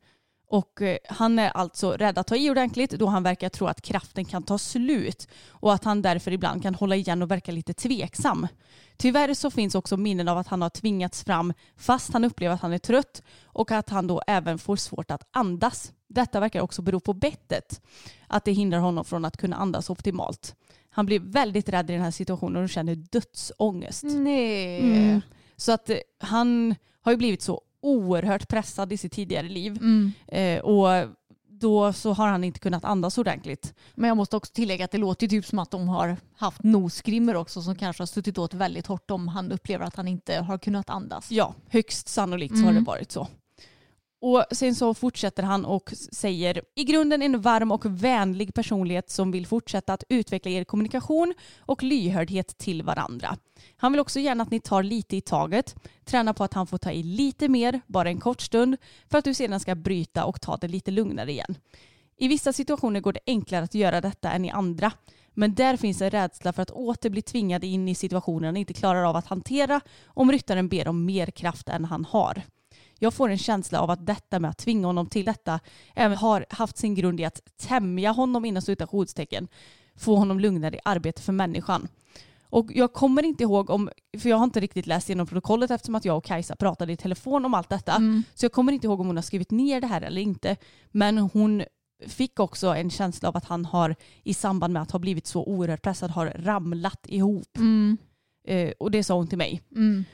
Och 0.50 0.82
eh, 0.82 0.98
han 1.08 1.38
är 1.38 1.50
alltså 1.50 1.92
rädd 1.92 2.18
att 2.18 2.26
ta 2.26 2.36
i 2.36 2.50
ordentligt 2.50 2.90
då 2.90 3.06
han 3.06 3.22
verkar 3.22 3.48
tro 3.48 3.66
att 3.66 3.82
kraften 3.82 4.24
kan 4.24 4.42
ta 4.42 4.58
slut 4.58 5.28
och 5.48 5.74
att 5.74 5.84
han 5.84 6.02
därför 6.02 6.30
ibland 6.30 6.62
kan 6.62 6.74
hålla 6.74 6.96
igen 6.96 7.22
och 7.22 7.30
verka 7.30 7.52
lite 7.52 7.74
tveksam. 7.74 8.46
Tyvärr 8.96 9.34
så 9.34 9.50
finns 9.50 9.74
också 9.74 9.96
minnen 9.96 10.28
av 10.28 10.38
att 10.38 10.48
han 10.48 10.62
har 10.62 10.70
tvingats 10.70 11.24
fram 11.24 11.52
fast 11.76 12.12
han 12.12 12.24
upplever 12.24 12.54
att 12.54 12.62
han 12.62 12.72
är 12.72 12.78
trött 12.78 13.22
och 13.44 13.70
att 13.70 13.90
han 13.90 14.06
då 14.06 14.22
även 14.26 14.58
får 14.58 14.76
svårt 14.76 15.10
att 15.10 15.28
andas. 15.30 15.92
Detta 16.08 16.40
verkar 16.40 16.60
också 16.60 16.82
bero 16.82 17.00
på 17.00 17.12
bettet, 17.12 17.80
att 18.26 18.44
det 18.44 18.52
hindrar 18.52 18.78
honom 18.78 19.04
från 19.04 19.24
att 19.24 19.36
kunna 19.36 19.56
andas 19.56 19.90
optimalt. 19.90 20.54
Han 20.90 21.06
blir 21.06 21.20
väldigt 21.20 21.68
rädd 21.68 21.90
i 21.90 21.92
den 21.92 22.02
här 22.02 22.10
situationen 22.10 22.62
och 22.62 22.70
känner 22.70 22.94
dödsångest. 22.94 24.04
Nej. 24.04 24.80
Mm. 24.80 25.20
Så 25.56 25.72
att 25.72 25.90
eh, 25.90 25.96
han 26.20 26.74
har 27.00 27.12
ju 27.12 27.18
blivit 27.18 27.42
så 27.42 27.60
oerhört 27.82 28.48
pressad 28.48 28.92
i 28.92 28.96
sitt 28.96 29.12
tidigare 29.12 29.48
liv. 29.48 29.76
Mm. 29.76 30.12
Eh, 30.28 30.60
och 30.64 31.08
då 31.50 31.92
så 31.92 32.12
har 32.12 32.28
han 32.28 32.44
inte 32.44 32.60
kunnat 32.60 32.84
andas 32.84 33.18
ordentligt. 33.18 33.74
Men 33.94 34.08
jag 34.08 34.16
måste 34.16 34.36
också 34.36 34.52
tillägga 34.52 34.84
att 34.84 34.90
det 34.90 34.98
låter 34.98 35.28
typ 35.28 35.46
som 35.46 35.58
att 35.58 35.70
de 35.70 35.88
har 35.88 36.16
haft 36.36 36.62
nosgrimmer 36.62 37.34
också 37.36 37.62
som 37.62 37.74
kanske 37.74 38.00
har 38.00 38.06
suttit 38.06 38.38
åt 38.38 38.54
väldigt 38.54 38.86
hårt 38.86 39.10
om 39.10 39.28
han 39.28 39.52
upplever 39.52 39.84
att 39.84 39.96
han 39.96 40.08
inte 40.08 40.36
har 40.36 40.58
kunnat 40.58 40.90
andas. 40.90 41.30
Ja, 41.30 41.54
högst 41.68 42.08
sannolikt 42.08 42.54
så 42.56 42.62
har 42.62 42.70
Mm. 42.70 42.84
det 42.84 42.86
varit 42.86 43.12
så. 43.12 43.28
Och 44.20 44.44
sen 44.50 44.74
så 44.74 44.94
fortsätter 44.94 45.42
han 45.42 45.64
och 45.64 45.92
säger 46.12 46.62
i 46.74 46.84
grunden 46.84 47.22
en 47.22 47.40
varm 47.40 47.72
och 47.72 47.86
vänlig 47.86 48.54
personlighet 48.54 49.10
som 49.10 49.30
vill 49.30 49.46
fortsätta 49.46 49.92
att 49.92 50.04
utveckla 50.08 50.50
er 50.50 50.64
kommunikation 50.64 51.34
och 51.58 51.82
lyhördhet 51.82 52.58
till 52.58 52.82
varandra. 52.82 53.36
Han 53.76 53.92
vill 53.92 54.00
också 54.00 54.20
gärna 54.20 54.42
att 54.42 54.50
ni 54.50 54.60
tar 54.60 54.82
lite 54.82 55.16
i 55.16 55.20
taget, 55.20 55.74
träna 56.04 56.34
på 56.34 56.44
att 56.44 56.54
han 56.54 56.66
får 56.66 56.78
ta 56.78 56.92
i 56.92 57.02
lite 57.02 57.48
mer, 57.48 57.80
bara 57.86 58.08
en 58.08 58.20
kort 58.20 58.40
stund, 58.40 58.76
för 59.10 59.18
att 59.18 59.24
du 59.24 59.34
sedan 59.34 59.60
ska 59.60 59.74
bryta 59.74 60.24
och 60.24 60.40
ta 60.40 60.56
det 60.56 60.68
lite 60.68 60.90
lugnare 60.90 61.30
igen. 61.30 61.58
I 62.16 62.28
vissa 62.28 62.52
situationer 62.52 63.00
går 63.00 63.12
det 63.12 63.20
enklare 63.26 63.64
att 63.64 63.74
göra 63.74 64.00
detta 64.00 64.30
än 64.30 64.44
i 64.44 64.50
andra. 64.50 64.92
Men 65.34 65.54
där 65.54 65.76
finns 65.76 66.02
en 66.02 66.10
rädsla 66.10 66.52
för 66.52 66.62
att 66.62 66.70
åter 66.70 67.10
bli 67.10 67.22
tvingad 67.22 67.64
in 67.64 67.88
i 67.88 67.94
situationen 67.94 68.44
han 68.44 68.56
inte 68.56 68.74
klarar 68.74 69.04
av 69.04 69.16
att 69.16 69.26
hantera 69.26 69.80
om 70.06 70.32
ryttaren 70.32 70.68
ber 70.68 70.88
om 70.88 71.04
mer 71.04 71.26
kraft 71.26 71.68
än 71.68 71.84
han 71.84 72.04
har. 72.04 72.42
Jag 72.98 73.14
får 73.14 73.28
en 73.28 73.38
känsla 73.38 73.80
av 73.80 73.90
att 73.90 74.06
detta 74.06 74.40
med 74.40 74.50
att 74.50 74.58
tvinga 74.58 74.86
honom 74.86 75.06
till 75.06 75.24
detta 75.24 75.60
även 75.94 76.18
har 76.18 76.46
haft 76.50 76.76
sin 76.76 76.94
grund 76.94 77.20
i 77.20 77.24
att 77.24 77.40
tämja 77.56 78.10
honom 78.10 78.44
inom 78.44 78.62
citationstecken. 78.62 79.48
Få 79.96 80.16
honom 80.16 80.40
lugnare 80.40 80.76
i 80.76 80.80
arbete 80.84 81.22
för 81.22 81.32
människan. 81.32 81.88
Och 82.50 82.70
jag 82.74 82.92
kommer 82.92 83.22
inte 83.22 83.42
ihåg 83.42 83.70
om, 83.70 83.90
för 84.18 84.28
jag 84.28 84.36
har 84.36 84.44
inte 84.44 84.60
riktigt 84.60 84.86
läst 84.86 85.08
igenom 85.08 85.26
protokollet 85.26 85.70
eftersom 85.70 85.94
att 85.94 86.04
jag 86.04 86.16
och 86.16 86.24
Kajsa 86.24 86.56
pratade 86.56 86.92
i 86.92 86.96
telefon 86.96 87.44
om 87.44 87.54
allt 87.54 87.68
detta. 87.68 87.92
Mm. 87.92 88.22
Så 88.34 88.44
jag 88.44 88.52
kommer 88.52 88.72
inte 88.72 88.86
ihåg 88.86 89.00
om 89.00 89.06
hon 89.06 89.16
har 89.16 89.22
skrivit 89.22 89.50
ner 89.50 89.80
det 89.80 89.86
här 89.86 90.02
eller 90.02 90.20
inte. 90.20 90.56
Men 90.90 91.18
hon 91.18 91.62
fick 92.06 92.40
också 92.40 92.66
en 92.66 92.90
känsla 92.90 93.28
av 93.28 93.36
att 93.36 93.44
han 93.44 93.64
har 93.64 93.96
i 94.22 94.34
samband 94.34 94.72
med 94.72 94.82
att 94.82 94.90
ha 94.90 94.98
blivit 94.98 95.26
så 95.26 95.44
oerhört 95.44 95.82
pressad 95.82 96.10
har 96.10 96.26
ramlat 96.26 97.06
ihop. 97.08 97.56
Mm. 97.56 97.98
Eh, 98.48 98.72
och 98.78 98.90
det 98.90 99.04
sa 99.04 99.14
hon 99.14 99.28
till 99.28 99.38
mig. 99.38 99.62
Mm. 99.76 100.04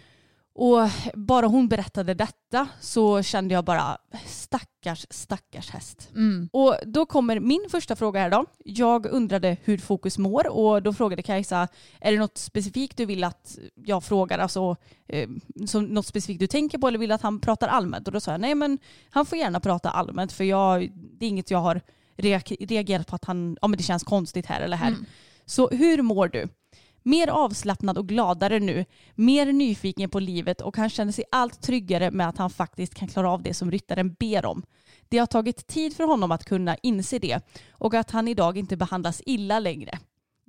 Och 0.57 0.89
bara 1.15 1.47
hon 1.47 1.69
berättade 1.69 2.15
detta 2.15 2.69
så 2.81 3.23
kände 3.23 3.55
jag 3.55 3.65
bara 3.65 3.99
stackars, 4.27 5.07
stackars 5.11 5.71
häst. 5.71 6.11
Mm. 6.15 6.49
Och 6.53 6.77
då 6.87 7.07
kommer 7.07 7.41
min 7.41 7.67
första 7.71 7.97
fråga 7.97 8.21
här 8.21 8.31
då. 8.31 8.45
Jag 8.65 9.07
undrade 9.07 9.57
hur 9.65 9.79
Fokus 9.79 10.19
mår 10.19 10.49
och 10.49 10.83
då 10.83 10.93
frågade 10.93 11.23
Kajsa, 11.23 11.69
är 12.01 12.13
det 12.13 12.19
något 12.19 12.39
specifikt 12.39 12.97
du 12.97 13.07
vill 13.07 13.25
att 13.25 13.59
jag 13.75 14.05
frågar, 14.05 14.39
alltså 14.39 14.77
eh, 15.09 15.29
som 15.67 15.85
något 15.85 16.07
specifikt 16.07 16.41
du 16.41 16.47
tänker 16.47 16.79
på 16.79 16.89
eller 16.89 16.99
vill 16.99 17.13
att 17.13 17.23
han 17.23 17.41
pratar 17.41 17.69
allmänt? 17.69 18.07
Och 18.07 18.13
då 18.13 18.21
sa 18.21 18.31
jag, 18.31 18.41
nej 18.41 18.55
men 18.55 18.79
han 19.11 19.27
får 19.27 19.39
gärna 19.39 19.61
prata 19.61 19.91
allmänt 19.91 20.33
för 20.33 20.45
jag, 20.45 20.91
det 20.95 21.27
är 21.27 21.29
inget 21.29 21.51
jag 21.51 21.59
har 21.59 21.81
reagerat 22.59 23.07
på 23.07 23.17
att 23.17 23.25
han, 23.25 23.57
ja 23.63 23.69
men 23.69 23.77
det 23.77 23.83
känns 23.83 24.05
konstigt 24.05 24.47
här 24.47 24.61
eller 24.61 24.77
här. 24.77 24.89
Mm. 24.89 25.05
Så 25.47 25.69
hur 25.69 26.03
mår 26.03 26.29
du? 26.29 26.49
Mer 27.07 27.29
avslappnad 27.29 27.99
och 27.99 28.09
gladare 28.09 28.61
nu, 28.61 28.85
mer 29.15 29.53
nyfiken 29.53 30.11
på 30.11 30.21
livet 30.21 30.61
och 30.61 30.77
han 30.77 30.91
känner 30.91 31.13
sig 31.13 31.25
allt 31.31 31.63
tryggare 31.63 32.11
med 32.11 32.29
att 32.29 32.39
han 32.39 32.51
faktiskt 32.51 32.95
kan 32.95 33.09
klara 33.09 33.31
av 33.31 33.43
det 33.43 33.55
som 33.55 33.71
ryttaren 33.71 34.15
ber 34.15 34.47
om. 34.47 34.63
Det 35.09 35.19
har 35.19 35.27
tagit 35.27 35.67
tid 35.67 35.97
för 35.97 36.05
honom 36.05 36.33
att 36.33 36.45
kunna 36.45 36.77
inse 36.83 37.19
det 37.19 37.41
och 37.71 37.95
att 37.95 38.11
han 38.11 38.29
idag 38.29 38.59
inte 38.59 38.77
behandlas 38.77 39.23
illa 39.27 39.59
längre. 39.59 39.99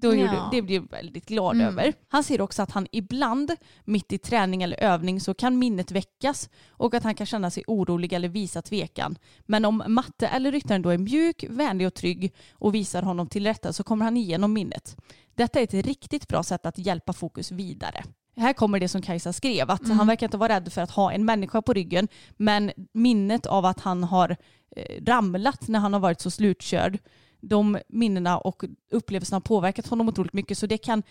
Då 0.05 0.15
Ja. 0.15 0.21
gjorde, 0.21 0.47
det 0.51 0.61
blev 0.61 0.81
jag 0.83 0.91
väldigt 0.91 1.25
glad 1.25 1.55
Mm. 1.55 1.67
över. 1.67 1.93
Han 2.07 2.23
ser 2.23 2.41
också 2.41 2.61
att 2.63 2.71
han 2.71 2.87
ibland, 2.91 3.51
mitt 3.85 4.13
i 4.13 4.17
träning 4.17 4.63
eller 4.63 4.83
övning, 4.83 5.19
så 5.19 5.33
kan 5.33 5.59
minnet 5.59 5.91
väckas 5.91 6.49
och 6.69 6.93
att 6.93 7.03
han 7.03 7.15
kan 7.15 7.25
känna 7.25 7.49
sig 7.51 7.63
orolig 7.67 8.13
eller 8.13 8.29
visa 8.29 8.61
tvekan. 8.61 9.17
Men 9.45 9.65
om 9.65 9.83
matte 9.87 10.27
eller 10.27 10.51
ryttaren 10.51 10.81
då 10.81 10.89
är 10.89 10.97
mjuk, 10.97 11.45
vänlig 11.49 11.87
och 11.87 11.93
trygg 11.93 12.33
och 12.53 12.75
visar 12.75 13.01
honom 13.01 13.27
till 13.27 13.43
rätta 13.45 13.73
så 13.73 13.83
kommer 13.83 14.05
han 14.05 14.17
igenom 14.17 14.53
minnet. 14.53 14.95
Detta 15.35 15.59
är 15.59 15.63
ett 15.63 15.73
riktigt 15.85 16.27
bra 16.27 16.43
sätt 16.43 16.65
att 16.65 16.77
hjälpa 16.77 17.13
fokus 17.13 17.51
vidare. 17.51 18.03
Här 18.37 18.53
kommer 18.53 18.79
det 18.79 18.87
som 18.87 19.01
Kajsa 19.01 19.33
skrev, 19.33 19.71
att 19.71 19.85
Mm. 19.85 19.97
han 19.97 20.07
verkar 20.07 20.27
inte 20.27 20.37
vara 20.37 20.53
rädd 20.55 20.73
för 20.73 20.81
att 20.81 20.91
ha 20.91 21.11
en 21.11 21.25
människa 21.25 21.61
på 21.61 21.73
ryggen, 21.73 22.07
men 22.37 22.71
minnet 22.93 23.45
av 23.45 23.65
att 23.65 23.79
han 23.79 24.03
har 24.03 24.35
eh, 24.75 25.03
ramlat 25.05 25.67
när 25.67 25.79
han 25.79 25.93
har 25.93 25.99
varit 25.99 26.21
så 26.21 26.31
slutkörd, 26.31 26.97
de 27.39 27.77
minnena 27.87 28.37
och 28.37 28.63
upplevelserna 28.91 29.35
har 29.35 29.41
påverkat 29.41 29.87
honom 29.87 30.09
otroligt 30.09 30.33
mycket, 30.33 30.57
så 30.57 30.65
det 30.65 30.77
kan 30.77 31.03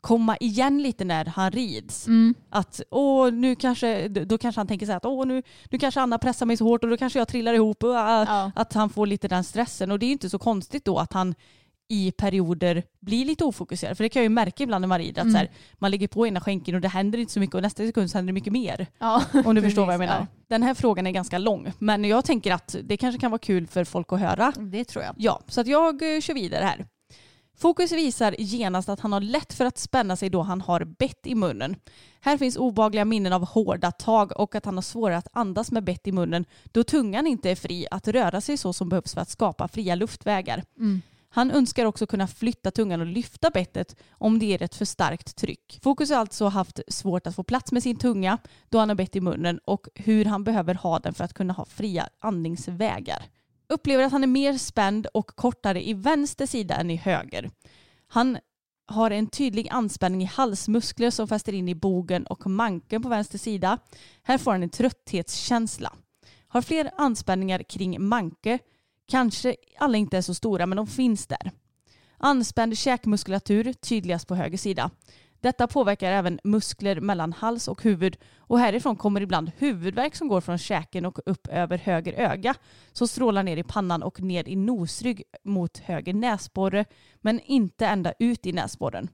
komma 0.00 0.36
igen 0.36 0.82
lite 0.82 1.04
när 1.04 1.24
han 1.24 1.50
rids. 1.50 2.06
Mm. 2.06 2.34
Att 2.50 2.80
åh, 2.90 3.32
nu 3.32 3.54
kanske, 3.54 4.08
då 4.08 4.38
kanske 4.38 4.58
han 4.58 4.66
tänker 4.66 4.86
så 4.86 4.92
här 4.92 4.96
att 4.96 5.04
åh, 5.04 5.26
nu, 5.26 5.42
nu 5.70 5.78
kanske 5.78 6.00
Anna 6.00 6.18
pressar 6.18 6.46
mig 6.46 6.56
så 6.56 6.64
hårt 6.64 6.84
och 6.84 6.90
då 6.90 6.96
kanske 6.96 7.18
jag 7.18 7.28
trillar 7.28 7.54
ihop. 7.54 7.82
Och, 7.82 7.96
äh, 7.96 8.24
Ja. 8.28 8.52
Att 8.54 8.72
han 8.72 8.90
får 8.90 9.06
lite 9.06 9.28
den 9.28 9.44
stressen 9.44 9.90
och 9.90 9.98
det 9.98 10.06
är 10.06 10.12
inte 10.12 10.30
så 10.30 10.38
konstigt 10.38 10.84
då 10.84 10.98
att 10.98 11.12
han 11.12 11.34
i 11.90 12.12
perioder 12.12 12.82
blir 13.00 13.24
lite 13.24 13.44
ofokuserad. 13.44 13.96
För 13.96 14.04
det 14.04 14.08
kan 14.08 14.20
jag 14.20 14.24
ju 14.24 14.34
märka 14.34 14.62
ibland 14.62 14.80
när 14.82 14.88
man 14.88 14.98
rider 14.98 15.20
att 15.22 15.26
Mm. 15.26 15.32
så 15.32 15.38
här, 15.38 15.50
man 15.78 15.90
ligger 15.90 16.08
på 16.08 16.26
ena 16.26 16.40
skänken 16.40 16.74
och 16.74 16.80
det 16.80 16.88
händer 16.88 17.18
inte 17.18 17.32
så 17.32 17.40
mycket 17.40 17.54
och 17.54 17.62
nästa 17.62 17.86
sekund 17.86 18.10
så 18.10 18.18
händer 18.18 18.32
det 18.32 18.34
mycket 18.34 18.52
mer. 18.52 18.86
Ja. 18.98 19.22
Om 19.44 19.54
du 19.54 19.62
förstår 19.62 19.84
vad 19.86 19.94
jag 19.94 19.98
menar. 19.98 20.26
Den 20.48 20.62
här 20.62 20.74
frågan 20.74 21.06
är 21.06 21.10
ganska 21.10 21.38
lång 21.38 21.72
men 21.78 22.04
jag 22.04 22.24
tänker 22.24 22.52
att 22.52 22.76
det 22.84 22.96
kanske 22.96 23.20
kan 23.20 23.30
vara 23.30 23.38
kul 23.38 23.66
för 23.66 23.84
folk 23.84 24.12
att 24.12 24.20
höra. 24.20 24.52
Ja, 24.56 24.62
det 24.62 24.84
tror 24.84 25.04
jag. 25.04 25.14
Ja, 25.18 25.40
så 25.48 25.60
att 25.60 25.66
jag 25.66 26.14
eh, 26.14 26.20
kör 26.20 26.34
vidare 26.34 26.64
här. 26.64 26.86
Fokus 27.58 27.92
visar 27.92 28.34
genast 28.38 28.88
att 28.88 29.00
han 29.00 29.12
har 29.12 29.20
lätt 29.20 29.52
för 29.52 29.64
att 29.64 29.78
spänna 29.78 30.16
sig 30.16 30.30
då 30.30 30.42
han 30.42 30.60
har 30.60 30.84
bett 30.84 31.26
i 31.26 31.34
munnen. 31.34 31.76
Här 32.20 32.36
finns 32.38 32.56
obagliga 32.56 33.04
minnen 33.04 33.32
av 33.32 33.46
hårda 33.48 33.90
tag 33.90 34.40
och 34.40 34.54
att 34.54 34.64
han 34.64 34.74
har 34.74 34.82
svårare 34.82 35.16
att 35.16 35.28
andas 35.32 35.72
med 35.72 35.84
bett 35.84 36.06
i 36.06 36.12
munnen 36.12 36.44
då 36.64 36.84
tungan 36.84 37.26
inte 37.26 37.50
är 37.50 37.54
fri 37.56 37.86
att 37.90 38.08
röra 38.08 38.40
sig 38.40 38.56
så 38.56 38.72
som 38.72 38.88
behövs 38.88 39.14
för 39.14 39.20
att 39.20 39.30
skapa 39.30 39.68
fria 39.68 39.94
luftvägar. 39.94 40.62
Mm. 40.78 41.02
Han 41.32 41.50
önskar 41.50 41.84
också 41.84 42.06
kunna 42.06 42.26
flytta 42.26 42.70
tungan 42.70 43.00
och 43.00 43.06
lyfta 43.06 43.50
bettet 43.50 43.96
om 44.10 44.38
det 44.38 44.54
är 44.54 44.62
ett 44.62 44.74
för 44.74 44.84
starkt 44.84 45.36
tryck. 45.36 45.78
Fokus 45.82 46.10
har 46.10 46.16
alltså 46.16 46.46
haft 46.46 46.80
svårt 46.88 47.26
att 47.26 47.34
få 47.34 47.42
plats 47.42 47.72
med 47.72 47.82
sin 47.82 47.96
tunga 47.96 48.38
då 48.68 48.78
han 48.78 48.88
har 48.88 48.96
bett 48.96 49.16
i 49.16 49.20
munnen 49.20 49.60
och 49.64 49.88
hur 49.94 50.24
han 50.24 50.44
behöver 50.44 50.74
ha 50.74 50.98
den 50.98 51.14
för 51.14 51.24
att 51.24 51.34
kunna 51.34 51.52
ha 51.52 51.64
fria 51.64 52.08
andningsvägar. 52.18 53.22
Upplever 53.68 54.04
att 54.04 54.12
han 54.12 54.22
är 54.22 54.28
mer 54.28 54.58
spänd 54.58 55.06
och 55.06 55.26
kortare 55.26 55.88
i 55.88 55.94
vänster 55.94 56.46
sida 56.46 56.74
än 56.74 56.90
i 56.90 56.96
höger. 56.96 57.50
Han 58.08 58.38
har 58.86 59.10
en 59.10 59.26
tydlig 59.26 59.68
anspänning 59.70 60.22
i 60.22 60.24
halsmuskler 60.24 61.10
som 61.10 61.28
fäster 61.28 61.52
in 61.52 61.68
i 61.68 61.74
bogen 61.74 62.26
och 62.26 62.46
manken 62.46 63.02
på 63.02 63.08
vänster 63.08 63.38
sida. 63.38 63.78
Här 64.22 64.38
får 64.38 64.52
han 64.52 64.62
en 64.62 64.70
trötthetskänsla. 64.70 65.92
Har 66.48 66.62
fler 66.62 66.90
anspänningar 66.96 67.62
kring 67.62 68.08
manke. 68.08 68.58
Kanske 69.10 69.56
alla 69.78 69.98
inte 69.98 70.16
är 70.16 70.22
så 70.22 70.34
stora 70.34 70.66
men 70.66 70.76
de 70.76 70.86
finns 70.86 71.26
där. 71.26 71.50
Anspänd 72.18 72.78
käkmuskulatur 72.78 73.72
tydligast 73.72 74.28
på 74.28 74.34
höger 74.34 74.58
sida. 74.58 74.90
Detta 75.40 75.66
påverkar 75.66 76.12
även 76.12 76.40
muskler 76.44 77.00
mellan 77.00 77.32
hals 77.32 77.68
och 77.68 77.82
huvud 77.82 78.16
och 78.38 78.58
härifrån 78.58 78.96
kommer 78.96 79.20
ibland 79.20 79.50
huvudvärk 79.58 80.14
som 80.14 80.28
går 80.28 80.40
från 80.40 80.58
käken 80.58 81.06
och 81.06 81.18
upp 81.26 81.46
över 81.46 81.78
höger 81.78 82.12
öga 82.12 82.54
som 82.92 83.08
strålar 83.08 83.42
ner 83.42 83.56
i 83.56 83.62
pannan 83.62 84.02
och 84.02 84.20
ner 84.20 84.48
i 84.48 84.56
nosrygg 84.56 85.22
mot 85.44 85.78
höger 85.78 86.14
näsborre 86.14 86.84
men 87.20 87.40
inte 87.40 87.86
ända 87.86 88.12
ut 88.18 88.46
i 88.46 88.52
näsborren. 88.52 89.08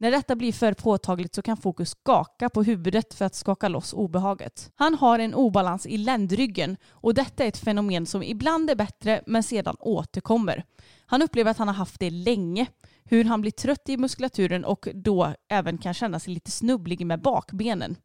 När 0.00 0.10
detta 0.10 0.36
blir 0.36 0.52
för 0.52 0.72
påtagligt 0.72 1.34
så 1.34 1.42
kan 1.42 1.56
fokus 1.56 1.90
skaka 1.90 2.48
på 2.48 2.62
huvudet 2.62 3.14
för 3.14 3.24
att 3.24 3.34
skaka 3.34 3.68
loss 3.68 3.92
obehaget. 3.92 4.72
Han 4.74 4.94
har 4.94 5.18
en 5.18 5.34
obalans 5.34 5.86
i 5.86 5.96
ländryggen 5.96 6.76
och 6.90 7.14
detta 7.14 7.44
är 7.44 7.48
ett 7.48 7.58
fenomen 7.58 8.06
som 8.06 8.22
ibland 8.22 8.70
är 8.70 8.74
bättre 8.74 9.22
men 9.26 9.42
sedan 9.42 9.76
återkommer. 9.80 10.64
Han 11.06 11.22
upplever 11.22 11.50
att 11.50 11.58
han 11.58 11.68
har 11.68 11.74
haft 11.74 12.00
det 12.00 12.10
länge 12.10 12.66
hur 13.04 13.24
han 13.24 13.40
blir 13.40 13.50
trött 13.50 13.88
i 13.88 13.96
muskulaturen 13.96 14.64
och 14.64 14.88
då 14.94 15.34
även 15.48 15.78
kan 15.78 15.94
känna 15.94 16.20
sig 16.20 16.34
lite 16.34 16.50
snubblig 16.50 17.06
med 17.06 17.22
bakbenen. 17.22 17.96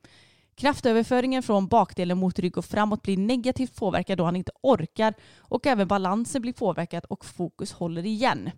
Kraftöverföringen 0.56 1.44
från 1.44 1.68
bakdelen 1.68 2.18
mot 2.18 2.40
rygg 2.40 2.58
och 2.58 2.66
framåt 2.66 3.02
blir 3.02 3.18
negativt 3.18 3.76
påverkad 3.76 4.18
då 4.18 4.24
han 4.24 4.36
inte 4.36 4.52
orkar 4.62 5.14
och 5.38 5.68
även 5.68 5.88
balansen 5.88 6.42
blir 6.42 6.54
påverkad 6.54 7.06
och 7.06 7.26
fokus 7.26 7.74
håller 7.74 8.06
igen. 8.06 8.52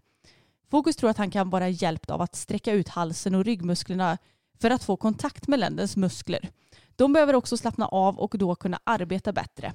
Fokus 0.70 0.96
tror 0.96 1.10
att 1.10 1.18
han 1.18 1.32
kan 1.32 1.50
vara 1.50 1.70
hjälpt 1.70 2.10
av 2.10 2.22
att 2.22 2.36
sträcka 2.36 2.74
ut 2.74 2.88
halsen 2.90 3.36
och 3.36 3.46
ryggmusklerna 3.46 4.18
för 4.60 4.70
att 4.70 4.84
få 4.84 4.98
kontakt 4.98 5.48
med 5.48 5.60
ländens 5.60 5.98
muskler. 5.98 6.50
De 6.96 7.14
behöver 7.14 7.36
också 7.36 7.58
slappna 7.58 7.88
av 7.88 8.20
och 8.20 8.36
då 8.38 8.56
kunna 8.56 8.80
arbeta 8.84 9.32
bättre. 9.32 9.74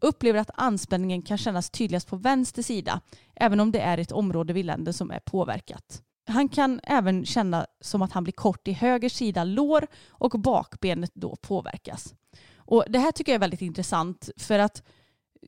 Upplever 0.00 0.40
att 0.40 0.50
anspänningen 0.54 1.22
kan 1.22 1.38
kännas 1.38 1.70
tydligast 1.70 2.08
på 2.08 2.16
vänster 2.16 2.62
sida 2.62 3.00
även 3.34 3.60
om 3.60 3.72
det 3.72 3.80
är 3.80 3.98
ett 3.98 4.12
område 4.12 4.52
vid 4.52 4.64
länden 4.64 4.94
som 4.94 5.10
är 5.10 5.20
påverkat. 5.20 6.02
Han 6.28 6.48
kan 6.48 6.80
även 6.82 7.26
känna 7.26 7.66
som 7.80 8.02
att 8.02 8.12
han 8.12 8.24
blir 8.24 8.32
kort 8.32 8.68
i 8.68 8.72
höger 8.72 9.08
sida 9.08 9.44
lår 9.44 9.86
och 10.08 10.30
bakbenet 10.30 11.10
då 11.14 11.36
påverkas. 11.36 12.14
Och 12.56 12.84
Det 12.88 12.98
här 12.98 13.12
tycker 13.12 13.32
jag 13.32 13.34
är 13.34 13.40
väldigt 13.40 13.62
intressant 13.62 14.30
för 14.36 14.58
att 14.58 14.82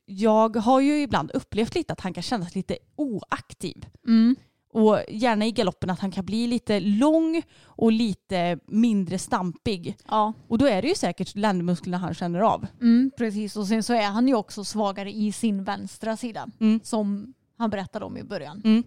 jag 0.05 0.55
har 0.55 0.79
ju 0.79 1.01
ibland 1.01 1.31
upplevt 1.31 1.75
lite 1.75 1.93
att 1.93 1.99
han 1.99 2.13
kan 2.13 2.23
kännas 2.23 2.55
lite 2.55 2.77
oaktiv. 2.95 3.85
Mm. 4.07 4.35
Och 4.71 4.99
gärna 5.09 5.45
i 5.45 5.51
galoppen 5.51 5.89
att 5.89 5.99
han 5.99 6.11
kan 6.11 6.25
bli 6.25 6.47
lite 6.47 6.79
lång 6.79 7.41
och 7.65 7.91
lite 7.91 8.59
mindre 8.65 9.19
stampig. 9.19 9.97
Ja, 10.07 10.33
Och 10.47 10.57
då 10.57 10.65
är 10.65 10.81
det 10.81 10.87
ju 10.87 10.95
säkert 10.95 11.35
ländmusklerna 11.35 11.97
han 11.97 12.13
känner 12.13 12.39
av. 12.39 12.67
mm, 12.81 13.11
precis. 13.17 13.55
Och 13.55 13.67
sen 13.67 13.83
så 13.83 13.93
är 13.93 14.07
han 14.07 14.27
ju 14.27 14.35
också 14.35 14.63
svagare 14.63 15.11
i 15.11 15.31
sin 15.31 15.63
vänstra 15.63 16.17
sida. 16.17 16.47
Mm. 16.59 16.79
Som 16.83 17.33
han 17.57 17.69
berättade 17.69 18.05
om 18.05 18.17
i 18.17 18.23
början. 18.23 18.61
Mm. 18.65 18.83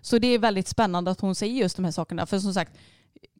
Så 0.00 0.18
det 0.18 0.28
är 0.28 0.38
väldigt 0.38 0.68
spännande 0.68 1.10
att 1.10 1.20
hon 1.20 1.34
säger 1.34 1.54
just 1.54 1.76
de 1.76 1.84
här 1.84 1.92
sakerna. 1.92 2.26
För 2.26 2.38
som 2.38 2.54
sagt, 2.54 2.76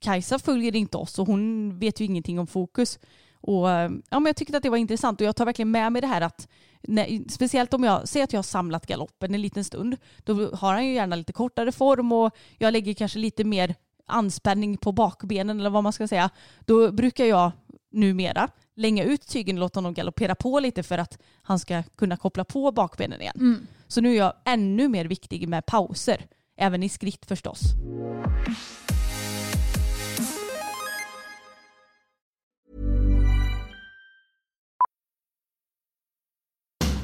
Kajsa 0.00 0.38
följer 0.38 0.76
inte 0.76 0.96
oss 0.96 1.18
och 1.18 1.26
hon 1.26 1.78
vet 1.78 2.00
ju 2.00 2.04
ingenting 2.04 2.38
om 2.38 2.46
fokus. 2.46 2.98
Och, 3.46 3.70
eh, 3.70 3.90
ja, 4.10 4.20
men 4.20 4.26
jag 4.26 4.36
tyckte 4.36 4.56
att 4.56 4.62
det 4.62 4.70
var 4.70 4.76
intressant 4.76 5.20
och 5.20 5.26
jag 5.26 5.36
tar 5.36 5.44
verkligen 5.44 5.70
med 5.70 5.92
mig 5.92 6.02
det 6.02 6.06
här 6.06 6.20
att 6.20 6.48
när, 6.82 7.30
speciellt 7.30 7.74
om 7.74 7.84
jag 7.84 8.08
säger 8.08 8.24
att 8.24 8.32
jag 8.32 8.38
har 8.38 8.42
samlat 8.42 8.86
galoppen 8.86 9.34
en 9.34 9.42
liten 9.42 9.64
stund 9.64 9.96
då 10.24 10.54
har 10.56 10.72
han 10.72 10.86
ju 10.86 10.94
gärna 10.94 11.16
lite 11.16 11.32
kortare 11.32 11.72
form 11.72 12.12
och 12.12 12.36
jag 12.58 12.72
lägger 12.72 12.94
kanske 12.94 13.18
lite 13.18 13.44
mer 13.44 13.74
anspänning 14.06 14.76
på 14.76 14.92
bakbenen 14.92 15.60
eller 15.60 15.70
vad 15.70 15.82
man 15.82 15.92
ska 15.92 16.08
säga. 16.08 16.30
Då 16.64 16.92
brukar 16.92 17.24
jag 17.24 17.52
numera 17.92 18.48
länga 18.76 19.04
ut 19.04 19.28
tygen 19.28 19.56
och 19.56 19.60
låta 19.60 19.78
honom 19.78 19.94
galoppera 19.94 20.34
på 20.34 20.60
lite 20.60 20.82
för 20.82 20.98
att 20.98 21.18
han 21.42 21.58
ska 21.58 21.82
kunna 21.82 22.16
koppla 22.16 22.44
på 22.44 22.72
bakbenen 22.72 23.20
igen. 23.20 23.36
Mm. 23.36 23.66
Så 23.88 24.00
nu 24.00 24.12
är 24.12 24.16
jag 24.16 24.32
ännu 24.44 24.88
mer 24.88 25.04
viktig 25.04 25.48
med 25.48 25.66
pauser. 25.66 26.26
Även 26.56 26.82
i 26.82 26.88
skritt 26.88 27.26
förstås. 27.26 27.60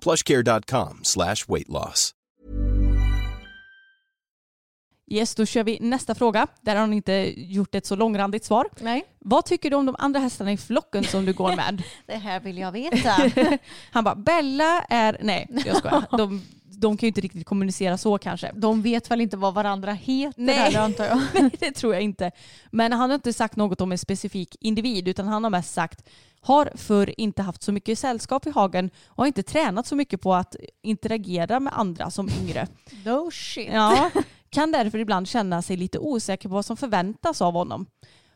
plushcare.com 0.00 1.00
slash 1.02 1.36
weight 1.48 1.68
loss. 1.68 2.12
Yes, 5.10 5.34
då 5.34 5.46
kör 5.46 5.64
vi 5.64 5.78
nästa 5.80 6.14
fråga. 6.14 6.46
Där 6.60 6.74
har 6.74 6.80
hon 6.80 6.92
inte 6.92 7.32
gjort 7.36 7.74
ett 7.74 7.86
så 7.86 7.96
långrandigt 7.96 8.44
svar. 8.44 8.68
Nej, 8.80 9.04
Vad 9.18 9.44
tycker 9.44 9.70
du 9.70 9.76
om 9.76 9.86
de 9.86 9.96
andra 9.98 10.20
hästarna 10.20 10.52
i 10.52 10.56
flocken 10.56 11.04
som 11.04 11.24
du 11.24 11.32
går 11.32 11.56
med? 11.56 11.82
det 12.06 12.16
här 12.16 12.40
vill 12.40 12.58
jag 12.58 12.72
veta. 12.72 13.14
Han 13.90 14.04
bara, 14.04 14.14
Bella 14.14 14.80
är... 14.88 15.18
Nej, 15.20 15.48
jag 15.66 15.76
skojar. 15.76 16.04
De, 16.16 16.42
de 16.62 16.96
kan 16.96 17.06
ju 17.06 17.08
inte 17.08 17.20
riktigt 17.20 17.46
kommunicera 17.46 17.98
så 17.98 18.18
kanske. 18.18 18.52
De 18.54 18.82
vet 18.82 19.10
väl 19.10 19.20
inte 19.20 19.36
vad 19.36 19.54
varandra 19.54 19.92
heter 19.92 20.42
Nej. 20.42 20.54
heller 20.54 20.80
antar 20.80 21.04
jag. 21.04 21.22
Nej, 21.34 21.50
det 21.58 21.72
tror 21.72 21.94
jag 21.94 22.02
inte. 22.02 22.30
Men 22.70 22.92
han 22.92 23.10
har 23.10 23.14
inte 23.14 23.32
sagt 23.32 23.56
något 23.56 23.80
om 23.80 23.92
en 23.92 23.98
specifik 23.98 24.56
individ 24.60 25.08
utan 25.08 25.28
han 25.28 25.44
har 25.44 25.50
mest 25.50 25.74
sagt 25.74 26.08
har 26.40 26.70
förr 26.74 27.14
inte 27.20 27.42
haft 27.42 27.62
så 27.62 27.72
mycket 27.72 27.98
sällskap 27.98 28.46
i 28.46 28.50
hagen 28.50 28.90
och 29.06 29.16
har 29.18 29.26
inte 29.26 29.42
tränat 29.42 29.86
så 29.86 29.96
mycket 29.96 30.20
på 30.20 30.34
att 30.34 30.56
interagera 30.82 31.60
med 31.60 31.78
andra 31.78 32.10
som 32.10 32.28
yngre. 32.42 32.66
No 33.04 33.30
shit. 33.30 33.68
Ja, 33.72 34.10
kan 34.50 34.72
därför 34.72 34.98
ibland 34.98 35.28
känna 35.28 35.62
sig 35.62 35.76
lite 35.76 35.98
osäker 35.98 36.48
på 36.48 36.54
vad 36.54 36.64
som 36.64 36.76
förväntas 36.76 37.42
av 37.42 37.54
honom. 37.54 37.86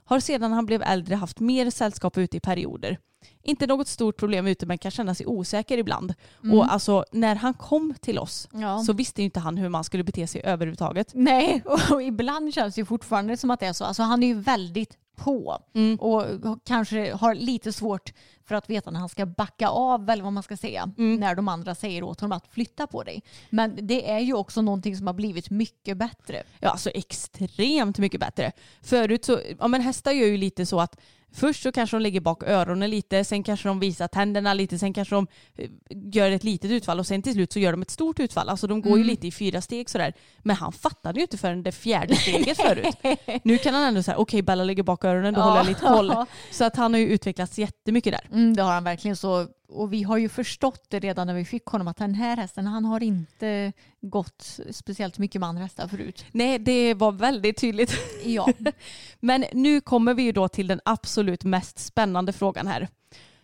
Har 0.05 0.21
sedan 0.21 0.53
han 0.53 0.67
blev 0.67 0.83
äldre 0.83 1.15
haft 1.15 1.41
mer 1.41 1.71
sällskap 1.71 2.19
ute 2.19 2.37
i 2.37 2.41
perioder. 2.41 2.99
Inte 3.43 3.67
något 3.67 3.89
stort 3.89 4.17
problem 4.17 4.47
ute 4.47 4.67
men 4.67 4.79
kan 4.79 4.91
känna 4.91 5.15
sig 5.15 5.27
osäker 5.27 5.79
ibland. 5.79 6.15
Och 6.53 6.73
alltså 6.73 7.05
när 7.13 7.35
han 7.37 7.55
kom 7.55 7.95
till 8.01 8.19
oss 8.19 8.49
Ja. 8.53 8.79
så 8.79 8.93
visste 8.93 9.21
ju 9.21 9.25
inte 9.25 9.41
han 9.41 9.57
hur 9.57 9.69
man 9.69 9.85
skulle 9.85 10.05
bete 10.05 10.27
sig 10.27 10.41
överhuvudtaget. 10.45 11.11
Nej, 11.15 11.63
och 11.91 12.03
ibland 12.03 12.55
känns 12.55 12.75
det 12.75 12.85
fortfarande 12.85 13.37
som 13.37 13.51
att 13.51 13.61
det 13.61 13.67
är 13.67 13.73
så. 13.73 13.85
Alltså 13.85 14.03
han 14.03 14.23
är 14.23 14.27
ju 14.27 14.35
väldigt 14.35 14.99
på. 15.21 15.63
Mm. 15.75 15.97
Och 15.97 16.25
kanske 16.65 17.13
har 17.13 17.35
lite 17.35 17.73
svårt 17.73 18.13
för 18.45 18.55
att 18.55 18.71
veta 18.71 18.91
när 18.91 19.01
han 19.01 19.09
ska 19.09 19.27
backa 19.27 19.69
av 19.69 20.11
eller 20.11 20.23
vad 20.23 20.33
man 20.33 20.43
ska 20.43 20.57
säga. 20.57 20.91
Mm. 20.99 21.21
När 21.21 21.35
de 21.35 21.49
andra 21.49 21.75
säger 21.75 22.03
åt 22.03 22.21
honom 22.21 22.37
att 22.37 22.47
flytta 22.49 22.87
på 22.87 23.03
dig. 23.03 23.23
Men 23.51 23.87
det 23.87 24.11
är 24.11 24.19
ju 24.19 24.35
också 24.35 24.63
någonting 24.63 24.97
som 24.97 25.07
har 25.07 25.15
blivit 25.15 25.51
mycket 25.51 25.97
bättre. 25.97 26.43
Ja, 26.61 26.71
alltså 26.71 26.91
extremt 26.91 27.99
mycket 27.99 28.21
bättre. 28.21 28.53
Förut 28.83 29.25
så, 29.25 29.41
ja 29.59 29.69
men 29.69 29.81
hästar 29.81 30.13
gör 30.13 30.27
ju 30.27 30.37
lite 30.37 30.67
så 30.67 30.81
att 30.81 31.01
först 31.33 31.63
så 31.63 31.73
kanske 31.73 31.97
de 31.97 32.03
lägger 32.03 32.21
bak 32.21 32.43
öronen 32.43 32.91
lite, 32.91 33.25
sen 33.25 33.43
kanske 33.43 33.69
de 33.69 33.81
visar 33.81 34.09
tänderna 34.09 34.55
lite, 34.55 34.79
sen 34.79 34.93
kanske 34.93 35.15
de 35.15 35.27
eh, 35.57 35.71
gör 36.13 36.31
ett 36.31 36.45
litet 36.45 36.71
utfall 36.71 36.99
och 36.99 37.07
sen 37.07 37.23
till 37.23 37.33
slut 37.33 37.53
så 37.53 37.59
gör 37.59 37.73
de 37.73 37.83
ett 37.83 37.91
stort 37.91 38.21
utfall. 38.21 38.49
Alltså 38.49 38.67
de 38.67 38.83
går 38.83 38.99
ju 38.99 39.05
lite 39.05 39.27
i 39.27 39.33
fyra 39.33 39.61
steg 39.61 39.91
sådär. 39.91 40.13
Men 40.39 40.57
han 40.57 40.73
fattade 40.73 41.19
ju 41.19 41.23
inte 41.23 41.39
förrän 41.39 41.63
det 41.63 41.73
fjärde 41.73 42.17
steget 42.17 42.57
förut. 42.57 42.97
Nu 43.43 43.59
kan 43.59 43.75
han 43.75 43.83
ändå 43.85 44.03
säga 44.03 44.17
okej 44.17 44.43
Bella 44.43 44.65
lägger 44.65 44.83
bak 44.83 45.05
öronen, 45.05 45.35
då 45.35 45.41
Ja. 45.41 45.45
håller 45.45 45.57
jag 45.57 45.67
lite 45.67 45.81
koll. 45.81 46.13
Så 46.51 46.65
att 46.65 46.77
han 46.77 46.93
har 46.95 47.01
ju 47.01 47.07
utvecklats 47.07 47.59
jättemycket 47.59 48.13
där. 48.13 48.29
Mm, 48.37 48.57
det 48.57 48.63
har 48.63 48.73
han 48.73 48.85
verkligen 48.85 49.17
så. 49.17 49.47
Och 49.71 49.93
vi 49.93 50.03
har 50.03 50.19
ju 50.19 50.29
förstått 50.29 50.85
det 50.89 50.99
redan 50.99 51.27
när 51.27 51.35
vi 51.35 51.45
fick 51.45 51.65
honom 51.65 51.89
att 51.89 51.97
den 51.97 52.15
här 52.15 52.37
hästen 52.37 52.67
han 52.67 52.85
har 52.85 53.03
inte 53.03 53.73
gått 54.01 54.61
speciellt 54.71 55.19
mycket 55.19 55.41
med 55.41 55.49
andra 55.49 55.63
hästar 55.63 55.89
förut. 55.89 56.25
Nej, 56.33 56.59
det 56.59 56.95
var 56.95 57.13
väldigt 57.13 57.57
tydligt. 57.57 57.93
Ja. 58.25 58.49
Men 59.21 59.45
nu 59.53 59.81
kommer 59.81 60.15
vi 60.15 60.23
ju 60.23 60.33
då 60.33 60.49
till 60.49 60.67
den 60.67 60.81
absolut 60.85 61.45
mest 61.45 61.79
spännande 61.79 62.33
frågan 62.33 62.67
här. 62.67 62.89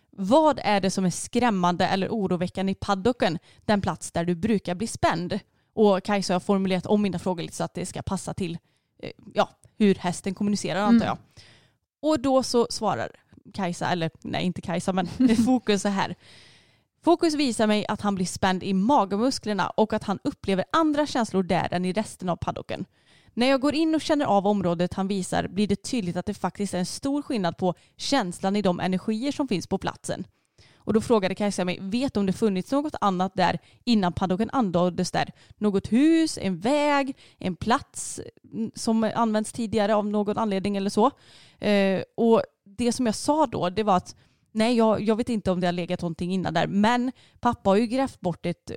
Vad 0.09 0.59
är 0.63 0.81
det 0.81 0.91
som 0.91 1.05
är 1.05 1.09
skrämmande 1.09 1.87
eller 1.87 2.09
oroväckande 2.09 2.71
i 2.71 2.75
paddocken, 2.75 3.39
den 3.65 3.81
plats 3.81 4.11
där 4.11 4.25
du 4.25 4.35
brukar 4.35 4.75
bli 4.75 4.87
spänd? 4.87 5.39
Och 5.73 6.03
Kajsa 6.03 6.33
har 6.33 6.39
formulerat 6.39 6.85
om 6.85 7.01
mina 7.01 7.19
frågor 7.19 7.43
lite 7.43 7.55
så 7.55 7.63
att 7.63 7.73
det 7.73 7.85
ska 7.85 8.01
passa 8.01 8.33
till 8.33 8.57
eh, 8.99 9.11
ja, 9.33 9.49
hur 9.77 9.95
hästen 9.95 10.33
kommunicerar 10.33 10.81
antar 10.81 11.05
jag. 11.05 11.17
Och 12.01 12.19
då 12.19 12.43
så 12.43 12.67
svarar 12.69 13.11
Kajsa, 13.53 13.89
eller 13.89 14.11
nej 14.21 14.45
inte 14.45 14.61
Kajsa 14.61 14.93
men 14.93 15.07
Fokus 15.45 15.81
så 15.81 15.89
här. 15.89 16.15
Fokus 17.03 17.33
visar 17.33 17.67
mig 17.67 17.85
att 17.87 18.01
han 18.01 18.15
blir 18.15 18.25
spänd 18.25 18.63
i 18.63 18.73
magmusklerna 18.73 19.69
och 19.69 19.93
att 19.93 20.03
han 20.03 20.19
upplever 20.23 20.65
andra 20.71 21.05
känslor 21.05 21.43
där 21.43 21.73
än 21.73 21.85
i 21.85 21.93
resten 21.93 22.29
av 22.29 22.35
paddocken. 22.35 22.85
När 23.33 23.47
jag 23.47 23.61
går 23.61 23.75
in 23.75 23.95
och 23.95 24.01
känner 24.01 24.25
av 24.25 24.47
området 24.47 24.93
han 24.93 25.07
visar 25.07 25.47
blir 25.47 25.67
det 25.67 25.83
tydligt 25.83 26.17
att 26.17 26.25
det 26.25 26.33
faktiskt 26.33 26.73
är 26.73 26.79
en 26.79 26.85
stor 26.85 27.21
skillnad 27.21 27.57
på 27.57 27.73
känslan 27.97 28.55
i 28.55 28.61
de 28.61 28.79
energier 28.79 29.31
som 29.31 29.47
finns 29.47 29.67
på 29.67 29.77
platsen. 29.77 30.27
Och 30.87 30.93
då 30.93 31.01
frågade 31.01 31.35
Kajsa 31.35 31.65
mig, 31.65 31.79
vet 31.81 32.13
du 32.13 32.19
om 32.19 32.25
det 32.25 32.33
funnits 32.33 32.71
något 32.71 32.95
annat 33.01 33.31
där 33.35 33.59
innan 33.83 34.13
paddocken 34.13 34.49
anlades 34.53 35.11
där? 35.11 35.31
Något 35.57 35.91
hus, 35.91 36.37
en 36.41 36.59
väg, 36.59 37.17
en 37.37 37.55
plats 37.55 38.21
som 38.75 39.11
använts 39.15 39.51
tidigare 39.51 39.95
av 39.95 40.07
någon 40.07 40.37
anledning 40.37 40.77
eller 40.77 40.89
så. 40.89 41.11
Eh, 41.59 42.01
och 42.17 42.43
det 42.77 42.91
som 42.91 43.05
jag 43.05 43.15
sa 43.15 43.45
då, 43.47 43.69
det 43.69 43.83
var 43.83 43.97
att 43.97 44.15
nej, 44.51 44.77
jag, 44.77 45.01
jag 45.01 45.15
vet 45.15 45.29
inte 45.29 45.51
om 45.51 45.59
det 45.59 45.67
har 45.67 45.71
legat 45.71 46.01
någonting 46.01 46.33
innan 46.33 46.53
där, 46.53 46.67
men 46.67 47.11
pappa 47.39 47.69
har 47.69 47.77
ju 47.77 47.87
grävt 47.87 48.19
bort 48.19 48.45
ett 48.45 48.71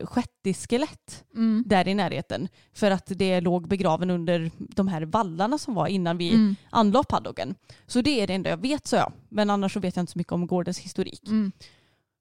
skelett 0.69 1.25
Mm. 1.35 1.65
där 1.67 1.89
i 1.89 1.95
närheten 1.95 2.49
för 2.73 2.91
att 2.91 3.07
det 3.07 3.41
låg 3.41 3.69
begraven 3.69 4.11
under 4.11 4.51
de 4.59 4.89
här 4.89 5.03
vallarna 5.03 5.59
som 5.59 5.75
var 5.75 5.87
innan 5.87 6.19
vi 6.19 6.35
Mm. 6.35 6.57
anlade 6.71 7.05
paddocken. 7.09 7.55
Så 7.87 8.01
det 8.01 8.21
är 8.21 8.27
det 8.27 8.35
enda 8.35 8.51
jag 8.51 8.57
vet, 8.63 8.87
sa 8.87 8.97
jag. 8.97 9.13
Men 9.29 9.51
annars 9.51 9.73
så 9.73 9.81
vet 9.81 9.97
jag 9.97 10.03
inte 10.03 10.13
så 10.13 10.19
mycket 10.19 10.33
om 10.33 10.47
gårdens 10.47 10.79
historik. 10.79 11.27
Mm. 11.27 11.53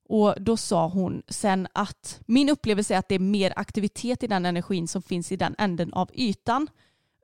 Och 0.10 0.36
då 0.42 0.58
sa 0.58 0.88
hon 0.88 1.22
sen 1.28 1.68
att 1.74 2.20
min 2.26 2.50
upplevelse 2.50 2.94
är 2.96 3.00
att 3.00 3.10
det 3.10 3.16
är 3.16 3.20
mer 3.20 3.54
aktivitet 3.56 4.24
i 4.24 4.28
den 4.28 4.46
energin 4.46 4.88
som 4.88 5.02
finns 5.02 5.32
i 5.32 5.36
den 5.36 5.56
änden 5.58 5.94
av 5.94 6.10
ytan. 6.14 6.68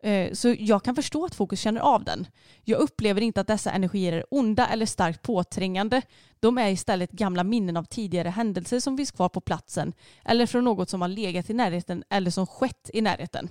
Eh, 0.05 0.33
Så 0.33 0.55
jag 0.59 0.83
kan 0.83 0.95
förstå 0.95 1.25
att 1.25 1.35
Fokus 1.35 1.59
känner 1.59 1.81
av 1.81 2.03
den. 2.03 2.27
Jag 2.63 2.79
upplever 2.79 3.21
inte 3.21 3.41
att 3.41 3.47
dessa 3.47 3.71
energier 3.71 4.13
är 4.13 4.25
onda 4.31 4.67
eller 4.67 4.85
starkt 4.85 5.21
påträngande. 5.21 6.01
De 6.39 6.57
är 6.57 6.69
istället 6.69 7.11
gamla 7.11 7.43
minnen 7.43 7.77
av 7.77 7.83
tidigare 7.83 8.29
händelser 8.29 8.79
som 8.79 8.97
finns 8.97 9.11
kvar 9.11 9.29
på 9.29 9.41
platsen 9.41 9.93
eller 10.25 10.45
från 10.45 10.63
något 10.63 10.89
som 10.89 11.01
har 11.01 11.07
legat 11.07 11.49
i 11.49 11.53
närheten 11.53 12.03
eller 12.09 12.31
som 12.31 12.47
skett 12.47 12.89
i 12.93 13.01
närheten. 13.01 13.49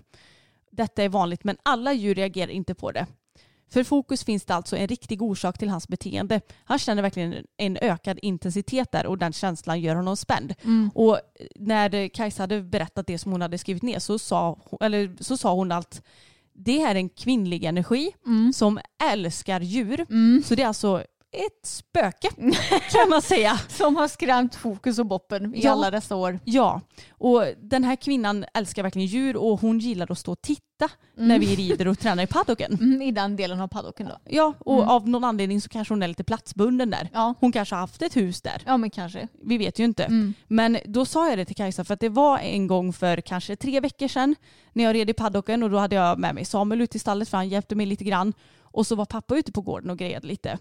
Detta 0.71 1.03
är 1.03 1.09
vanligt 1.09 1.45
men 1.45 1.57
alla 1.63 1.93
djur 1.93 2.15
reagerar 2.15 2.51
inte 2.51 2.75
på 2.75 2.93
det. 2.93 3.07
För 3.73 3.85
Fokus 3.85 4.25
finns 4.25 4.45
det 4.45 4.55
alltså 4.55 4.77
en 4.77 4.89
riktig 4.89 5.23
orsak 5.23 5.59
till 5.59 5.69
hans 5.69 5.89
beteende. 5.89 6.41
Han 6.65 6.79
känner 6.79 7.03
verkligen 7.03 7.35
en 7.57 7.77
ökad 7.77 8.19
intensitet 8.23 8.93
där 8.93 9.07
och 9.07 9.19
den 9.19 9.33
känslan 9.33 9.81
gör 9.81 9.95
honom 9.95 10.17
spänd. 10.17 10.55
Och 10.95 11.19
när 11.57 12.09
Kajsa 12.09 12.43
hade 12.43 12.63
berättat 12.63 13.07
det 13.07 13.19
som 13.19 13.33
hon 13.33 13.43
hade 13.43 13.59
skrivit 13.59 13.83
ner 13.83 13.99
så 13.99 14.19
sa, 14.19 14.59
eller 14.81 15.17
så 15.21 15.37
sa 15.37 15.55
hon 15.55 15.73
att 15.73 16.03
det 16.55 16.83
är 16.83 16.95
en 16.95 17.09
kvinnlig 17.09 17.65
energi 17.65 18.13
som 18.55 18.79
älskar 19.13 19.61
djur. 19.61 20.07
Så 20.43 20.55
det 20.55 20.63
är 20.63 20.67
alltså 20.67 21.05
ett 21.35 21.67
spöke 21.67 22.29
kan 22.93 23.09
man 23.11 23.23
säga. 23.23 23.59
Som 23.69 23.97
har 23.97 24.09
skrämt 24.09 24.55
Fokus 24.55 24.99
och 24.99 25.07
Boppen 25.07 25.55
i 25.55 25.61
Ja. 25.65 25.73
alla 25.73 25.91
dessa 25.91 26.17
år. 26.17 26.39
Ja, 26.45 26.81
och 27.11 27.45
den 27.63 27.85
här 27.85 27.97
kvinnan 27.97 28.45
älskar 28.55 28.83
verkligen 28.83 29.07
djur 29.09 29.37
och 29.37 29.61
hon 29.61 29.79
gillar 29.79 30.13
att 30.13 30.19
stå 30.19 30.33
och 30.33 30.43
titta 30.43 30.65
när 31.17 31.39
vi 31.39 31.57
rider 31.57 31.89
och 31.89 31.99
tränar 31.99 32.23
i 32.23 32.27
paddocken. 32.27 32.79
Mm, 32.81 33.03
I 33.03 33.13
den 33.13 33.37
delen 33.37 33.61
av 33.61 33.69
paddocken 33.69 34.07
då. 34.07 34.19
Ja, 34.25 34.55
och 34.59 34.83
av 34.83 35.09
någon 35.09 35.25
anledning 35.25 35.61
så 35.61 35.69
kanske 35.69 35.95
hon 35.95 36.03
är 36.03 36.09
lite 36.09 36.25
platsbunden 36.25 36.91
där. 36.91 37.09
Ja. 37.13 37.35
Hon 37.41 37.53
kanske 37.53 37.75
har 37.75 37.81
haft 37.81 38.03
ett 38.03 38.17
hus 38.17 38.43
där. 38.43 38.63
Ja 38.67 38.77
men 38.77 38.91
kanske. 38.91 39.29
Vi 39.45 39.59
vet 39.59 39.79
ju 39.79 39.85
inte. 39.85 40.33
Men 40.49 40.79
då 40.85 41.05
sa 41.07 41.29
jag 41.29 41.39
det 41.39 41.45
till 41.45 41.57
Kajsa 41.57 41.85
för 41.85 41.95
att 41.95 42.01
det 42.01 42.09
var 42.09 42.39
en 42.39 42.67
gång 42.67 42.93
för 42.93 43.21
kanske 43.21 43.57
tre 43.57 43.81
veckor 43.81 44.09
sedan 44.09 44.35
när 44.73 44.85
jag 44.85 44.95
red 44.95 45.11
i 45.11 45.13
paddocken 45.13 45.63
och 45.63 45.71
då 45.71 45.79
hade 45.79 45.97
jag 45.97 46.19
med 46.19 46.35
mig 46.35 46.45
Samuel 46.45 46.81
ut 46.81 46.95
i 46.95 46.99
stallet 46.99 47.29
för 47.29 47.37
han 47.37 47.49
hjälpte 47.49 47.75
mig 47.75 47.87
lite 47.87 48.05
grann. 48.05 48.33
Och 48.61 48.87
så 48.87 48.95
var 48.97 49.05
pappa 49.05 49.37
ute 49.37 49.53
på 49.53 49.61
gården 49.61 49.91
och 49.91 49.99
grejade 49.99 50.27
lite. 50.27 50.59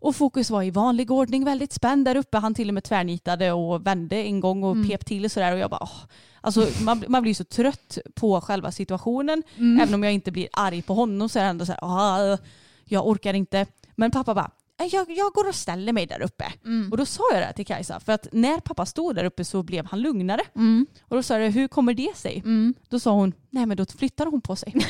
Och 0.00 0.16
Fokus 0.16 0.50
var 0.50 0.62
i 0.62 0.70
vanlig 0.70 1.10
ordning 1.10 1.44
väldigt 1.44 1.72
spänd 1.72 2.04
där 2.04 2.16
uppe. 2.16 2.38
Han 2.38 2.54
till 2.54 2.68
och 2.68 2.74
med 2.74 2.84
tvärnitade 2.84 3.52
och 3.52 3.86
vände 3.86 4.16
en 4.16 4.40
gång 4.40 4.64
och 4.64 4.76
pep 4.88 5.06
till 5.06 5.24
och 5.24 5.32
sådär. 5.32 5.52
Och 5.52 5.58
jag 5.58 5.70
bara, 5.70 5.82
åh. 5.82 6.00
Alltså, 6.40 6.66
man, 6.82 7.04
man 7.08 7.22
blir 7.22 7.34
så 7.34 7.44
trött 7.44 7.98
på 8.14 8.40
själva 8.40 8.72
situationen. 8.72 9.42
Även 9.80 9.94
om 9.94 10.02
jag 10.04 10.12
inte 10.12 10.30
blir 10.32 10.48
arg 10.52 10.82
på 10.82 10.94
honom 10.94 11.28
så 11.28 11.38
är 11.38 11.42
det 11.42 11.48
ändå 11.50 11.66
så 11.66 11.72
här, 11.72 11.78
"Ah, 11.82 12.38
jag 12.84 13.06
orkar 13.08 13.34
inte. 13.34 13.66
Men 13.96 14.10
pappa 14.10 14.34
bara, 14.34 14.50
"Eh, 14.80 14.86
jag, 14.86 15.10
jag 15.10 15.32
går 15.32 15.48
och 15.48 15.54
ställer 15.54 15.92
mig 15.92 16.06
där 16.06 16.22
uppe. 16.22 16.52
Och 16.92 16.96
då 16.98 17.06
sa 17.06 17.22
jag 17.32 17.42
det 17.42 17.52
till 17.52 17.66
Kajsa. 17.66 18.00
För 18.00 18.12
att 18.12 18.28
när 18.32 18.60
pappa 18.60 18.86
stod 18.86 19.14
där 19.14 19.24
uppe 19.24 19.44
så 19.44 19.62
blev 19.62 19.86
han 19.86 20.00
lugnare. 20.00 20.40
Och 21.02 21.16
då 21.16 21.22
sa 21.22 21.38
jag, 21.38 21.50
hur 21.50 21.68
kommer 21.68 21.94
det 21.94 22.16
sig? 22.16 22.42
Då 22.88 23.00
sa 23.00 23.10
hon, 23.12 23.32
nej 23.50 23.66
men 23.66 23.76
då 23.76 23.84
flyttar 23.98 24.26
hon 24.26 24.40
på 24.40 24.56
sig. 24.56 24.74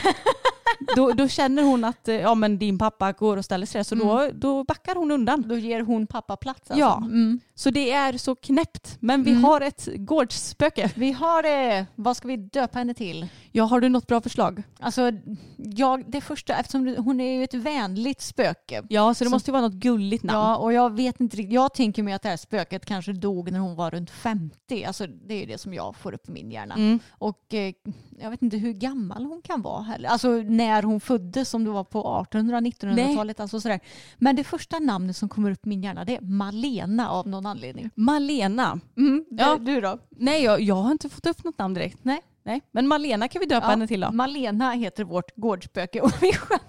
då, 0.97 1.13
då 1.13 1.29
känner 1.29 1.63
hon 1.63 1.85
att 1.85 2.09
eh, 2.09 2.15
ja, 2.15 2.35
men 2.35 2.59
din 2.59 2.79
pappa 2.79 3.13
går 3.13 3.37
och 3.37 3.45
ställer 3.45 3.67
sig 3.67 3.79
där, 3.79 3.85
så 3.85 3.95
då, 3.95 4.31
då 4.35 4.65
backar 4.65 4.95
hon 4.95 5.11
undan. 5.11 5.45
Då 5.49 5.57
ger 5.59 5.81
hon 5.81 6.07
pappa 6.07 6.37
plats 6.37 6.71
alltså. 6.71 6.81
Ja, 6.81 6.97
Mm. 6.97 7.41
så 7.55 7.71
det 7.71 7.91
är 7.91 8.19
så 8.19 8.35
knäppt. 8.35 8.97
Men 9.01 9.23
vi 9.23 9.33
har 9.35 9.61
ett 9.61 9.89
gårdsspöke. 9.97 10.91
Vi 10.95 11.13
har 11.13 11.43
det. 11.43 11.87
Vad 11.95 12.17
ska 12.17 12.29
vi 12.29 12.37
döpa 12.37 12.79
henne 12.79 12.95
till? 12.95 13.29
Ja, 13.53 13.65
har 13.65 13.81
du 13.81 13.89
något 13.89 14.07
bra 14.07 14.21
förslag? 14.21 14.63
Alltså, 14.81 15.13
jag, 15.57 16.11
det 16.11 16.21
första, 16.21 16.55
eftersom 16.57 16.95
hon 16.99 17.21
är 17.21 17.33
ju 17.39 17.45
ett 17.45 17.55
vänligt 17.55 18.21
spöke. 18.21 18.83
Ja, 18.89 19.15
så 19.15 19.25
det 19.25 19.31
Så- 19.31 19.35
måste 19.37 19.51
ju 19.51 19.53
vara 19.53 19.63
något 19.63 19.73
gulligt 19.73 20.23
namn. 20.25 20.39
Ja, 20.39 20.57
och 20.57 20.73
jag 20.73 20.97
vet 20.97 21.21
inte 21.21 21.37
riktigt. 21.37 21.53
Jag 21.55 21.75
tänker 21.75 22.03
mig 22.03 22.15
att 22.15 22.23
det 22.23 22.29
här 22.29 22.37
spöket 22.37 22.87
kanske 22.87 23.13
dog 23.13 23.53
när 23.53 23.59
hon 23.59 23.75
var 23.77 23.91
runt 23.91 24.11
50. 24.11 24.85
Alltså 24.85 25.07
det 25.07 25.35
är 25.35 25.39
ju 25.41 25.47
det 25.47 25.59
som 25.59 25.75
jag 25.75 25.97
får 25.97 26.15
upp 26.15 26.29
i 26.29 26.33
min 26.33 26.51
hjärna. 26.51 26.75
Mm. 26.75 26.99
Och 27.11 27.55
eh, 27.55 27.73
jag 28.21 28.31
vet 28.31 28.43
inte 28.43 28.57
hur 28.57 28.73
gammal 28.73 29.25
hon 29.25 29.43
kan 29.43 29.63
vara 29.63 29.83
heller. 29.83 30.09
Alltså 30.09 30.29
när 30.29 30.68
hon 30.83 31.01
föddes, 31.01 31.55
om 31.55 31.65
det 31.65 31.71
var 31.71 31.85
på 31.85 32.27
1800-1900-talet. 32.31 33.41
Alltså 33.41 33.61
sådär. 33.61 33.81
Men 34.17 34.37
det 34.37 34.45
första 34.45 34.79
namnet 34.79 35.17
som 35.17 35.29
kommer 35.29 35.51
upp 35.51 35.67
i 35.67 35.69
min 35.69 35.83
hjärna 35.83 36.05
det 36.05 36.17
är 36.17 36.21
Malena 36.21 37.11
av 37.11 37.29
någon 37.29 37.47
anledning. 37.47 37.91
Malena. 37.95 38.81
Mm, 38.97 39.25
Ja. 39.31 39.57
du, 39.61 39.81
då? 39.81 39.99
Nej, 40.11 40.43
jag, 40.45 40.61
jag 40.61 40.75
har 40.75 40.91
inte 40.93 41.09
fått 41.09 41.27
upp 41.27 41.45
något 41.45 41.59
namn 41.59 41.75
direkt. 41.75 41.99
Nej. 42.03 42.23
Nej. 42.43 42.63
Men 42.71 42.89
Malena 42.89 43.29
kan 43.29 43.41
vi 43.41 43.47
döpa 43.47 43.67
Ja, 43.67 43.71
henne 43.71 43.87
till 43.87 44.01
då. 44.01 44.13
Malena 44.13 44.71
heter 44.73 45.05
vårt 45.05 45.37
gårdsspöke 45.37 46.01
och 46.03 46.13
vi, 46.23 46.33
skämt, 46.33 46.63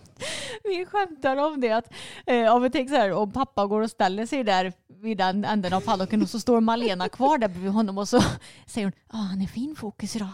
vi 0.64 0.86
skämtar 0.86 1.38
om 1.38 1.62
det. 1.62 1.72
Att, 1.72 1.94
eh, 2.26 2.56
om 2.56 2.62
vi 2.62 2.70
tänker 2.70 2.94
så 2.96 3.00
här, 3.02 3.12
om 3.14 3.32
pappa 3.32 3.66
går 3.68 3.82
och 3.82 3.90
ställer 3.92 4.26
sig 4.26 4.44
där 4.44 4.74
vid 5.02 5.18
den 5.18 5.46
änden 5.46 5.74
av 5.74 5.82
paddocken 5.82 6.22
och 6.22 6.30
så 6.30 6.40
står 6.40 6.62
Malena 6.62 7.10
kvar 7.10 7.38
där 7.38 7.48
bredvid 7.48 7.72
honom 7.72 7.98
och 7.98 8.10
så 8.10 8.22
säger 8.66 8.86
hon 8.88 9.20
ah, 9.20 9.24
han 9.24 9.42
är 9.42 9.48
fin 9.48 9.76
fokus 9.76 10.16
idag. 10.16 10.30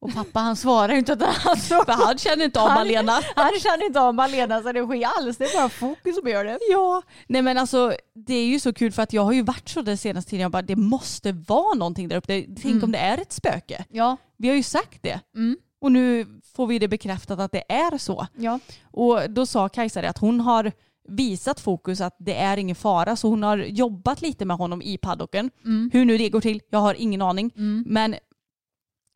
Och 0.00 0.14
pappa 0.14 0.40
han 0.40 0.56
svarar 0.56 0.92
ju 0.92 0.98
inte 0.98 1.12
utan 1.12 1.28
han, 1.34 1.56
så, 1.56 1.74
För 1.86 1.92
han 1.92 2.18
känner 2.18 2.44
inte 2.44 2.60
av 2.60 2.68
Han- 2.68 2.78
Malena. 2.78 3.12
han 3.36 3.50
känner 3.62 3.86
inte 3.86 4.00
av 4.00 4.14
Malenas 4.14 4.66
energi 4.66 5.04
alls. 5.04 5.36
Det 5.36 5.44
är 5.44 5.56
bara 5.58 5.68
fokus 5.68 6.16
som 6.16 6.28
gör 6.28 6.44
det. 6.44 6.58
Ja, 6.70 7.02
nej 7.26 7.42
men 7.42 7.58
alltså 7.58 7.92
det 8.14 8.34
är 8.34 8.46
ju 8.46 8.60
så 8.60 8.72
kul 8.72 8.92
för 8.92 9.02
att 9.02 9.12
jag 9.12 9.22
har 9.22 9.32
ju 9.32 9.42
varit 9.42 9.68
så 9.68 9.82
den 9.82 9.98
senaste 9.98 10.30
tiden. 10.30 10.42
Jag 10.42 10.50
bara, 10.50 10.62
det 10.62 10.76
måste 10.76 11.32
vara 11.32 11.74
någonting 11.74 12.08
där 12.08 12.16
uppe. 12.16 12.44
Tänk 12.62 12.84
om 12.84 12.92
det 12.92 12.98
är 12.98 13.18
ett 13.18 13.32
spöke. 13.32 13.84
Ja. 13.90 14.16
Vi 14.36 14.48
har 14.48 14.56
ju 14.56 14.62
sagt 14.62 15.02
det. 15.02 15.20
Mm. 15.36 15.56
Och 15.80 15.92
nu 15.92 16.26
får 16.56 16.66
vi 16.66 16.78
det 16.78 16.88
bekräftat 16.88 17.38
att 17.40 17.52
det 17.52 17.72
är 17.72 17.98
så. 17.98 18.26
Ja. 18.36 18.58
Och 18.82 19.30
då 19.30 19.46
sa 19.46 19.68
Kajsa 19.68 20.02
det 20.02 20.08
att 20.10 20.18
hon 20.18 20.40
har 20.40 20.72
visat 21.08 21.60
fokus 21.60 22.00
att 22.00 22.16
det 22.18 22.34
är 22.36 22.56
ingen 22.56 22.76
fara 22.76 23.16
så 23.16 23.28
hon 23.28 23.42
har 23.42 23.56
jobbat 23.58 24.22
lite 24.22 24.44
med 24.44 24.56
honom 24.56 24.82
i 24.82 24.98
paddocken. 24.98 25.50
Mm. 25.64 25.90
Hur 25.92 26.04
nu 26.04 26.18
det 26.18 26.28
går 26.28 26.40
till, 26.40 26.60
jag 26.70 26.78
har 26.78 26.94
ingen 26.94 27.22
aning. 27.22 27.50
Men 27.86 28.14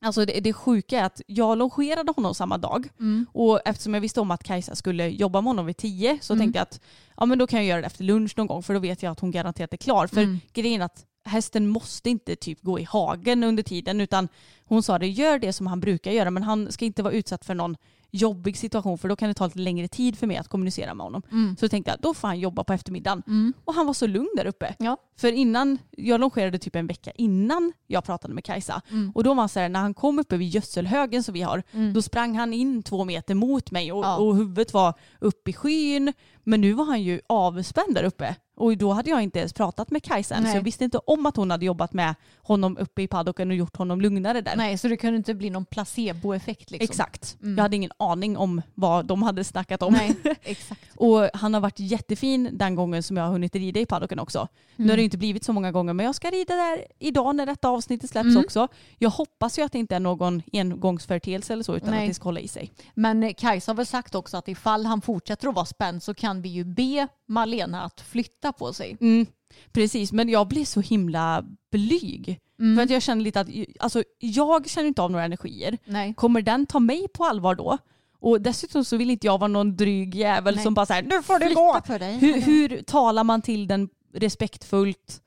Alltså 0.03 0.25
det, 0.25 0.41
det 0.41 0.53
sjuka 0.53 1.01
är 1.01 1.05
att 1.05 1.21
jag 1.27 1.59
longerade 1.59 2.13
honom 2.17 2.35
samma 2.35 2.59
dag 2.59 2.89
Mm. 3.01 3.27
och 3.33 3.61
eftersom 3.65 3.95
jag 3.95 4.01
visste 4.01 4.21
om 4.21 4.31
att 4.31 4.43
Kajsa 4.45 4.75
skulle 4.75 5.09
jobba 5.09 5.41
med 5.41 5.51
honom 5.51 5.67
vid 5.67 5.77
tio 5.77 6.19
så 6.21 6.33
Mm. 6.33 6.41
tänkte 6.45 6.59
jag 6.59 6.63
att 6.63 6.81
ja, 7.17 7.27
men 7.27 7.39
då 7.39 7.47
kan 7.47 7.59
jag 7.59 7.67
göra 7.67 7.81
det 7.81 7.87
efter 7.87 8.05
lunch 8.05 8.33
någon 8.37 8.47
gång 8.47 8.63
för 8.63 8.75
då 8.75 8.81
vet 8.81 9.03
jag 9.03 9.13
att 9.13 9.21
hon 9.21 9.31
garanterat 9.31 9.73
är 9.73 9.77
klar. 9.77 10.07
För 10.07 10.21
Mm. 10.23 10.41
grejen 10.53 10.81
är 10.81 10.85
att 10.85 11.05
hästen 11.25 11.69
måste 11.69 12.11
inte 12.11 12.37
typ 12.37 12.63
gå 12.63 12.79
i 12.81 12.85
hagen 12.85 13.45
under 13.45 13.63
tiden 13.63 14.01
utan 14.01 14.29
hon 14.65 14.83
sa 14.83 14.99
det 14.99 15.09
gör 15.09 15.39
det 15.39 15.53
som 15.53 15.67
han 15.67 15.81
brukar 15.81 16.11
göra 16.13 16.31
men 16.31 16.43
han 16.43 16.73
ska 16.73 16.85
inte 16.85 17.03
vara 17.03 17.15
utsatt 17.15 17.45
för 17.45 17.55
någon 17.55 17.77
jobbig 18.15 18.57
situation 18.59 18.99
för 18.99 19.09
då 19.09 19.17
kan 19.17 19.29
det 19.29 19.35
ta 19.35 19.45
lite 19.47 19.59
längre 19.59 19.89
tid 19.89 20.19
för 20.19 20.27
mig 20.27 20.37
att 20.37 20.49
kommunicera 20.49 20.95
med 20.95 21.05
honom. 21.05 21.23
Mm. 21.33 21.57
Så 21.57 21.65
då 21.67 21.69
tänkte 21.69 21.91
jag 21.91 22.01
då 22.01 22.15
får 22.15 22.29
han 22.29 22.41
jobba 22.41 22.65
på 22.65 22.73
eftermiddagen. 22.73 23.23
Mm. 23.27 23.53
Och 23.65 23.75
han 23.75 23.87
var 23.87 23.95
så 23.95 24.07
lugn 24.07 24.29
där 24.37 24.47
uppe. 24.47 24.75
Ja. 24.79 24.97
För 25.17 25.33
innan, 25.33 25.79
jag 25.91 26.21
longerade 26.21 26.59
typ 26.59 26.77
en 26.77 26.87
vecka 26.87 27.11
innan 27.15 27.73
jag 27.87 28.05
pratade 28.05 28.35
med 28.35 28.45
Kajsa. 28.45 28.83
Mm. 28.91 29.13
Och 29.15 29.25
då 29.25 29.35
var 29.35 29.43
han 29.43 29.49
så 29.49 29.61
här, 29.61 29.69
när 29.69 29.81
han 29.81 29.95
kom 29.95 30.19
uppe 30.19 30.37
vid 30.37 30.49
gödselhögen 30.49 31.23
som 31.23 31.35
vi 31.35 31.43
har, 31.43 31.63
Mm. 31.73 31.93
då 31.93 32.03
sprang 32.03 32.37
han 32.37 32.53
in 32.55 32.83
två 32.83 33.05
meter 33.05 33.35
mot 33.35 33.71
mig 33.71 33.93
och, 33.93 34.05
Ja. 34.05 34.17
och 34.17 34.37
huvudet 34.37 34.73
var 34.75 34.95
uppe 35.21 35.51
i 35.51 35.53
skyn. 35.55 36.13
Men 36.45 36.61
nu 36.61 36.73
var 36.73 36.85
han 36.85 37.03
ju 37.03 37.21
avspänd 37.27 37.95
där 37.95 38.05
uppe. 38.05 38.37
Och 38.57 38.77
då 38.77 38.93
hade 38.93 39.11
jag 39.11 39.23
inte 39.23 39.39
ens 39.39 39.53
pratat 39.53 39.91
med 39.91 40.03
Kajsa 40.03 40.35
än, 40.35 40.47
så 40.51 40.57
jag 40.57 40.63
visste 40.63 40.85
inte 40.85 40.99
om 40.99 41.27
att 41.27 41.37
hon 41.37 41.51
hade 41.51 41.67
jobbat 41.67 41.93
med 41.93 42.15
honom 42.43 42.77
uppe 42.77 43.03
i 43.03 43.09
paddocken 43.09 43.51
och 43.51 43.57
gjort 43.57 43.77
honom 43.77 44.01
lugnare 44.01 44.41
där. 44.41 44.57
Nej, 44.57 44.79
så 44.79 44.89
det 44.89 44.97
kunde 44.97 45.17
inte 45.17 45.35
bli 45.35 45.51
någon 45.51 45.65
placeboeffekt 45.65 46.71
liksom. 46.71 46.85
Exakt. 46.85 47.37
Mm. 47.43 47.57
Jag 47.57 47.63
hade 47.63 47.77
ingen 47.77 47.91
aning 47.97 48.37
om 48.37 48.63
vad 48.75 49.07
de 49.07 49.23
hade 49.23 49.45
snackat 49.45 49.83
om. 49.83 49.93
Nej, 49.93 50.17
exakt. 50.43 50.81
Och 50.97 51.29
han 51.35 51.55
har 51.55 51.61
varit 51.61 51.79
jättefin 51.81 52.49
den 52.53 52.75
gången 52.75 53.03
som 53.03 53.17
jag 53.17 53.25
har 53.25 53.31
hunnit 53.33 53.55
rida 53.57 53.81
i 53.81 53.87
paddocken 53.87 54.19
också. 54.19 54.49
Nu 54.77 54.89
har 54.89 54.97
det 54.97 55.03
inte 55.03 55.19
blivit 55.19 55.45
så 55.45 55.53
många 55.53 55.73
gånger 55.73 55.93
men 55.93 56.07
jag 56.07 56.15
ska 56.15 56.31
rida 56.31 56.55
där 56.55 56.85
idag 56.99 57.37
när 57.37 57.47
detta 57.47 57.69
avsnittet 57.69 58.11
släpps 58.11 58.27
Mm. 58.33 58.45
också. 58.45 58.69
Jag 58.99 59.11
hoppas 59.11 59.59
ju 59.59 59.63
att 59.63 59.73
det 59.73 59.79
inte 59.79 59.97
är 59.97 60.01
någon 60.01 60.43
engångsföreteelse 60.53 61.53
eller 61.53 61.63
så 61.63 61.77
utan 61.77 61.91
Nej. 61.91 62.03
att 62.03 62.11
det 62.11 62.15
ska 62.15 62.25
hålla 62.25 62.41
i 62.41 62.49
sig. 62.49 62.73
Men 62.95 63.35
Kajsa 63.35 63.71
har 63.73 63.77
väl 63.77 63.87
sagt 63.87 64.15
också 64.15 64.37
att 64.37 64.49
ifall 64.49 64.87
han 64.87 65.01
fortsätter 65.01 65.49
att 65.49 65.55
vara 65.55 65.67
spänd 65.67 66.03
så 66.03 66.15
kan 66.15 66.43
vi 66.43 66.49
ju 66.49 66.65
be 66.65 67.09
Malena 67.27 67.83
att 67.83 68.01
flytta 68.01 68.42
på 68.53 68.73
sig. 68.73 68.97
Mm, 69.01 69.27
precis, 69.73 70.13
men 70.13 70.29
jag 70.29 70.49
blir 70.49 70.65
så 70.65 70.81
himla 70.81 71.45
blyg. 71.71 72.41
Mm. 72.61 72.77
För 72.77 72.83
att 72.83 72.91
jag 72.91 73.03
känner 73.03 73.23
lite 73.23 73.41
att, 73.41 73.49
alltså 73.81 74.03
jag 74.19 74.71
känner 74.71 74.89
inte 74.89 75.03
av 75.03 75.11
några 75.11 75.25
energier. 75.25 75.79
Nej. 75.85 76.15
Kommer 76.15 76.43
den 76.43 76.67
ta 76.67 76.81
mig 76.81 77.09
på 77.15 77.25
allvar 77.25 77.55
då? 77.55 77.79
Och 78.21 78.41
dessutom 78.41 78.85
så 78.85 78.97
vill 78.97 79.11
inte 79.11 79.27
jag 79.27 79.39
vara 79.39 79.49
någon 79.49 79.77
dryg 79.77 80.15
jävel 80.15 80.55
Nej. 80.55 80.65
som 80.65 80.75
bara 80.75 80.87
säger 80.87 81.03
nu 81.03 81.23
får 81.23 81.39
du 81.39 81.55
gå. 81.55 81.81
Hur, 82.05 82.41
hur 82.41 82.83
talar 82.83 83.25
man 83.25 83.43
till 83.43 83.67
den 83.67 83.89
respektfullt 84.15 85.23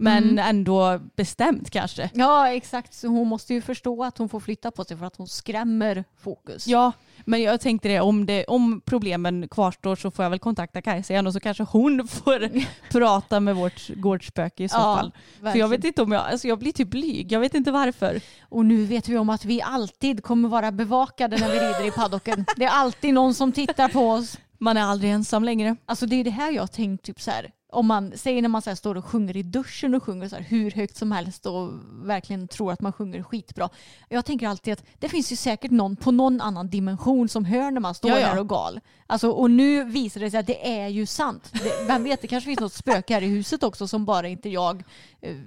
men 0.00 0.24
Mm. 0.24 0.38
ändå 0.48 1.00
bestämt 1.16 1.70
kanske? 1.70 2.10
Ja, 2.14 2.48
exakt. 2.48 2.94
Så 2.94 3.08
hon 3.08 3.28
måste 3.28 3.54
ju 3.54 3.60
förstå 3.62 4.04
att 4.04 4.18
hon 4.18 4.28
får 4.28 4.40
flytta 4.40 4.70
på 4.70 4.84
sig 4.84 4.96
för 4.96 5.06
att 5.06 5.16
hon 5.16 5.28
skrämmer 5.28 6.04
fokus. 6.20 6.66
Ja, 6.66 6.92
men 7.24 7.42
jag 7.42 7.60
tänkte 7.60 7.88
det 7.88 8.00
om, 8.00 8.26
det, 8.26 8.44
om 8.44 8.80
problemen 8.84 9.48
kvarstår 9.48 9.96
så 9.96 10.10
får 10.10 10.22
jag 10.24 10.30
väl 10.30 10.38
kontakta 10.38 10.82
Kajsa 10.82 11.12
igen 11.12 11.26
och 11.26 11.32
så 11.32 11.40
kanske 11.40 11.62
hon 11.62 12.08
får 12.08 12.48
prata 12.92 13.40
med 13.40 13.56
vårt 13.56 13.88
gårdsspöke 13.88 14.64
i 14.64 14.68
så 14.68 14.76
Ja, 14.76 14.96
fall. 14.96 15.12
För 15.36 15.42
verkligen. 15.44 15.64
jag 15.64 15.68
vet 15.68 15.84
inte 15.84 16.02
om 16.02 16.12
jag, 16.12 16.22
alltså 16.26 16.48
jag 16.48 16.58
blir 16.58 16.72
typ 16.72 16.88
blyg, 16.90 17.32
jag 17.32 17.40
vet 17.40 17.54
inte 17.54 17.70
varför. 17.70 18.20
Och 18.48 18.64
nu 18.66 18.84
vet 18.84 19.08
vi 19.08 19.18
om 19.18 19.30
att 19.30 19.44
vi 19.44 19.62
alltid 19.62 20.22
kommer 20.22 20.48
vara 20.48 20.72
bevakade 20.72 21.36
när 21.38 21.48
vi 21.48 21.54
rider 21.58 21.86
i 21.86 21.90
paddocken. 21.90 22.44
Det 22.56 22.64
är 22.64 22.70
alltid 22.70 23.14
någon 23.14 23.34
som 23.34 23.52
tittar 23.52 23.88
på 23.88 24.10
oss. 24.10 24.38
Man 24.58 24.76
är 24.76 24.82
aldrig 24.82 25.10
ensam 25.10 25.44
längre. 25.44 25.76
Alltså 25.86 26.06
det 26.06 26.16
är 26.16 26.24
det 26.24 26.30
här 26.30 26.52
jag 26.52 26.72
tänkt 26.72 27.04
typ 27.04 27.20
så 27.20 27.30
här. 27.30 27.50
Om 27.72 27.86
man 27.86 28.12
säger 28.16 28.42
när 28.42 28.48
man 28.48 28.62
så 28.62 28.76
står 28.76 28.94
och 28.96 29.04
sjunger 29.04 29.36
i 29.36 29.42
duschen 29.42 29.94
och 29.94 30.02
sjunger 30.02 30.28
så 30.28 30.36
hur 30.36 30.70
högt 30.70 30.96
som 30.96 31.12
helst 31.12 31.46
och 31.46 31.70
verkligen 32.02 32.48
tror 32.48 32.72
att 32.72 32.80
man 32.80 32.92
sjunger 32.92 33.22
skitbra. 33.22 33.68
Jag 34.08 34.24
tänker 34.24 34.48
alltid 34.48 34.72
att 34.72 34.84
det 34.98 35.08
finns 35.08 35.32
ju 35.32 35.36
säkert 35.36 35.70
någon 35.70 35.96
på 35.96 36.10
någon 36.10 36.40
annan 36.40 36.70
dimension 36.70 37.28
som 37.28 37.44
hör 37.44 37.70
när 37.70 37.80
man 37.80 37.94
står 37.94 38.10
Ja, 38.10 38.20
ja. 38.20 38.28
där 38.28 38.38
och 38.38 38.48
gal. 38.48 38.80
Alltså, 39.06 39.30
och 39.30 39.50
nu 39.50 39.84
visar 39.84 40.20
det 40.20 40.30
sig 40.30 40.40
att 40.40 40.46
det 40.46 40.80
är 40.80 40.88
ju 40.88 41.06
sant. 41.06 41.50
Det, 41.52 41.86
vem 41.86 42.04
vet, 42.04 42.22
det 42.22 42.28
kanske 42.28 42.46
finns 42.46 42.60
något 42.60 42.72
spöke 42.72 43.14
här 43.14 43.22
i 43.22 43.26
huset 43.28 43.62
också 43.62 43.88
som 43.88 44.04
bara 44.04 44.28
inte 44.28 44.48
jag 44.48 44.84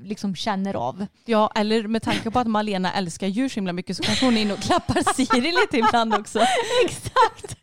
liksom 0.03 0.35
känner 0.35 0.73
av. 0.73 1.05
Ja, 1.25 1.51
eller 1.55 1.87
med 1.87 2.03
tanke 2.03 2.31
på 2.31 2.39
att 2.39 2.47
Malena 2.47 2.93
älskar 2.93 3.27
djur 3.27 3.49
så 3.49 3.55
himla 3.55 3.73
mycket 3.73 3.97
så 3.97 4.03
kanske 4.03 4.25
hon 4.25 4.37
är 4.37 4.41
inne 4.41 4.53
och 4.53 4.59
klappar 4.59 5.13
Siri 5.13 5.51
lite 5.51 5.77
ibland 5.77 6.13
också. 6.13 6.39
Exakt. 6.85 7.57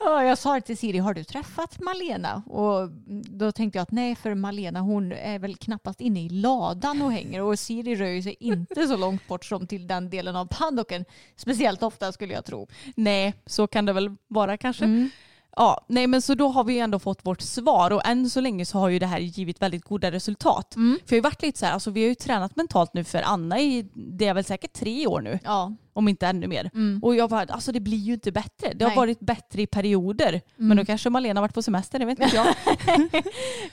Ja, 0.00 0.24
jag 0.24 0.38
sa 0.38 0.60
till 0.60 0.78
Siri, 0.78 0.98
har 0.98 1.14
du 1.14 1.24
träffat 1.24 1.80
Malena? 1.80 2.42
Och 2.46 2.90
då 3.38 3.52
tänkte 3.52 3.78
jag 3.78 3.82
att 3.82 3.90
nej, 3.90 4.16
för 4.16 4.34
Malena 4.34 4.80
hon 4.80 5.12
är 5.12 5.38
väl 5.38 5.56
knappast 5.56 6.00
inne 6.00 6.24
i 6.24 6.28
ladan 6.28 7.02
och 7.02 7.12
hänger 7.12 7.42
och 7.42 7.58
Siri 7.58 7.96
rör 7.96 8.22
sig 8.22 8.36
inte 8.40 8.86
så 8.86 8.96
långt 8.96 9.28
bort 9.28 9.44
som 9.44 9.66
till 9.66 9.86
den 9.86 10.10
delen 10.10 10.36
av 10.36 10.46
paddocken. 10.46 11.04
Speciellt 11.36 11.82
ofta 11.82 12.12
skulle 12.12 12.34
jag 12.34 12.44
tro. 12.44 12.68
Nej, 12.96 13.34
så 13.46 13.66
kan 13.66 13.84
det 13.84 13.92
väl 13.92 14.16
vara 14.28 14.56
kanske. 14.56 14.84
Mm. 14.84 15.10
Ja, 15.56 15.84
nej 15.86 16.06
men 16.06 16.22
så 16.22 16.34
då 16.34 16.48
har 16.48 16.64
vi 16.64 16.78
ändå 16.78 16.98
fått 16.98 17.26
vårt 17.26 17.40
svar 17.40 17.90
och 17.90 18.06
än 18.06 18.30
så 18.30 18.40
länge 18.40 18.66
så 18.66 18.78
har 18.78 18.88
ju 18.88 18.98
det 18.98 19.06
här 19.06 19.18
givit 19.18 19.62
väldigt 19.62 19.84
goda 19.84 20.10
resultat. 20.10 20.76
Mm. 20.76 20.98
För 21.06 21.16
jag 21.16 21.22
har 21.22 21.30
varit 21.30 21.42
lite 21.42 21.58
så 21.58 21.66
här, 21.66 21.72
alltså 21.72 21.90
vi 21.90 22.02
har 22.02 22.08
ju 22.08 22.14
tränat 22.14 22.56
mentalt 22.56 22.94
nu 22.94 23.04
för 23.04 23.22
Anna 23.22 23.60
i, 23.60 23.86
det 23.94 24.26
är 24.26 24.34
väl 24.34 24.44
säkert 24.44 24.72
tre 24.72 25.06
år 25.06 25.20
nu, 25.20 25.38
Ja. 25.44 25.72
Om 26.00 26.08
inte 26.08 26.26
ännu 26.26 26.46
mer. 26.46 26.70
Mm. 26.74 26.98
Och 27.02 27.14
jag 27.16 27.30
bara, 27.30 27.42
alltså 27.42 27.72
det 27.72 27.80
blir 27.80 27.98
ju 27.98 28.12
inte 28.14 28.32
bättre. 28.32 28.72
Det 28.74 28.84
har 28.84 28.90
Nej. 28.90 28.96
varit 28.96 29.20
bättre 29.20 29.62
i 29.62 29.66
perioder. 29.66 30.40
Men 30.56 30.66
Mm. 30.66 30.76
då 30.76 30.84
kanske 30.84 31.10
Malena 31.10 31.40
varit 31.40 31.54
på 31.54 31.62
semester, 31.62 31.98
det 31.98 32.04
vet 32.04 32.18
inte 32.20 32.36
jag. 32.36 32.54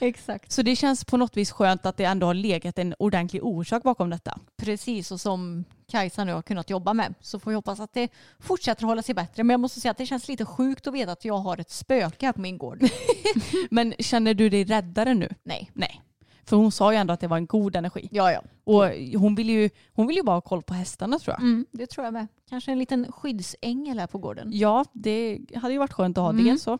Exakt. 0.00 0.52
så 0.52 0.62
det 0.62 0.76
känns 0.76 1.04
på 1.04 1.16
något 1.16 1.36
vis 1.36 1.50
skönt 1.50 1.86
att 1.86 1.96
det 1.96 2.04
ändå 2.04 2.26
har 2.26 2.34
legat 2.34 2.78
en 2.78 2.94
ordentlig 2.98 3.44
orsak 3.44 3.82
bakom 3.82 4.10
detta. 4.10 4.38
Precis, 4.56 5.12
och 5.12 5.20
som 5.20 5.64
Kajsa 5.90 6.24
nu 6.24 6.32
har 6.32 6.42
kunnat 6.42 6.70
jobba 6.70 6.94
med 6.94 7.14
så 7.20 7.40
får 7.40 7.50
vi 7.50 7.54
hoppas 7.54 7.80
att 7.80 7.92
det 7.94 8.08
fortsätter 8.38 8.84
hålla 8.86 9.02
sig 9.02 9.14
bättre. 9.14 9.42
Men 9.44 9.54
jag 9.54 9.60
måste 9.60 9.80
säga 9.80 9.90
att 9.90 9.98
det 9.98 10.06
känns 10.06 10.28
lite 10.28 10.44
sjukt 10.44 10.86
att 10.86 10.94
veta 10.94 11.12
att 11.12 11.24
jag 11.24 11.38
har 11.38 11.60
ett 11.60 11.70
spöke 11.70 12.26
här 12.26 12.32
på 12.32 12.40
min 12.40 12.58
gård. 12.58 12.78
Men 13.70 13.94
känner 13.98 14.34
du 14.34 14.48
dig 14.48 14.64
räddare 14.64 15.14
nu? 15.14 15.28
Nej. 15.42 15.70
Nej. 15.74 16.02
För 16.48 16.56
hon 16.56 16.72
sa 16.72 16.92
ju 16.92 16.98
ändå 16.98 17.14
att 17.14 17.20
det 17.20 17.26
var 17.26 17.36
en 17.36 17.46
god 17.46 17.76
energi. 17.76 18.08
Ja, 18.12 18.32
ja. 18.32 18.42
Och 18.64 18.84
hon 19.20 19.34
vill 19.34 19.50
ju, 19.50 19.70
hon 19.92 20.06
vill 20.06 20.16
ju 20.16 20.22
bara 20.22 20.36
ha 20.36 20.40
koll 20.40 20.62
på 20.62 20.74
hästarna 20.74 21.18
tror 21.18 21.34
jag. 21.34 21.42
Mm, 21.42 21.66
det 21.72 21.86
tror 21.86 22.04
jag 22.04 22.12
med. 22.14 22.26
Kanske 22.48 22.72
en 22.72 22.78
liten 22.78 23.12
skyddsängel 23.12 23.98
här 23.98 24.06
på 24.06 24.18
gården. 24.18 24.50
Ja, 24.52 24.84
det 24.92 25.38
hade 25.54 25.72
ju 25.72 25.78
varit 25.78 25.92
skönt 25.92 26.18
att 26.18 26.22
ha 26.24 26.30
Mm. 26.30 26.44
det 26.44 26.58
så. 26.58 26.78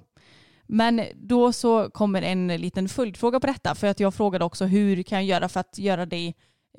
Men 0.67 1.03
då 1.15 1.53
så 1.53 1.91
kommer 1.91 2.23
en 2.23 2.47
liten 2.49 2.89
följdfråga 2.89 3.41
på 3.41 3.47
detta. 3.47 3.75
För 3.75 3.87
att 3.87 4.01
jag 4.01 4.15
frågade 4.15 4.45
också 4.45 4.65
hur 4.65 5.03
kan 5.03 5.19
jag 5.19 5.25
göra 5.25 5.49
för 5.49 5.61
att 5.61 5.79
göra 5.79 6.07
dig 6.07 6.35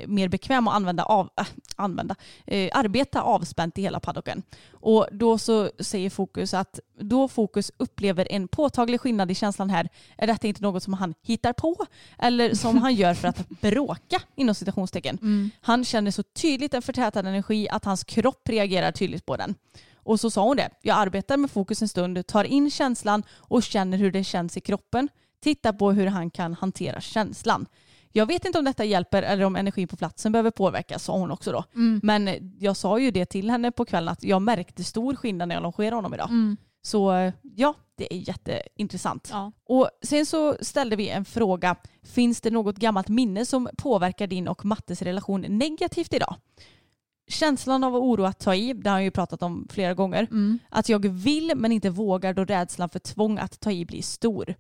mer 0.08 0.28
bekväm 0.28 0.68
och 0.68 0.76
använda, 0.76 1.04
av, 1.04 1.30
äh, 1.40 1.48
använda 1.76 2.16
eh, 2.46 2.70
arbeta 2.74 3.22
avspänt 3.22 3.78
i 3.78 3.82
hela 3.82 4.00
paddocken. 4.00 4.44
Och 4.72 5.08
då 5.12 5.38
så 5.38 5.70
säger 5.80 6.10
Fokus 6.10 6.54
att 6.54 6.80
då 7.00 7.28
Fokus 7.28 7.72
upplever 7.78 8.32
en 8.32 8.48
påtaglig 8.48 9.02
skillnad 9.02 9.32
i 9.32 9.36
känslan 9.36 9.70
här 9.70 9.90
är 10.18 10.28
detta 10.28 10.48
inte 10.48 10.62
något 10.62 10.84
som 10.84 10.94
han 10.94 11.14
hittar 11.22 11.54
på 11.54 11.76
eller 12.18 12.54
som 12.54 12.78
han 12.78 12.96
gör 12.96 13.14
för 13.14 13.28
att 13.28 13.50
bråka 13.62 14.22
inom 14.36 14.56
citationstecken. 14.56 15.18
Mm. 15.22 15.52
Han 15.62 15.86
känner 15.86 16.12
så 16.12 16.24
tydligt 16.24 16.74
en 16.74 16.82
förtätad 16.82 17.20
energi 17.28 17.70
att 17.70 17.86
hans 17.86 18.04
kropp 18.04 18.50
reagerar 18.50 18.92
tydligt 18.92 19.26
på 19.26 19.38
den. 19.38 19.56
Och 20.04 20.20
så 20.20 20.32
sa 20.32 20.44
hon 20.44 20.58
det. 20.58 20.70
Jag 20.82 20.98
arbetar 20.98 21.38
med 21.38 21.52
fokus 21.52 21.82
en 21.82 21.88
stund, 21.88 22.28
tar 22.28 22.44
in 22.44 22.72
känslan 22.72 23.24
och 23.32 23.64
känner 23.64 23.98
hur 23.98 24.12
det 24.12 24.24
känns 24.24 24.58
i 24.58 24.62
kroppen. 24.62 25.10
Tittar 25.44 25.74
på 25.74 25.92
hur 25.92 26.08
han 26.08 26.30
kan 26.30 26.54
hantera 26.54 27.02
känslan. 27.02 27.66
Jag 28.12 28.26
vet 28.26 28.46
inte 28.46 28.60
om 28.60 28.66
detta 28.66 28.86
hjälper 28.86 29.24
eller 29.24 29.44
om 29.44 29.56
energin 29.56 29.88
på 29.88 29.98
platsen 29.98 30.32
behöver 30.32 30.52
påverkas, 30.52 31.04
sa 31.04 31.18
hon 31.18 31.32
också 31.32 31.52
då. 31.52 31.64
Mm. 31.76 32.00
Men 32.04 32.54
jag 32.60 32.78
sa 32.78 33.00
ju 33.00 33.12
det 33.12 33.26
till 33.26 33.50
henne 33.50 33.72
på 33.72 33.86
kvällen 33.86 34.10
att 34.10 34.24
jag 34.24 34.42
märkte 34.42 34.84
stor 34.84 35.16
skillnad 35.16 35.48
när 35.48 35.56
jag 35.56 35.64
longerade 35.64 35.96
honom 35.96 36.14
idag. 36.14 36.30
Mm. 36.30 36.58
Så 36.82 37.32
ja, 37.56 37.74
det 37.96 38.14
är 38.14 38.18
jätteintressant. 38.18 39.30
Ja. 39.32 39.52
Och 39.66 39.90
sen 40.02 40.26
så 40.26 40.56
ställde 40.62 40.96
vi 40.96 41.10
en 41.10 41.26
fråga. 41.26 41.76
Finns 42.04 42.42
det 42.42 42.52
något 42.52 42.78
gammalt 42.78 43.08
minne 43.08 43.46
som 43.46 43.70
påverkar 43.78 44.28
din 44.28 44.48
och 44.48 44.66
Mattes 44.66 45.02
relation 45.02 45.42
negativt 45.42 46.14
idag? 46.14 46.36
Känslan 47.30 47.84
av 47.84 47.96
oro 47.96 48.24
att 48.24 48.40
ta 48.40 48.56
i, 48.56 48.74
det 48.74 48.90
har 48.90 48.98
jag 48.98 49.04
ju 49.04 49.12
pratat 49.12 49.44
om 49.44 49.68
flera 49.70 49.94
gånger. 49.94 50.28
Mm. 50.32 50.60
Att 50.70 50.90
jag 50.90 51.10
vill 51.10 51.52
men 51.56 51.72
inte 51.72 51.90
vågar 51.90 52.34
då 52.34 52.46
rädslan 52.46 52.90
för 52.90 53.00
tvång 53.00 53.38
att 53.38 53.60
ta 53.60 53.72
i 53.72 53.86
blir 53.86 54.02
stor. 54.02 54.56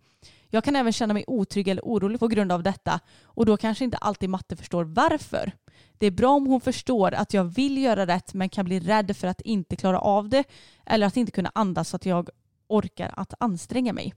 Jag 0.49 0.63
kan 0.63 0.75
även 0.75 0.93
känna 0.93 1.13
mig 1.13 1.23
otrygg 1.27 1.67
eller 1.67 1.81
orolig 1.81 2.19
på 2.19 2.27
grund 2.27 2.51
av 2.51 2.63
detta 2.63 2.99
och 3.23 3.45
då 3.45 3.57
kanske 3.57 3.83
inte 3.83 3.97
alltid 3.97 4.29
matte 4.29 4.55
förstår 4.55 4.83
varför. 4.83 5.51
Det 5.97 6.05
är 6.05 6.11
bra 6.11 6.29
om 6.29 6.47
hon 6.47 6.61
förstår 6.61 7.13
att 7.13 7.33
jag 7.33 7.43
vill 7.43 7.77
göra 7.77 8.07
rätt 8.07 8.33
men 8.33 8.49
kan 8.49 8.65
bli 8.65 8.79
rädd 8.79 9.17
för 9.17 9.27
att 9.27 9.41
inte 9.41 9.75
klara 9.75 9.99
av 9.99 10.29
det 10.29 10.43
eller 10.85 11.07
att 11.07 11.17
inte 11.17 11.31
kunna 11.31 11.51
andas 11.55 11.89
så 11.89 11.95
att 11.95 12.05
jag 12.05 12.29
orkar 12.67 13.13
att 13.17 13.33
anstränga 13.39 13.93
mig. 13.93 14.13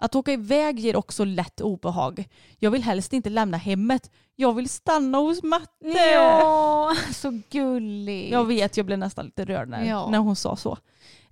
Att 0.00 0.14
åka 0.14 0.32
iväg 0.32 0.78
ger 0.80 0.96
också 0.96 1.24
lätt 1.24 1.60
obehag. 1.60 2.28
Jag 2.58 2.70
vill 2.70 2.82
helst 2.82 3.12
inte 3.12 3.30
lämna 3.30 3.56
hemmet. 3.56 4.10
Jag 4.36 4.52
vill 4.54 4.68
stanna 4.68 5.18
hos 5.18 5.42
matte. 5.42 5.98
Ja, 6.14 6.94
så 7.12 7.40
gulligt. 7.50 8.32
Jag 8.32 8.44
vet, 8.44 8.76
jag 8.76 8.86
blev 8.86 8.98
nästan 8.98 9.24
lite 9.24 9.44
rörd 9.44 9.68
när, 9.68 9.84
Ja. 9.84 10.10
när 10.10 10.18
hon 10.18 10.36
sa 10.36 10.56
så. 10.56 10.78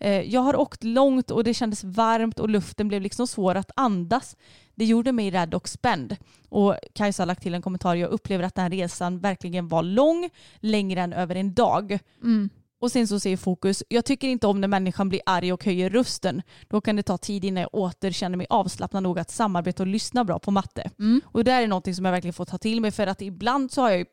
Eh, 0.01 0.21
jag 0.21 0.41
har 0.41 0.57
åkt 0.57 0.85
långt 0.85 1.31
och 1.31 1.45
det 1.45 1.55
kändes 1.55 1.85
varmt 1.85 2.39
och 2.41 2.49
luften 2.49 2.89
blev 2.89 3.03
liksom 3.03 3.27
svår 3.27 3.55
att 3.55 3.71
andas. 3.77 4.37
Det 4.75 4.85
gjorde 4.85 5.13
mig 5.13 5.31
rädd 5.31 5.55
och 5.55 5.69
spänd. 5.69 6.17
Och 6.49 6.75
Kajsa 6.95 7.23
har 7.23 7.27
lagt 7.27 7.43
till 7.43 7.55
en 7.55 7.63
kommentar. 7.63 7.95
Jag 7.95 8.11
upplever 8.11 8.45
att 8.45 8.55
den 8.55 8.63
här 8.63 8.71
resan 8.71 9.19
verkligen 9.19 9.69
var 9.69 9.83
lång, 9.83 10.31
längre 10.61 11.01
än 11.01 11.13
över 11.13 11.35
en 11.35 11.55
dag. 11.55 11.99
Mm. 12.23 12.51
Och 12.81 12.93
sen 12.93 13.09
så 13.09 13.21
säger 13.21 13.37
Fokus, 13.37 13.83
jag 13.89 14.05
tycker 14.05 14.29
inte 14.29 14.47
om 14.47 14.61
när 14.61 14.69
människan 14.69 15.09
blir 15.09 15.21
arg 15.27 15.53
och 15.53 15.65
höjer 15.65 15.91
rösten. 15.91 16.43
Då 16.69 16.81
kan 16.81 16.97
det 16.97 17.03
ta 17.03 17.19
tid 17.19 17.45
innan 17.45 17.61
jag 17.61 17.75
åter 17.75 18.11
känner 18.11 18.37
mig 18.37 18.47
avslappnad 18.51 19.03
nog 19.03 19.19
att 19.19 19.31
samarbeta 19.31 19.83
och 19.83 19.87
lyssna 19.87 20.25
bra 20.25 20.39
på 20.39 20.51
matte. 20.51 20.91
Mm. 20.99 21.21
Och 21.25 21.45
det 21.45 21.53
här 21.53 21.63
är 21.63 21.67
någonting 21.67 21.95
som 21.95 22.05
jag 22.05 22.13
verkligen 22.13 22.35
får 22.35 22.45
ta 22.45 22.59
till 22.59 22.81
mig 22.81 22.91
för 22.91 23.07
att 23.07 23.23
ibland 23.23 23.73
så 23.73 23.83
har 23.83 23.91
jag 23.91 23.99
ju, 23.99 24.05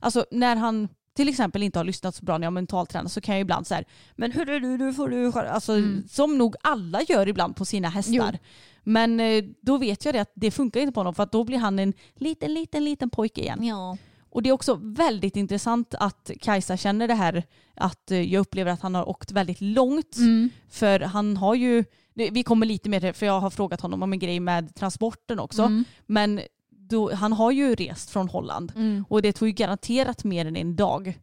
alltså 0.00 0.24
när 0.30 0.56
han 0.56 0.88
till 1.16 1.28
exempel 1.28 1.62
inte 1.62 1.78
har 1.78 1.84
lyssnat 1.84 2.14
så 2.14 2.24
bra 2.24 2.38
när 2.38 2.46
jag 2.46 2.52
mentaltränar 2.52 3.08
så 3.08 3.20
kan 3.20 3.34
jag 3.34 3.40
ibland 3.42 3.66
så 3.66 3.74
här, 3.74 3.84
men 4.16 4.32
hur 4.32 4.50
är 4.50 4.60
du, 4.60 4.76
du 4.76 4.92
får 4.92 5.08
du 5.08 5.32
skära-" 5.32 5.50
alltså 5.50 5.72
Mm. 5.72 6.04
som 6.08 6.38
nog 6.38 6.56
alla 6.62 7.02
gör 7.02 7.28
ibland 7.28 7.56
på 7.56 7.64
sina 7.64 7.88
hästar. 7.88 8.30
Jo. 8.32 8.38
Men 8.82 9.20
eh, 9.20 9.44
då 9.60 9.78
vet 9.78 10.04
jag 10.04 10.14
det 10.14 10.18
att 10.18 10.32
det 10.34 10.50
funkar 10.50 10.80
inte 10.80 10.92
på 10.92 11.00
honom 11.00 11.14
för 11.14 11.22
att 11.22 11.32
då 11.32 11.44
blir 11.44 11.58
han 11.58 11.78
en 11.78 11.92
liten, 12.14 12.54
liten, 12.54 12.84
liten 12.84 13.10
pojke 13.10 13.40
igen. 13.40 13.64
Ja. 13.64 13.96
Och 14.36 14.42
det 14.42 14.48
är 14.48 14.52
också 14.52 14.78
väldigt 14.82 15.36
intressant 15.36 15.94
att 15.94 16.30
Kajsa 16.40 16.76
känner 16.76 17.08
det 17.08 17.14
här 17.14 17.42
att 17.74 18.10
eh, 18.10 18.32
jag 18.32 18.40
upplever 18.40 18.72
att 18.72 18.80
han 18.80 18.94
har 18.94 19.08
åkt 19.08 19.32
väldigt 19.32 19.60
långt. 19.60 20.16
Mm. 20.16 20.50
För 20.68 21.00
han 21.00 21.36
har 21.36 21.54
ju, 21.54 21.84
vi 22.14 22.42
kommer 22.42 22.66
lite 22.66 22.88
mer 22.88 23.12
för 23.12 23.26
jag 23.26 23.40
har 23.40 23.50
frågat 23.50 23.80
honom 23.80 24.02
om 24.02 24.12
en 24.12 24.18
grej 24.18 24.40
med 24.40 24.74
transporten 24.74 25.38
också. 25.38 25.62
Mm. 25.62 25.84
Men 26.06 26.40
då, 26.70 27.14
han 27.14 27.32
har 27.32 27.50
ju 27.50 27.74
rest 27.74 28.10
från 28.10 28.28
Holland 28.28 28.72
Mm. 28.76 29.04
och 29.08 29.22
det 29.22 29.32
tog 29.32 29.48
ju 29.48 29.54
garanterat 29.54 30.24
mer 30.24 30.46
än 30.46 30.56
en 30.56 30.76
dag. 30.76 31.18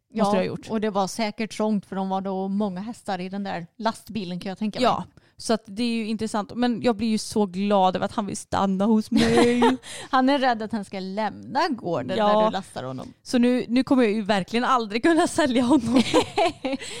Gjort. 0.46 0.70
och 0.70 0.80
det 0.80 0.90
var 0.90 1.06
säkert 1.06 1.56
trångt 1.56 1.86
för 1.86 1.96
de 1.96 2.08
var 2.08 2.20
då 2.20 2.48
många 2.48 2.80
hästar 2.80 3.20
i 3.20 3.28
den 3.28 3.44
där 3.44 3.66
lastbilen 3.76 4.40
kan 4.40 4.48
jag 4.48 4.58
tänka 4.58 4.78
mig. 4.78 4.84
Ja, 4.84 5.04
så 5.44 5.52
att 5.52 5.62
det 5.66 5.82
är 5.82 5.94
ju 5.94 6.06
intressant. 6.06 6.52
Men 6.54 6.82
jag 6.82 6.96
blir 6.96 7.08
ju 7.08 7.18
så 7.18 7.46
glad 7.46 7.96
över 7.96 8.06
att 8.06 8.12
han 8.12 8.26
vill 8.26 8.36
stanna 8.36 8.84
hos 8.84 9.10
mig. 9.10 9.62
Han 10.10 10.28
är 10.28 10.38
rädd 10.38 10.62
att 10.62 10.72
han 10.72 10.84
ska 10.84 11.00
lämna 11.00 11.68
gården 11.68 12.16
Ja. 12.18 12.32
när 12.32 12.44
du 12.46 12.50
lastar 12.52 12.82
honom. 12.84 13.12
så 13.22 13.38
nu, 13.38 13.64
nu 13.68 13.84
kommer 13.84 14.02
jag 14.02 14.12
ju 14.12 14.22
verkligen 14.22 14.64
aldrig 14.64 15.02
kunna 15.02 15.26
sälja 15.26 15.62
honom. 15.62 15.94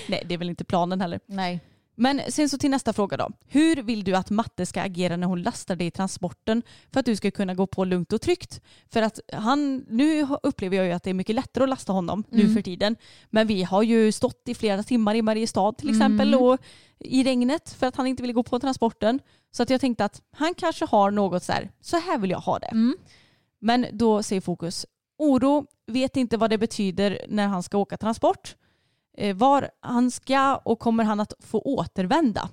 Nej, 0.08 0.22
det 0.26 0.34
är 0.34 0.38
väl 0.38 0.48
inte 0.48 0.64
planen 0.64 1.00
heller. 1.00 1.20
Nej. 1.26 1.60
Men 1.96 2.20
sen 2.28 2.48
så 2.48 2.58
till 2.58 2.70
nästa 2.70 2.92
fråga 2.92 3.16
då. 3.16 3.30
Hur 3.46 3.76
vill 3.82 4.04
du 4.04 4.14
att 4.16 4.30
matte 4.30 4.66
ska 4.66 4.82
agera 4.82 5.16
när 5.16 5.26
hon 5.26 5.42
lastar 5.42 5.76
dig 5.76 5.86
i 5.86 5.90
transporten 5.90 6.62
för 6.92 7.00
att 7.00 7.06
du 7.06 7.16
ska 7.16 7.30
kunna 7.30 7.54
gå 7.54 7.66
på 7.66 7.84
lugnt 7.84 8.12
och 8.12 8.20
tryggt? 8.20 8.60
För 8.92 9.02
att 9.02 9.20
han, 9.32 9.76
nu 9.88 10.26
upplever 10.42 10.76
jag 10.76 10.86
ju 10.86 10.92
att 10.92 11.02
det 11.02 11.10
är 11.10 11.14
mycket 11.14 11.34
lättare 11.34 11.64
att 11.64 11.70
lasta 11.70 11.92
honom 11.92 12.24
nu 12.30 12.40
Mm. 12.42 12.54
för 12.54 12.62
tiden. 12.62 12.96
Men 13.30 13.46
vi 13.46 13.62
har 13.62 13.82
ju 13.82 14.12
stått 14.12 14.42
i 14.48 14.54
flera 14.54 14.82
timmar 14.82 15.14
i 15.14 15.22
Mariestad 15.22 15.72
till 15.72 15.90
exempel 15.90 16.28
Mm. 16.34 16.42
och 16.42 16.58
i 16.98 17.24
regnet 17.24 17.70
för 17.70 17.86
att 17.86 17.96
han 17.96 18.06
inte 18.06 18.22
ville 18.22 18.32
gå 18.34 18.42
på 18.42 18.58
transporten. 18.60 19.20
Så 19.50 19.62
att 19.62 19.70
jag 19.70 19.80
tänkte 19.80 20.04
att 20.04 20.22
han 20.32 20.54
kanske 20.54 20.84
har 20.84 21.10
något 21.10 21.42
så 21.42 21.52
här, 21.52 21.70
så 21.80 21.96
här 21.96 22.18
vill 22.18 22.30
jag 22.30 22.38
ha 22.40 22.58
det. 22.58 22.66
Mm. 22.66 22.96
Men 23.60 23.86
då 23.92 24.22
säger 24.22 24.40
Fokus, 24.40 24.86
oro, 25.18 25.66
vet 25.86 26.16
inte 26.16 26.36
vad 26.36 26.50
det 26.50 26.58
betyder 26.58 27.26
när 27.28 27.46
han 27.46 27.62
ska 27.62 27.78
åka 27.78 27.96
transport. 27.96 28.56
Eh, 29.16 29.36
var 29.36 29.70
han 29.80 30.10
ska 30.10 30.56
och 30.56 30.78
kommer 30.78 31.04
han 31.04 31.20
att 31.20 31.32
få 31.40 31.60
återvända. 31.60 32.48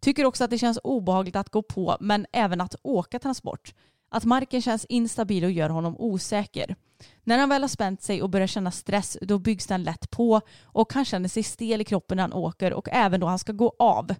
Tycker 0.00 0.24
också 0.24 0.44
att 0.44 0.50
det 0.50 0.58
känns 0.58 0.78
obehagligt 0.84 1.36
att 1.36 1.50
gå 1.50 1.62
på 1.62 1.96
men 2.00 2.26
även 2.32 2.60
att 2.60 2.74
åka 2.82 3.18
transport. 3.18 3.74
Att 4.08 4.24
marken 4.24 4.62
känns 4.62 4.84
instabil 4.84 5.44
och 5.44 5.50
gör 5.50 5.68
honom 5.68 5.96
osäker. 5.98 6.76
När 7.24 7.38
han 7.38 7.48
väl 7.48 7.62
har 7.62 7.68
spänt 7.68 8.02
sig 8.02 8.22
och 8.22 8.30
börjar 8.30 8.46
känna 8.46 8.70
stress 8.70 9.18
då 9.20 9.38
byggs 9.38 9.66
den 9.66 9.82
lätt 9.82 10.10
på 10.10 10.40
och 10.62 10.92
han 10.92 11.04
känner 11.04 11.28
sig 11.28 11.42
stel 11.42 11.80
i 11.80 11.84
kroppen 11.84 12.16
när 12.16 12.22
han 12.22 12.32
åker 12.32 12.72
och 12.72 12.88
även 12.92 13.20
då 13.20 13.26
han 13.26 13.38
ska 13.38 13.52
gå 13.52 13.76
av. 13.78 14.14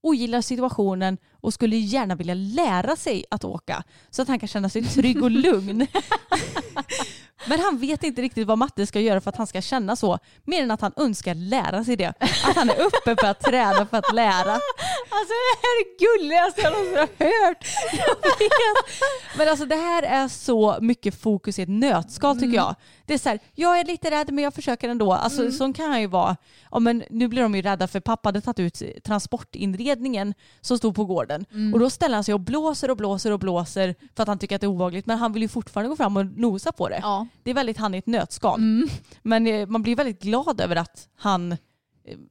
Ogillar 0.00 0.40
situationen 0.40 1.18
och 1.40 1.54
skulle 1.54 1.76
gärna 1.76 2.14
vilja 2.14 2.34
lära 2.34 2.96
sig 2.96 3.24
att 3.30 3.44
åka 3.44 3.84
så 4.10 4.22
att 4.22 4.28
han 4.28 4.38
kan 4.38 4.48
känna 4.48 4.68
sig 4.68 4.84
trygg 4.84 5.22
och 5.22 5.30
lugn. 5.30 5.86
Men 7.46 7.60
han 7.60 7.78
vet 7.78 8.02
inte 8.04 8.22
riktigt 8.22 8.46
vad 8.46 8.58
matte 8.58 8.86
ska 8.86 9.00
göra 9.00 9.20
för 9.20 9.30
att 9.30 9.36
han 9.36 9.46
ska 9.46 9.60
känna 9.60 9.96
så. 9.96 10.18
Mer 10.44 10.62
än 10.62 10.70
att 10.70 10.80
han 10.80 10.92
önskar 10.96 11.34
lära 11.34 11.84
sig 11.84 11.96
det. 11.96 12.12
Att 12.44 12.56
han 12.56 12.70
är 12.70 12.80
uppe 12.80 13.16
för 13.20 13.26
att 13.26 13.40
träna 13.40 13.86
för 13.86 13.96
att 13.96 14.14
lära. 14.14 14.52
Alltså 15.10 15.34
det 15.34 15.56
här 15.62 15.72
är 15.72 15.84
det 15.84 16.04
gulligaste 16.04 16.60
jag 16.60 16.72
någonsin 16.72 16.96
har 16.96 17.46
hört. 17.46 17.64
Jag 17.92 18.38
vet. 18.38 19.38
Men 19.38 19.48
alltså 19.48 19.66
det 19.66 19.76
här 19.76 20.02
är 20.02 20.28
så 20.28 20.78
mycket 20.80 21.20
fokus 21.20 21.58
i 21.58 21.62
ett 21.62 21.68
nötskal 21.68 22.40
tycker 22.40 22.56
jag. 22.56 22.74
Det 23.06 23.14
är 23.14 23.18
så 23.18 23.28
här, 23.28 23.38
jag 23.54 23.80
är 23.80 23.84
lite 23.84 24.10
rädd 24.10 24.32
men 24.32 24.44
jag 24.44 24.54
försöker 24.54 24.88
ändå. 24.88 25.12
Alltså 25.12 25.52
sån 25.52 25.72
kan 25.72 25.90
han 25.90 26.00
ju 26.00 26.06
vara. 26.06 26.36
Ja, 26.70 26.78
men 26.78 27.04
nu 27.10 27.28
blir 27.28 27.42
de 27.42 27.54
ju 27.54 27.62
rädda 27.62 27.88
för 27.88 28.00
pappa 28.00 28.28
hade 28.28 28.40
tagit 28.40 28.82
ut 28.82 29.04
transportinredningen 29.04 30.34
som 30.60 30.78
stod 30.78 30.94
på 30.94 31.04
gården. 31.04 31.27
Och 31.74 31.78
då 31.80 31.90
ställer 31.90 32.14
han 32.14 32.24
sig 32.24 32.34
och 32.34 32.40
blåser 32.40 32.90
och 32.90 32.96
blåser 32.96 33.32
och 33.32 33.38
blåser 33.38 33.94
för 34.16 34.22
att 34.22 34.28
han 34.28 34.38
tycker 34.38 34.54
att 34.54 34.60
det 34.60 34.64
är 34.64 34.68
obehagligt. 34.68 35.06
Men 35.06 35.18
han 35.18 35.32
vill 35.32 35.42
ju 35.42 35.48
fortfarande 35.48 35.88
gå 35.88 35.96
fram 35.96 36.16
och 36.16 36.26
nosa 36.26 36.72
på 36.72 36.88
det. 36.88 36.98
Ja. 37.02 37.26
Det 37.42 37.50
är 37.50 37.54
väldigt 37.54 37.76
han 37.78 37.94
i 37.94 37.98
ett 37.98 38.06
nötskal. 38.06 38.60
Men 39.22 39.46
eh, 39.46 39.66
man 39.66 39.82
blir 39.82 39.96
väldigt 39.96 40.22
glad 40.22 40.60
över 40.60 40.76
att 40.76 41.08
han 41.16 41.52
eh, 41.52 41.58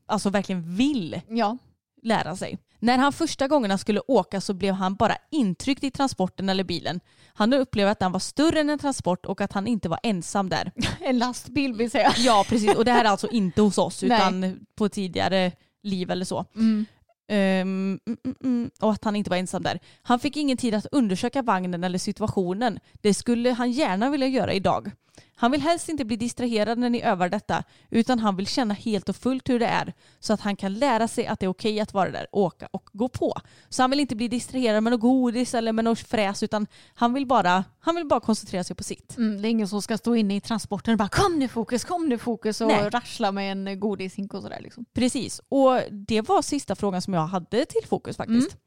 alltså 0.05 0.29
verkligen 0.29 0.75
vill 0.75 1.21
Ja. 1.29 1.57
lära 2.03 2.35
sig. 2.35 2.57
När 2.79 2.97
han 2.97 3.13
första 3.13 3.47
gångerna 3.47 3.77
skulle 3.77 4.01
åka 4.07 4.41
så 4.41 4.53
blev 4.53 4.73
han 4.73 4.95
bara 4.95 5.15
intryckt 5.31 5.83
i 5.83 5.91
transporten 5.91 6.49
eller 6.49 6.63
bilen. 6.63 6.99
Han 7.33 7.53
upplevde 7.53 7.91
att 7.91 7.99
den 7.99 8.11
var 8.11 8.19
större 8.19 8.59
än 8.59 8.69
en 8.69 8.79
transport 8.79 9.25
och 9.25 9.41
att 9.41 9.53
han 9.53 9.67
inte 9.67 9.89
var 9.89 9.99
ensam 10.03 10.49
där. 10.49 10.71
En 11.01 11.17
lastbil 11.19 11.73
vill 11.73 11.91
säga. 11.91 12.13
Ja 12.17 12.45
precis 12.49 12.75
och 12.75 12.85
det 12.85 12.91
här 12.91 13.05
är 13.05 13.09
alltså 13.09 13.27
inte 13.27 13.61
hos 13.61 13.77
oss 13.77 14.01
Nej. 14.07 14.17
utan 14.17 14.59
på 14.75 14.89
tidigare 14.89 15.51
liv 15.83 16.11
eller 16.11 16.25
så. 16.25 16.45
Mm. 16.55 16.85
Um, 17.29 17.35
mm, 17.35 17.99
mm, 18.43 18.71
och 18.79 18.91
att 18.91 19.03
han 19.03 19.15
inte 19.15 19.29
var 19.29 19.37
ensam 19.37 19.63
där. 19.63 19.79
Han 20.01 20.19
fick 20.19 20.37
ingen 20.37 20.57
tid 20.57 20.73
att 20.73 20.85
undersöka 20.91 21.41
vagnen 21.41 21.83
eller 21.83 21.99
situationen. 21.99 22.79
Det 23.01 23.13
skulle 23.13 23.51
han 23.51 23.71
gärna 23.71 24.09
vilja 24.09 24.27
göra 24.27 24.53
idag. 24.53 24.91
Han 25.39 25.51
vill 25.51 25.61
helst 25.61 25.89
inte 25.89 26.05
bli 26.05 26.15
distraherad 26.15 26.77
när 26.77 26.89
ni 26.89 27.01
övar 27.01 27.29
detta 27.29 27.63
utan 27.89 28.19
han 28.19 28.35
vill 28.35 28.47
känna 28.47 28.73
helt 28.73 29.09
och 29.09 29.15
fullt 29.15 29.49
hur 29.49 29.59
det 29.59 29.65
är 29.65 29.93
så 30.19 30.33
att 30.33 30.41
han 30.41 30.55
kan 30.55 30.73
lära 30.73 31.07
sig 31.07 31.27
att 31.27 31.39
det 31.39 31.45
är 31.45 31.49
okej 31.49 31.79
att 31.79 31.93
vara 31.93 32.11
där, 32.11 32.27
åka 32.31 32.67
och 32.71 32.89
gå 32.93 33.09
på. 33.09 33.33
Så 33.69 33.83
han 33.83 33.89
vill 33.89 33.99
inte 33.99 34.15
bli 34.15 34.27
distraherad 34.27 34.83
med 34.83 34.91
något 34.91 35.01
godis 35.01 35.53
eller 35.53 35.71
med 35.71 35.85
något 35.85 35.99
fräs 35.99 36.43
utan 36.43 36.67
han 36.93 37.13
vill 37.13 37.25
bara, 37.25 37.63
han 37.79 37.95
vill 37.95 38.05
bara 38.05 38.19
koncentrera 38.19 38.63
sig 38.63 38.75
på 38.75 38.83
sitt. 38.83 39.17
Mm, 39.17 39.41
det 39.41 39.47
är 39.47 39.49
ingen 39.49 39.67
som 39.67 39.81
ska 39.81 39.97
stå 39.97 40.15
inne 40.15 40.35
i 40.35 40.41
transporten 40.41 40.91
och 40.91 40.97
bara 40.97 41.09
kom 41.09 41.39
nu 41.39 41.47
fokus, 41.47 41.83
kom 41.83 42.09
nu 42.09 42.17
fokus 42.17 42.61
och 42.61 42.67
Nej. 42.67 42.89
rassla 42.89 43.31
med 43.31 43.51
en 43.51 43.79
godishink 43.79 44.33
och 44.33 44.41
sådär 44.41 44.59
liksom. 44.61 44.85
Precis, 44.93 45.41
och 45.49 45.81
det 45.91 46.21
var 46.21 46.41
sista 46.41 46.75
frågan 46.75 47.01
som 47.01 47.13
jag 47.13 47.27
hade 47.27 47.65
till 47.65 47.87
fokus 47.87 48.17
faktiskt. 48.17 48.57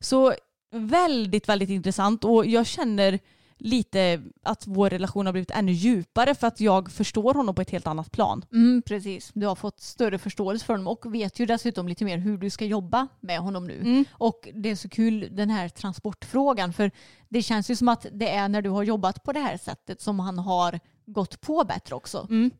Så 0.00 0.34
väldigt, 0.70 1.48
väldigt 1.48 1.70
intressant 1.70 2.24
och 2.24 2.46
jag 2.46 2.66
känner 2.66 3.18
lite 3.58 4.22
att 4.42 4.66
vår 4.66 4.90
relation 4.90 5.26
har 5.26 5.32
blivit 5.32 5.50
ännu 5.50 5.72
djupare 5.72 6.34
för 6.34 6.46
att 6.46 6.60
jag 6.60 6.92
förstår 6.92 7.34
honom 7.34 7.54
på 7.54 7.62
ett 7.62 7.70
helt 7.70 7.86
annat 7.86 8.12
plan. 8.12 8.44
Mm, 8.52 8.82
precis, 8.82 9.30
du 9.34 9.46
har 9.46 9.54
fått 9.54 9.80
större 9.80 10.18
förståelse 10.18 10.66
för 10.66 10.72
honom 10.72 10.86
och 10.86 11.14
vet 11.14 11.38
ju 11.38 11.46
dessutom 11.46 11.88
lite 11.88 12.04
mer 12.04 12.18
hur 12.18 12.38
du 12.38 12.50
ska 12.50 12.64
jobba 12.64 13.08
med 13.20 13.38
honom 13.38 13.66
nu. 13.66 13.80
Mm. 13.80 14.04
Och 14.12 14.48
det 14.54 14.70
är 14.70 14.76
så 14.76 14.88
kul 14.88 15.28
den 15.30 15.50
här 15.50 15.68
transportfrågan 15.68 16.72
för 16.72 16.90
det 17.28 17.42
känns 17.42 17.70
ju 17.70 17.76
som 17.76 17.88
att 17.88 18.06
det 18.12 18.30
är 18.30 18.48
när 18.48 18.62
du 18.62 18.70
har 18.70 18.82
jobbat 18.82 19.22
på 19.24 19.32
det 19.32 19.40
här 19.40 19.56
sättet 19.56 20.00
som 20.00 20.20
han 20.20 20.38
har 20.38 20.80
gått 21.06 21.40
på 21.40 21.64
bättre 21.64 21.94
också. 21.94 22.26
Mm. 22.30 22.50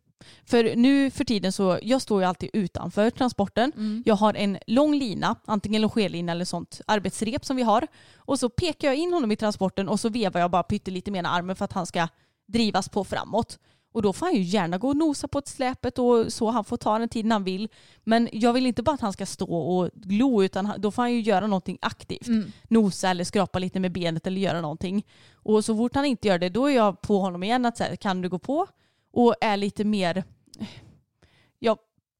För 0.44 0.76
nu 0.76 1.10
för 1.10 1.24
tiden 1.24 1.52
så, 1.52 1.78
jag 1.82 2.02
står 2.02 2.20
ju 2.20 2.28
alltid 2.28 2.50
utanför 2.52 3.10
transporten. 3.10 3.72
Mm. 3.76 4.02
Jag 4.06 4.14
har 4.14 4.34
en 4.34 4.58
lång 4.66 4.94
lina, 4.94 5.36
antingen 5.44 5.82
longerlina 5.82 6.32
eller 6.32 6.44
sånt 6.44 6.80
arbetsrep 6.86 7.44
som 7.44 7.56
vi 7.56 7.62
har. 7.62 7.86
Och 8.16 8.38
så 8.38 8.48
pekar 8.48 8.88
jag 8.88 8.96
in 8.96 9.12
honom 9.12 9.32
i 9.32 9.36
transporten 9.36 9.88
och 9.88 10.00
så 10.00 10.08
vevar 10.08 10.40
jag 10.40 10.50
bara 10.50 10.62
pyttelite 10.62 11.10
med 11.10 11.18
ena 11.18 11.30
armen 11.30 11.56
för 11.56 11.64
att 11.64 11.72
han 11.72 11.86
ska 11.86 12.08
drivas 12.46 12.88
på 12.88 13.04
framåt. 13.04 13.58
Och 13.92 14.02
då 14.02 14.12
får 14.12 14.26
han 14.26 14.34
ju 14.34 14.42
gärna 14.42 14.78
gå 14.78 14.88
och 14.88 14.96
nosa 14.96 15.28
på 15.28 15.38
ett 15.38 15.48
släpet 15.48 15.98
och 15.98 16.32
så 16.32 16.50
han 16.50 16.64
får 16.64 16.76
ta 16.76 16.98
den 16.98 17.08
tiden 17.08 17.32
han 17.32 17.44
vill. 17.44 17.68
Men 18.04 18.28
jag 18.32 18.52
vill 18.52 18.66
inte 18.66 18.82
bara 18.82 18.94
att 18.94 19.00
han 19.00 19.12
ska 19.12 19.26
stå 19.26 19.54
och 19.54 19.90
glo 19.94 20.42
utan 20.42 20.72
då 20.78 20.90
får 20.90 21.02
han 21.02 21.12
ju 21.12 21.20
göra 21.20 21.46
någonting 21.46 21.78
aktivt. 21.82 22.26
Mm. 22.26 22.52
Nosa 22.68 23.10
eller 23.10 23.24
skrapa 23.24 23.58
lite 23.58 23.80
med 23.80 23.92
benet 23.92 24.26
eller 24.26 24.40
göra 24.40 24.60
någonting. 24.60 25.06
Och 25.32 25.64
så 25.64 25.76
fort 25.76 25.94
han 25.94 26.04
inte 26.04 26.28
gör 26.28 26.38
det 26.38 26.48
då 26.48 26.66
är 26.66 26.76
jag 26.76 27.00
på 27.00 27.18
honom 27.18 27.42
igen 27.42 27.66
att 27.66 27.76
så 27.76 27.84
här, 27.84 27.96
kan 27.96 28.22
du 28.22 28.28
gå 28.28 28.38
på? 28.38 28.66
Och 29.12 29.34
är 29.40 29.56
lite 29.56 29.84
mer, 29.84 30.24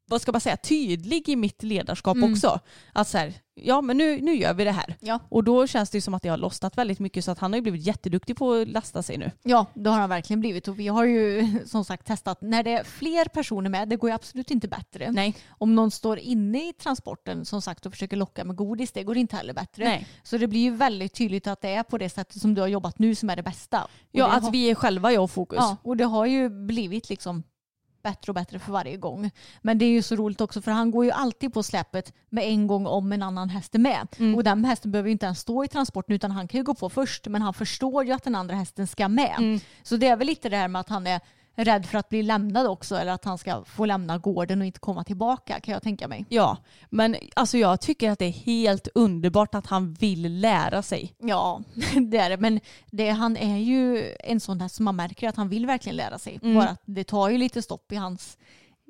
vad 0.09 0.23
ska 0.23 0.33
man 0.33 0.41
säga, 0.41 0.57
tydlig 0.57 1.29
i 1.29 1.37
mitt 1.37 1.63
ledarskap 1.63 2.17
Mm. 2.17 2.33
också. 2.33 2.61
Att 2.93 3.09
så 3.09 3.19
här, 3.19 3.35
ja 3.55 3.81
men 3.81 3.97
nu, 3.99 4.21
nu 4.21 4.35
gör 4.35 4.55
vi 4.55 4.65
det 4.65 4.73
här. 4.73 4.97
Ja. 5.01 5.19
Och 5.29 5.45
då 5.45 5.67
känns 5.67 5.91
det 5.91 5.97
ju 5.97 6.03
som 6.03 6.15
att 6.15 6.23
det 6.23 6.29
har 6.29 6.37
lossnat 6.37 6.79
väldigt 6.79 6.99
mycket 6.99 7.25
så 7.25 7.31
att 7.31 7.39
han 7.39 7.53
har 7.53 7.57
ju 7.57 7.63
blivit 7.63 7.87
jätteduktig 7.87 8.37
på 8.37 8.53
att 8.53 8.69
lasta 8.69 9.03
sig 9.03 9.19
nu. 9.19 9.31
Ja, 9.43 9.67
det 9.75 9.91
har 9.91 9.99
han 10.01 10.09
verkligen 10.09 10.41
blivit 10.41 10.69
och 10.69 10.79
vi 10.79 10.89
har 10.89 11.05
ju 11.05 11.47
som 11.67 11.85
sagt 11.85 12.07
testat 12.07 12.39
när 12.43 12.63
det 12.63 12.71
är 12.71 12.85
fler 12.85 13.25
personer 13.25 13.71
med, 13.71 13.89
det 13.89 13.97
går 13.97 14.11
ju 14.11 14.15
absolut 14.15 14.51
inte 14.51 14.69
bättre. 14.69 15.11
Nej. 15.13 15.35
Om 15.49 15.75
någon 15.75 15.91
står 15.91 16.19
inne 16.19 16.69
i 16.69 16.73
transporten 16.73 17.45
som 17.45 17.63
sagt 17.63 17.87
och 17.87 17.93
försöker 17.93 18.17
locka 18.17 18.45
med 18.45 18.57
godis, 18.57 18.93
det 18.93 19.03
går 19.05 19.17
inte 19.17 19.37
heller 19.37 19.55
bättre. 19.55 19.85
Nej. 19.85 20.07
Så 20.23 20.39
det 20.39 20.47
blir 20.47 20.61
ju 20.61 20.71
väldigt 20.71 21.15
tydligt 21.15 21.47
att 21.47 21.61
det 21.61 21.69
är 21.69 21.83
på 21.83 21.99
det 21.99 22.11
sättet 22.11 22.41
som 22.43 22.55
du 22.55 22.61
har 22.61 22.69
jobbat 22.69 22.99
nu 22.99 23.15
som 23.15 23.31
är 23.31 23.37
det 23.37 23.43
bästa. 23.43 23.83
Och 23.85 23.91
Ja, 24.11 24.27
det 24.27 24.33
att 24.33 24.43
har, 24.43 24.51
vi 24.51 24.71
är 24.71 24.75
själva 24.75 25.13
jag 25.13 25.25
och 25.25 25.31
Fokus. 25.31 25.57
ja, 25.61 25.77
och 25.83 25.97
det 25.97 26.05
har 26.05 26.27
ju 26.27 26.49
blivit 26.67 27.09
liksom 27.09 27.43
bättre 28.03 28.31
och 28.31 28.35
bättre 28.35 28.59
för 28.59 28.73
varje 28.73 28.97
gång. 28.97 29.31
Men 29.63 29.79
det 29.79 29.85
är 29.85 29.91
ju 29.91 30.03
så 30.03 30.17
roligt 30.17 30.41
också 30.41 30.63
för 30.63 30.71
han 30.71 30.91
går 30.91 31.05
ju 31.05 31.11
alltid 31.11 31.55
på 31.55 31.63
släppet 31.63 32.13
med 32.29 32.45
en 32.45 32.67
gång 32.67 32.87
om 32.87 33.13
en 33.13 33.23
annan 33.23 33.49
häst 33.49 33.75
är 33.75 33.79
med. 33.79 34.09
Mm. 34.19 34.35
Och 34.35 34.45
den 34.45 34.65
hästen 34.65 34.91
behöver 34.91 35.09
ju 35.09 35.13
inte 35.13 35.27
ens 35.27 35.41
stå 35.41 35.65
i 35.65 35.69
transporten 35.69 36.15
utan 36.15 36.31
han 36.31 36.49
kan 36.49 36.59
ju 36.59 36.65
gå 36.65 36.75
på 36.75 36.91
först 36.91 37.27
men 37.27 37.43
han 37.43 37.55
förstår 37.55 38.05
ju 38.05 38.13
att 38.13 38.25
den 38.25 38.35
andra 38.35 38.55
hästen 38.55 38.87
ska 38.87 39.09
med. 39.09 39.35
Mm. 39.39 39.61
Så 39.83 39.97
det 39.97 40.07
är 40.07 40.17
väl 40.17 40.27
lite 40.27 40.49
det 40.49 40.57
här 40.57 40.69
med 40.69 40.81
att 40.81 40.89
han 40.89 41.07
är 41.07 41.21
rädd 41.65 41.87
för 41.87 41.99
att 41.99 42.09
bli 42.09 42.23
lämnad 42.23 42.67
också 42.67 42.97
eller 42.97 43.13
att 43.13 43.25
han 43.25 43.39
ska 43.39 43.65
få 43.65 43.87
lämna 43.87 44.19
gården 44.19 44.61
och 44.61 44.67
inte 44.67 44.81
komma 44.81 45.05
tillbaka 45.05 45.61
kan 45.61 45.73
jag 45.73 45.83
tänka 45.83 46.09
mig. 46.09 46.27
Ja, 46.29 46.57
men 46.91 47.17
alltså 47.37 47.59
jag 47.59 47.81
tycker 47.81 48.11
att 48.11 48.19
det 48.19 48.25
är 48.25 48.31
helt 48.31 48.89
underbart 48.95 49.55
att 49.55 49.67
han 49.67 49.93
vill 49.95 50.41
lära 50.41 50.83
sig. 50.83 51.15
Ja, 51.19 51.63
det 52.11 52.19
är 52.19 52.31
det. 52.31 52.37
Men 52.37 52.61
det, 52.91 53.11
han 53.11 53.37
är 53.37 53.57
ju 53.57 54.13
en 54.21 54.41
sån 54.41 54.59
där 54.59 54.69
som 54.69 54.85
man 54.85 54.97
märker 54.97 55.29
att 55.29 55.37
han 55.37 55.49
vill 55.49 55.67
verkligen 55.67 55.97
lära 55.97 56.19
sig. 56.19 56.39
Mm. 56.43 56.55
Bara 56.55 56.69
att 56.69 56.83
det 56.85 57.05
tar 57.05 57.29
ju 57.29 57.39
lite 57.39 57.63
stopp 57.63 57.93
i 57.93 57.97
hans 57.97 58.39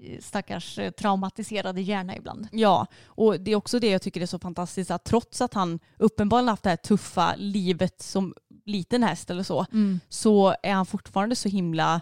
eh, 0.02 0.20
stackars 0.20 0.78
eh, 0.78 0.90
traumatiserade 0.90 1.80
hjärna 1.80 2.16
ibland. 2.16 2.48
Ja, 2.52 2.86
och 3.06 3.40
det 3.40 3.50
är 3.50 3.56
också 3.56 3.78
det 3.78 3.90
jag 3.90 4.02
tycker 4.02 4.20
är 4.20 4.26
så 4.26 4.38
fantastiskt 4.38 4.90
att 4.90 5.04
trots 5.04 5.40
att 5.40 5.54
han 5.54 5.78
uppenbarligen 5.96 6.48
haft 6.48 6.62
det 6.62 6.70
här 6.70 6.76
tuffa 6.76 7.34
livet 7.36 8.02
som 8.02 8.34
liten 8.64 9.02
häst 9.02 9.30
eller 9.30 9.42
så, 9.42 9.66
så 10.08 10.54
är 10.62 10.72
han 10.72 10.86
fortfarande 10.86 11.36
så 11.36 11.48
himla 11.48 12.00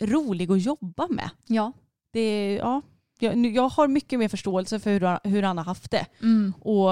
rolig 0.00 0.50
att 0.52 0.62
jobba 0.62 1.06
med. 1.10 1.30
Ja. 1.46 1.72
Det, 2.12 2.54
ja, 2.54 2.82
jag, 3.18 3.46
jag 3.46 3.68
har 3.68 3.88
mycket 3.88 4.18
mer 4.18 4.28
förståelse 4.28 4.80
för 4.80 4.90
hur, 4.90 5.28
hur 5.28 5.42
han 5.42 5.58
har 5.58 5.64
haft 5.64 5.90
det. 5.90 6.06
Och 6.60 6.90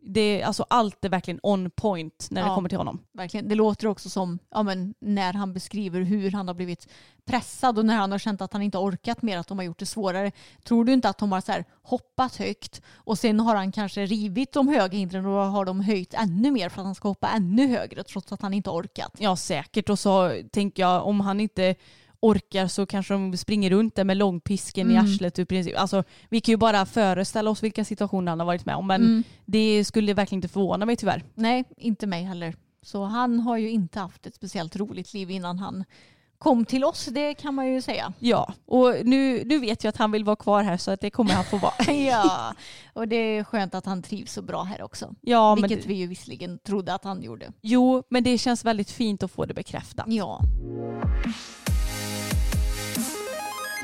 det, 0.00 0.42
alltså 0.42 0.64
allt 0.70 1.04
är 1.04 1.08
verkligen 1.08 1.40
on 1.42 1.70
point 1.70 2.28
när 2.30 2.42
det 2.42 2.48
Ja. 2.48 2.54
kommer 2.54 2.68
till 2.68 2.78
honom. 2.78 2.98
Verkligen. 3.12 3.48
Det 3.48 3.54
låter 3.54 3.86
också 3.86 4.10
som 4.10 4.38
ja, 4.50 4.62
men, 4.62 4.94
när 5.00 5.32
han 5.32 5.52
beskriver 5.52 6.00
hur 6.00 6.30
han 6.30 6.48
har 6.48 6.54
blivit 6.54 6.88
pressad 7.24 7.78
och 7.78 7.84
när 7.84 7.96
han 7.96 8.12
har 8.12 8.18
känt 8.18 8.40
att 8.40 8.52
han 8.52 8.62
inte 8.62 8.78
orkat 8.78 9.22
mer, 9.22 9.38
att 9.38 9.48
de 9.48 9.58
har 9.58 9.64
gjort 9.64 9.78
det 9.78 9.86
svårare. 9.86 10.32
Tror 10.64 10.84
du 10.84 10.92
inte 10.92 11.08
att 11.08 11.18
de 11.18 11.32
har 11.32 11.40
så 11.40 11.52
här, 11.52 11.64
hoppat 11.82 12.36
högt 12.36 12.82
och 12.94 13.18
sen 13.18 13.40
har 13.40 13.54
han 13.56 13.72
kanske 13.72 14.06
rivit 14.06 14.52
de 14.52 14.68
höga 14.68 14.98
hindren 14.98 15.26
och 15.26 15.32
har 15.32 15.64
de 15.64 15.80
höjt 15.80 16.14
ännu 16.14 16.50
mer 16.50 16.68
för 16.68 16.80
att 16.80 16.86
han 16.86 16.94
ska 16.94 17.08
hoppa 17.08 17.28
ännu 17.28 17.66
högre 17.66 18.02
trots 18.02 18.32
att 18.32 18.42
han 18.42 18.54
inte 18.54 18.70
orkat? 18.70 19.12
Ja 19.18 19.36
säkert 19.36 19.88
och 19.90 19.98
så 19.98 20.42
tänker 20.52 20.82
jag 20.82 21.06
om 21.06 21.20
han 21.20 21.40
inte 21.40 21.74
orkar 22.20 22.66
så 22.66 22.86
kanske 22.86 23.14
de 23.14 23.36
springer 23.36 23.70
runt 23.70 23.94
där 23.94 24.04
med 24.04 24.16
långpisken 24.16 24.90
i 24.90 24.96
arslet 24.96 25.38
i 25.38 25.44
princip. 25.44 25.78
Alltså, 25.78 26.04
vi 26.28 26.40
kan 26.40 26.52
ju 26.52 26.56
bara 26.56 26.86
föreställa 26.86 27.50
oss 27.50 27.62
vilka 27.62 27.84
situationer 27.84 28.32
han 28.32 28.40
har 28.40 28.46
varit 28.46 28.66
med 28.66 28.76
om 28.76 28.86
men 28.86 29.24
det 29.44 29.84
skulle 29.84 30.14
verkligen 30.14 30.38
inte 30.38 30.48
förvåna 30.48 30.86
mig 30.86 30.96
tyvärr. 30.96 31.24
Nej, 31.34 31.64
inte 31.76 32.06
mig 32.06 32.22
heller. 32.22 32.54
Så 32.82 33.04
han 33.04 33.40
har 33.40 33.56
ju 33.56 33.70
inte 33.70 34.00
haft 34.00 34.26
ett 34.26 34.34
speciellt 34.34 34.76
roligt 34.76 35.14
liv 35.14 35.30
innan 35.30 35.58
han 35.58 35.84
kom 36.38 36.64
till 36.64 36.84
oss, 36.84 37.06
det 37.06 37.34
kan 37.34 37.54
man 37.54 37.72
ju 37.72 37.82
säga. 37.82 38.12
Ja, 38.18 38.54
och 38.66 38.94
nu, 39.04 39.44
nu 39.44 39.58
vet 39.58 39.84
jag 39.84 39.88
att 39.88 39.96
han 39.96 40.12
vill 40.12 40.24
vara 40.24 40.36
kvar 40.36 40.62
här 40.62 40.76
så 40.76 40.90
att 40.90 41.00
det 41.00 41.10
kommer 41.10 41.32
han 41.32 41.44
få 41.44 41.56
vara. 41.56 41.92
ja, 41.92 42.54
och 42.92 43.08
det 43.08 43.16
är 43.16 43.44
skönt 43.44 43.74
att 43.74 43.86
han 43.86 44.02
trivs 44.02 44.32
så 44.32 44.42
bra 44.42 44.62
här 44.62 44.82
också. 44.82 45.14
Ja, 45.20 45.54
men 45.54 45.62
Vilket 45.62 45.82
det, 45.82 45.88
vi 45.88 45.94
ju 45.94 46.06
visserligen 46.06 46.58
trodde 46.58 46.94
att 46.94 47.04
han 47.04 47.22
gjorde. 47.22 47.52
jo, 47.60 48.02
men 48.10 48.24
det 48.24 48.38
känns 48.38 48.64
väldigt 48.64 48.90
fint 48.90 49.22
att 49.22 49.30
få 49.30 49.44
det 49.44 49.54
bekräftat. 49.54 50.06
Ja, 50.08 50.40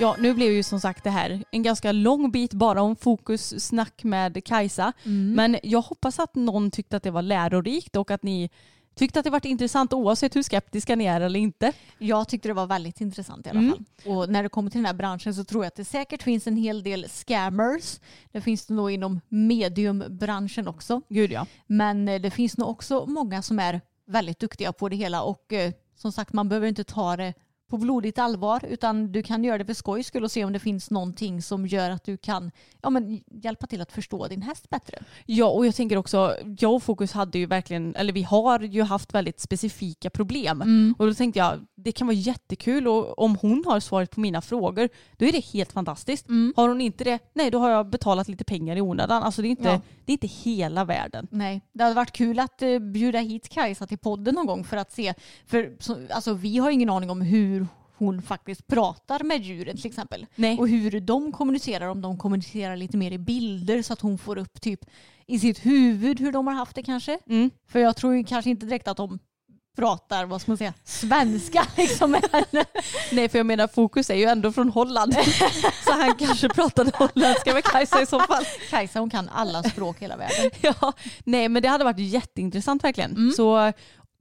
Ja, 0.01 0.17
nu 0.19 0.35
blev 0.35 0.53
ju 0.53 0.63
som 0.63 0.81
sagt 0.81 1.05
det 1.05 1.11
här 1.11 1.45
en 1.51 1.63
ganska 1.63 1.93
lång 1.93 2.31
bit 2.31 2.53
bara 2.53 2.83
om 2.83 2.97
fokussnack 2.97 4.05
med 4.05 4.45
Kajsa. 4.45 4.93
Men 5.35 5.57
jag 5.63 5.83
hoppas 5.83 6.19
att 6.19 6.35
någon 6.35 6.71
tyckte 6.71 6.97
att 6.97 7.03
det 7.03 7.11
var 7.11 7.23
lärorikt 7.23 7.97
och 7.97 8.11
att 8.11 8.23
ni 8.23 8.51
tyckte 8.95 9.19
att 9.19 9.25
det 9.25 9.31
varit 9.31 9.45
intressant 9.45 9.93
oavsett 9.93 10.37
hur 10.37 10.43
skeptiska 10.43 10.97
ni 10.97 11.05
är 11.05 11.21
eller 11.21 11.41
inte. 11.41 11.73
jag 11.99 12.29
tyckte 12.29 12.49
det 12.49 12.53
var 12.55 12.67
väldigt 12.67 13.01
intressant 13.01 13.47
i 13.47 13.51
alla 13.51 13.59
Mm. 13.61 13.73
fall. 13.73 14.13
Och 14.17 14.29
när 14.31 14.43
det 14.43 14.49
kommer 14.49 14.71
till 14.71 14.79
den 14.79 14.87
här 14.87 14.95
branschen 14.95 15.35
så 15.35 15.45
tror 15.45 15.65
jag 15.65 15.69
att 15.69 15.77
det 15.77 15.85
säkert 15.85 16.23
finns 16.23 16.47
en 16.47 16.57
hel 16.57 16.83
del 16.83 17.09
scammers. 17.09 18.01
Det 18.33 18.41
finns 18.41 18.67
det 18.67 18.75
nog 18.75 18.91
inom 18.91 19.21
mediumbranschen 19.29 20.69
också. 20.69 21.01
Gud 21.09 21.33
ja. 21.33 21.47
Men 21.67 22.09
eh, 22.09 22.21
det 22.21 22.31
finns 22.31 22.57
nog 22.59 22.69
också 22.69 23.07
många 23.07 23.43
som 23.43 23.59
är 23.59 23.81
väldigt 24.07 24.39
duktiga 24.39 24.73
på 24.73 24.89
det 24.89 24.97
hela 24.97 25.23
och 25.23 25.53
eh, 25.53 25.73
som 25.97 26.13
sagt 26.13 26.33
man 26.33 26.49
behöver 26.49 26.69
inte 26.69 26.85
ta 26.85 27.17
det 27.17 27.35
på 27.69 27.79
blodigt 27.79 28.19
allvar 28.19 28.65
utan 28.69 29.13
du 29.13 29.23
kan 29.23 29.45
göra 29.45 29.59
det 29.59 29.65
för 29.65 29.75
skojs 29.75 30.07
skull 30.07 30.25
och 30.25 30.31
se 30.31 30.45
om 30.45 30.53
det 30.53 30.59
finns 30.59 30.91
någonting 30.91 31.43
som 31.43 31.67
gör 31.67 31.91
att 31.91 32.05
du 32.05 32.17
kan 32.17 32.51
ja, 32.83 32.91
men, 32.91 33.21
hjälpa 33.31 33.67
till 33.67 33.81
att 33.81 33.93
förstå 33.93 34.27
din 34.27 34.43
häst 34.43 34.71
bättre. 34.71 34.99
Ja, 35.27 35.47
och 35.47 35.67
jag 35.67 35.75
tänker 35.75 35.97
också, 35.97 36.37
jag 36.59 36.75
och 36.75 36.83
Fokus 36.83 37.13
hade 37.13 37.39
ju 37.39 37.47
verkligen, 37.47 37.95
eller 37.95 38.13
vi 38.13 38.23
har 38.23 38.61
ju 38.61 38.83
haft 38.83 39.15
väldigt 39.15 39.41
specifika 39.41 40.11
problem. 40.11 40.95
Och 40.99 41.07
då 41.07 41.15
tänkte 41.15 41.39
jag, 41.39 41.67
det 41.75 41.93
kan 41.93 42.07
vara 42.07 42.15
jättekul 42.15 42.89
och 42.89 43.19
om 43.19 43.37
hon 43.41 43.65
har 43.67 43.81
svaret 43.81 44.11
på 44.11 44.21
mina 44.21 44.41
frågor, 44.41 44.89
då 45.17 45.25
är 45.25 45.33
det 45.33 45.45
helt 45.45 45.73
fantastiskt. 45.73 46.27
Har 46.57 46.69
hon 46.69 46.81
inte 46.81 47.05
det, 47.05 47.19
nej 47.35 47.51
då 47.51 47.59
har 47.59 47.71
jag 47.71 47.91
betalat 47.91 48.29
lite 48.29 48.45
pengar 48.45 48.77
i 48.77 48.81
onödan. 48.81 49.23
Alltså 49.23 49.43
det 49.43 49.49
är 49.49 49.51
inte, 49.51 49.69
Ja. 49.69 49.81
det 50.05 50.13
är 50.13 50.15
inte 50.15 50.27
hela 50.27 50.85
världen. 50.85 51.27
Nej, 51.31 51.61
det 51.73 51.83
hade 51.83 51.95
varit 51.95 52.13
kul 52.13 52.39
att 52.39 52.63
eh, 52.63 52.79
bjuda 52.79 53.19
hit 53.19 53.49
Kajsa 53.49 53.87
till 53.87 53.99
podden 53.99 54.35
någon 54.35 54.47
gång 54.47 54.65
för 54.65 54.77
att 54.77 54.93
se. 54.93 55.15
För 55.47 55.77
så, 55.81 55.97
alltså, 56.11 56.35
vi 56.35 56.59
har 56.59 56.71
ingen 56.71 56.91
aning 56.91 57.11
om 57.11 57.21
hur 57.21 57.64
hon 57.97 58.23
faktiskt 58.23 58.67
pratar 58.67 59.25
med 59.25 59.43
djuren 59.43 59.77
till 59.77 59.87
exempel. 59.87 60.27
Nej. 60.35 60.59
Och 60.59 60.69
hur 60.69 61.01
de 61.01 61.33
kommunicerar, 61.33 61.87
om 61.87 62.03
de 62.03 62.19
kommunicerar 62.19 62.77
lite 62.77 62.97
mer 62.97 63.11
i 63.11 63.19
bilder 63.19 63.83
så 63.83 63.93
att 63.93 64.01
hon 64.01 64.19
får 64.19 64.39
upp 64.39 64.61
typ 64.61 64.81
i 65.27 65.39
sitt 65.39 65.67
huvud 65.67 66.21
hur 66.21 66.33
de 66.33 66.47
har 66.47 66.55
haft 66.55 66.75
det 66.75 66.83
kanske. 66.83 67.19
Mm. 67.27 67.51
För 67.69 67.79
jag 67.79 67.97
tror 67.97 68.15
ju 68.15 68.25
kanske 68.25 68.51
inte 68.51 68.67
direkt 68.67 68.89
att 68.89 68.97
de 68.97 69.19
pratar, 69.77 70.25
vad 70.25 70.41
ska 70.41 70.51
man 70.51 70.59
säga, 70.59 70.75
svenska 70.85 71.67
liksom 71.77 72.11
med 72.11 72.29
henne. 72.33 72.65
Nej 73.13 73.29
för 73.29 73.39
jag 73.39 73.47
menar 73.47 73.67
Fokus 73.67 74.11
är 74.11 74.15
ju 74.15 74.25
ändå 74.25 74.53
från 74.53 74.69
Holland. 74.69 75.15
så 75.85 75.93
han 75.93 76.15
kanske 76.15 76.49
pratade 76.49 76.91
holländska 76.95 77.55
med 77.55 77.65
Kajsa 77.65 78.03
i 78.03 78.07
så 78.07 78.21
fall. 78.21 78.45
Kajsa 78.71 79.01
hon 79.01 79.11
kan 79.11 79.29
alla 79.29 79.63
språk 79.63 79.97
i 79.99 80.01
hela 80.01 80.17
världen. 80.17 80.51
Ja, 80.61 80.93
nej 81.25 81.49
men 81.49 81.63
det 81.63 81.69
hade 81.69 81.85
varit 81.85 81.99
jätteintressant 81.99 82.85
verkligen. 82.85 83.11
Mm. 83.11 83.33
Så 83.33 83.73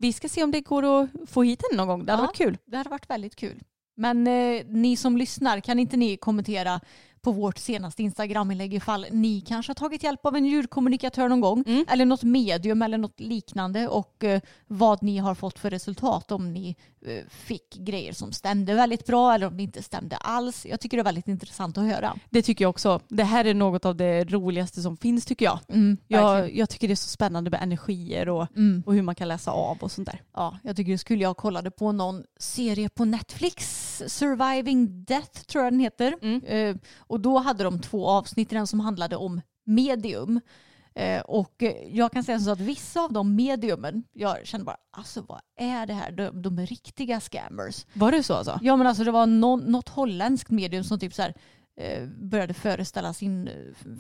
vi 0.04 0.14
ska 0.14 0.30
se 0.30 0.44
om 0.44 0.52
det 0.52 0.62
går 0.62 0.84
att 1.02 1.10
få 1.28 1.44
hit 1.44 1.62
henne 1.70 1.78
någon 1.78 1.88
gång. 1.88 2.06
Det 2.06 2.12
hade 2.12 2.24
Ja. 2.24 2.28
varit 2.28 2.38
kul. 2.38 2.58
Det 2.66 2.78
hade 2.78 2.90
varit 2.90 3.10
väldigt 3.10 3.36
kul. 3.36 3.64
Men 3.98 4.28
eh, 4.28 4.66
ni 4.68 4.98
som 4.98 5.18
lyssnar, 5.18 5.60
kan 5.60 5.80
inte 5.80 5.98
ni 5.98 6.18
kommentera 6.18 6.82
på 7.24 7.32
vårt 7.32 7.58
senaste 7.58 8.04
Instagram-inlägg 8.04 8.74
ifall 8.74 9.06
ni 9.12 9.42
kanske 9.42 9.70
har 9.70 9.76
tagit 9.76 10.04
hjälp 10.04 10.26
av 10.26 10.36
en 10.36 10.46
djurkommunikatör 10.46 11.30
någon 11.30 11.42
gång 11.42 11.64
Mm. 11.68 11.86
eller 11.90 12.06
något 12.06 12.24
medium 12.24 12.82
eller 12.82 12.98
något 12.98 13.20
liknande 13.20 13.88
och 13.88 14.24
eh, 14.24 14.42
vad 14.68 15.04
ni 15.04 15.18
har 15.18 15.36
fått 15.36 15.60
för 15.60 15.70
resultat 15.70 16.32
om 16.32 16.54
ni 16.54 16.76
eh, 17.06 17.24
fick 17.30 17.76
grejer 17.76 18.14
som 18.14 18.32
stämde 18.32 18.74
väldigt 18.74 19.06
bra 19.06 19.34
eller 19.34 19.48
om 19.48 19.58
det 19.58 19.64
inte 19.64 19.84
stämde 19.84 20.16
alls. 20.18 20.66
Jag 20.70 20.80
tycker 20.80 20.98
det 20.98 21.02
är 21.02 21.06
väldigt 21.06 21.28
intressant 21.28 21.78
att 21.78 21.84
höra. 21.84 22.16
Det 22.30 22.42
tycker 22.42 22.66
jag 22.66 22.70
också. 22.70 23.00
Det 23.08 23.24
här 23.24 23.46
är 23.46 23.54
något 23.54 23.86
av 23.86 23.96
det 23.96 24.24
roligaste 24.24 24.82
som 24.82 24.98
finns 24.98 25.26
tycker 25.26 25.46
jag. 25.46 25.60
Mm, 25.70 25.98
Jag, 26.08 26.56
jag 26.56 26.70
tycker 26.70 26.88
det 26.88 26.94
är 26.94 26.96
så 26.96 27.10
spännande 27.10 27.50
med 27.50 27.62
energier 27.64 28.30
och, 28.30 28.48
Mm. 28.56 28.84
och 28.86 28.94
hur 28.94 29.02
man 29.02 29.16
kan 29.16 29.28
läsa 29.28 29.52
av 29.52 29.78
och 29.82 29.92
sånt 29.92 30.06
där. 30.08 30.22
Ja, 30.34 30.58
jag 30.64 30.76
tycker 30.76 30.92
det 30.92 30.98
skulle 30.98 31.24
jag 31.24 31.38
kollade 31.38 31.72
på 31.72 31.92
någon 31.92 32.24
serie 32.40 32.90
på 32.90 33.06
Netflix, 33.06 33.64
Surviving 34.08 35.04
Death 35.04 35.42
tror 35.42 35.64
jag 35.64 35.74
den 35.74 35.80
heter. 35.80 36.14
Eh, 36.54 36.76
och 37.14 37.20
då 37.20 37.38
hade 37.38 37.64
de 37.64 37.80
två 37.82 38.08
avsnitt 38.08 38.52
i 38.52 38.56
den 38.56 38.68
som 38.68 38.80
handlade 38.80 39.16
om 39.16 39.42
medium. 39.66 40.40
Eh, 40.96 41.22
och 41.22 41.64
jag 41.90 42.12
kan 42.12 42.24
säga 42.24 42.40
så 42.40 42.52
att 42.52 42.60
vissa 42.60 43.02
av 43.02 43.14
de 43.14 43.36
mediumen, 43.36 44.04
jag 44.14 44.48
kände 44.48 44.66
bara 44.66 44.78
alltså 44.92 45.22
vad 45.22 45.40
är 45.60 45.86
det 45.86 45.94
här? 45.94 46.12
De, 46.12 46.42
de 46.42 46.60
är 46.60 46.66
riktiga 46.66 47.20
scammers. 47.20 47.86
Var 47.94 48.12
det 48.12 48.24
så 48.24 48.34
alltså? 48.34 48.60
Ja 48.62 48.76
men 48.76 48.88
alltså 48.88 49.04
det 49.04 49.12
var 49.12 49.26
någon, 49.26 49.60
något 49.60 49.90
holländskt 49.90 50.50
medium 50.52 50.84
som 50.84 51.00
typ 51.00 51.14
så 51.14 51.22
här 51.22 51.34
eh, 51.78 52.08
började 52.08 52.54
föreställa 52.54 53.14
sin, 53.14 53.50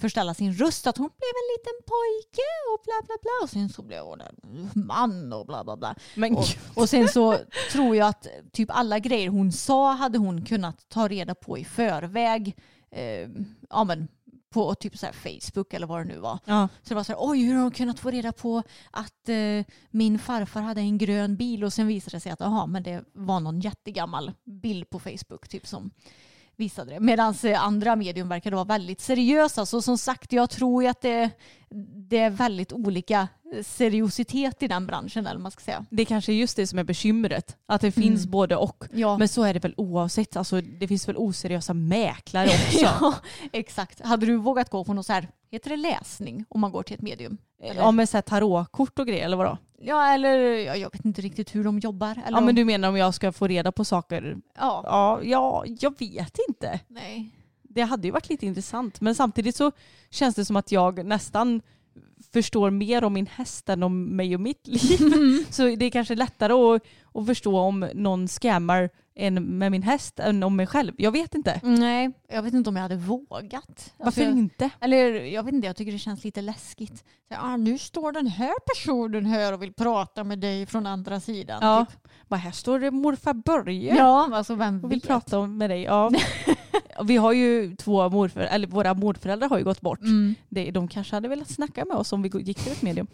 förställa 0.02 0.34
sin 0.34 0.54
röst 0.54 0.88
att 0.88 0.98
hon 0.98 1.10
blev 1.18 1.34
en 1.42 1.50
liten 1.58 1.74
pojke 1.86 2.48
och 2.74 2.84
bla 2.86 3.06
bla 3.06 3.16
bla 3.22 3.44
och 3.44 3.50
sen 3.50 3.70
så 3.70 3.82
blev 3.82 4.04
hon 4.04 4.22
en 4.22 4.70
man 4.86 5.34
och 5.34 5.46
bla 5.46 5.64
bla 5.64 5.78
bla. 5.78 5.96
Men 6.16 6.38
Och, 6.38 6.46
och 6.76 6.90
sen 6.90 7.08
så 7.08 7.38
tror 7.72 7.96
jag 7.96 8.08
att 8.08 8.28
typ 8.52 8.70
alla 8.72 9.00
grejer 9.00 9.30
hon 9.30 9.52
sa 9.52 9.94
hade 9.94 10.18
hon 10.18 10.46
kunnat 10.46 10.90
ta 10.90 11.08
reda 11.08 11.36
på 11.36 11.58
i 11.58 11.66
förväg. 11.66 12.56
Eh, 12.94 13.30
ja 13.70 13.84
men 13.84 14.08
på 14.50 14.76
typ 14.76 14.98
så 14.98 15.08
Facebook 15.14 15.74
eller 15.74 15.88
vad 15.88 16.00
det 16.00 16.14
nu 16.14 16.20
var. 16.20 16.40
ja. 16.46 16.68
Så 16.84 16.90
det 16.90 16.96
var 16.96 17.04
så 17.04 17.12
här, 17.12 17.20
oj 17.22 17.44
hur 17.44 17.56
har 17.56 17.62
de 17.62 17.72
kunnat 17.72 18.00
få 18.00 18.12
reda 18.12 18.32
på 18.32 18.64
att 18.92 19.30
eh, 19.30 19.66
min 19.92 20.20
farfar 20.20 20.62
hade 20.62 20.82
en 20.82 20.98
grön 20.98 21.36
bil 21.36 21.64
och 21.64 21.74
sen 21.74 21.88
visade 21.88 22.16
det 22.16 22.22
sig 22.22 22.32
att 22.32 22.42
aha, 22.42 22.66
men 22.66 22.84
det 22.84 23.04
var 23.14 23.40
någon 23.40 23.60
jättegammal 23.60 24.32
bild 24.46 24.90
på 24.90 25.00
Facebook 25.00 25.48
typ 25.50 25.68
som 25.68 25.92
visade 26.56 26.94
det. 26.94 27.00
Medan 27.00 27.36
andra 27.58 27.96
medium 27.96 28.30
verkade 28.30 28.56
vara 28.56 28.66
väldigt 28.66 29.02
seriösa. 29.02 29.66
Så 29.66 29.82
som 29.82 29.98
sagt, 29.98 30.34
jag 30.34 30.50
tror 30.50 30.84
ju 30.84 30.90
att 30.90 31.02
det, 31.02 31.30
det 32.10 32.18
är 32.18 32.30
väldigt 32.30 32.74
olika 32.74 33.28
seriositet 33.66 34.64
i 34.64 34.68
den 34.68 34.88
branschen 34.88 35.28
eller 35.28 35.40
man 35.40 35.52
ska 35.52 35.62
säga. 35.62 35.86
Det 35.90 36.06
kanske 36.06 36.32
är 36.32 36.36
just 36.36 36.56
det 36.56 36.68
som 36.68 36.80
är 36.80 36.84
bekymret. 36.84 37.58
Att 37.66 37.82
det 37.82 37.92
finns 37.92 38.22
Mm. 38.22 38.32
både 38.32 38.56
och. 38.56 38.84
Ja. 38.94 39.18
Men 39.18 39.28
så 39.28 39.44
är 39.44 39.54
det 39.54 39.60
väl 39.60 39.74
oavsett. 39.78 40.36
Alltså, 40.36 40.62
det 40.62 40.88
finns 40.88 41.08
väl 41.08 41.18
oseriösa 41.18 41.74
mäklare 41.74 42.48
också. 42.48 42.80
ja, 42.82 43.14
exakt. 43.52 44.02
Hade 44.02 44.26
du 44.26 44.36
vågat 44.38 44.70
gå 44.70 44.84
på 44.84 44.94
något 44.94 45.06
så 45.06 45.14
här, 45.14 45.28
heter 45.52 45.70
det 45.70 45.78
läsning 45.78 46.46
om 46.50 46.62
man 46.62 46.72
går 46.72 46.84
till 46.84 46.94
ett 46.96 47.02
medium? 47.02 47.38
Eller? 47.64 47.82
Ja 47.82 47.92
med 47.92 48.10
så 48.10 48.18
här 48.18 48.22
tarotkort 48.22 49.00
och 49.00 49.08
grejer 49.08 49.26
eller 49.26 49.38
vadå? 49.38 49.58
Ja, 49.86 50.14
eller 50.14 50.38
ja, 50.40 50.76
jag 50.76 50.92
vet 50.94 51.06
inte 51.06 51.22
riktigt 51.22 51.56
hur 51.56 51.64
de 51.64 51.80
jobbar. 51.80 52.12
Eller 52.12 52.32
Ja 52.32 52.38
om- 52.38 52.46
men 52.46 52.56
du 52.56 52.66
menar 52.66 52.90
om 52.90 52.98
jag 52.98 53.14
ska 53.14 53.32
få 53.32 53.48
reda 53.48 53.72
på 53.72 53.86
saker? 53.86 54.38
Ja. 54.58 54.82
Ja, 54.86 55.20
ja 55.24 55.64
jag 55.80 56.00
vet 56.00 56.38
inte. 56.50 56.80
Nej. 56.88 57.30
Det 57.64 57.82
hade 57.82 58.08
ju 58.08 58.12
varit 58.12 58.30
lite 58.30 58.46
intressant. 58.46 59.02
Men 59.02 59.16
samtidigt 59.16 59.56
så 59.56 59.72
känns 60.10 60.36
det 60.36 60.46
som 60.46 60.56
att 60.56 60.72
jag 60.72 61.06
nästan 61.06 61.62
förstår 62.34 62.70
mer 62.70 63.04
om 63.04 63.14
min 63.14 63.28
häst 63.28 63.70
än 63.70 63.84
om 63.84 64.04
mig 64.16 64.36
och 64.36 64.42
mitt 64.42 64.68
liv. 64.68 64.98
Så 65.50 65.64
det 65.76 65.86
är 65.86 65.90
kanske 65.90 66.16
lättare 66.16 66.54
att, 66.54 66.82
att 67.14 67.26
förstå 67.26 67.60
om 67.60 67.90
någon 67.94 68.28
scammar 68.28 68.90
en 69.16 69.58
med 69.58 69.72
min 69.72 69.84
häst 69.84 70.20
än 70.20 70.44
om 70.44 70.56
mig 70.56 70.68
själv. 70.68 70.94
Jag 70.98 71.12
vet 71.12 71.36
inte. 71.36 71.60
Nej, 71.64 72.12
jag 72.30 72.42
vet 72.44 72.54
inte 72.54 72.70
om 72.70 72.76
jag 72.76 72.84
hade 72.84 72.96
vågat. 72.96 73.94
Varför 73.98 74.06
Alltså, 74.06 74.22
jag, 74.22 74.32
inte? 74.32 74.70
Eller 74.80 75.14
jag 75.14 75.44
vet 75.44 75.54
inte, 75.54 75.68
jag 75.68 75.76
tycker 75.76 75.92
det 75.92 75.98
känns 76.00 76.24
lite 76.24 76.42
läskigt. 76.42 77.04
Så, 77.30 77.36
ah, 77.40 77.58
nu 77.58 77.78
står 77.78 78.12
den 78.12 78.28
här 78.28 78.54
personen 78.74 79.26
här 79.26 79.54
och 79.54 79.62
vill 79.62 79.74
prata 79.74 80.24
med 80.24 80.40
dig 80.40 80.66
från 80.66 80.88
andra 80.88 81.20
sidan. 81.20 81.60
Ja. 81.62 81.86
Typ. 81.86 82.00
Bara 82.28 82.36
här 82.36 82.52
står 82.52 82.80
det 82.80 82.92
morfar 82.92 83.34
Börje 83.34 83.96
ja 83.96 84.30
alltså 84.34 84.56
vem 84.56 84.84
och 84.84 84.92
vill 84.92 85.00
vet? 85.00 85.08
prata 85.08 85.48
med 85.48 85.70
dig. 85.70 85.84
Ja. 85.84 86.12
Vi 87.04 87.18
har 87.18 87.34
ju 87.34 87.76
två 87.76 88.10
morföräldrar, 88.10 88.56
eller 88.56 88.68
våra 88.68 88.94
morföräldrar 88.94 89.50
har 89.50 89.58
ju 89.58 89.64
gått 89.64 89.82
bort. 89.82 90.02
Mm. 90.02 90.36
De 90.50 90.88
kanske 90.88 91.16
hade 91.16 91.28
velat 91.28 91.50
snacka 91.50 91.86
med 91.86 91.98
oss 91.98 92.14
om 92.14 92.22
vi 92.22 92.30
gick 92.40 92.60
till 92.60 92.72
ett 92.72 92.82
medium. 92.82 93.08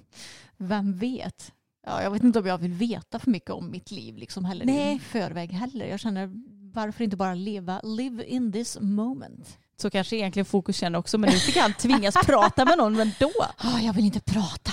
Vem 0.58 0.98
vet? 0.98 1.52
Ja, 1.90 2.04
jag 2.04 2.12
vet 2.12 2.24
inte 2.24 2.40
om 2.40 2.46
jag 2.46 2.58
vill 2.58 2.74
veta 2.74 3.20
för 3.20 3.32
mycket 3.32 3.50
om 3.50 3.72
mitt 3.72 3.92
liv 3.92 4.18
liksom 4.18 4.46
heller 4.46 4.66
Nej. 4.66 4.96
i 4.96 5.00
förväg 5.00 5.52
heller. 5.52 5.86
Jag 5.86 6.00
känner 6.00 6.30
varför 6.74 7.04
inte 7.04 7.18
bara 7.18 7.34
leva, 7.34 7.82
live 7.84 8.26
in 8.26 8.52
this 8.52 8.78
moment. 8.82 9.58
Så 9.82 9.90
kanske 9.90 10.16
egentligen 10.16 10.46
fokus 10.46 10.78
känner 10.78 11.00
också, 11.00 11.18
men 11.18 11.30
nu 11.30 11.38
tycker 11.38 11.62
han 11.62 11.74
tvingas 11.74 12.16
prata 12.26 12.66
med 12.66 12.78
någon 12.78 12.96
men 12.96 13.12
då. 13.20 13.32
Ah, 13.58 13.80
jag 13.80 13.94
vill 13.94 14.06
inte 14.06 14.20
prata. 14.20 14.72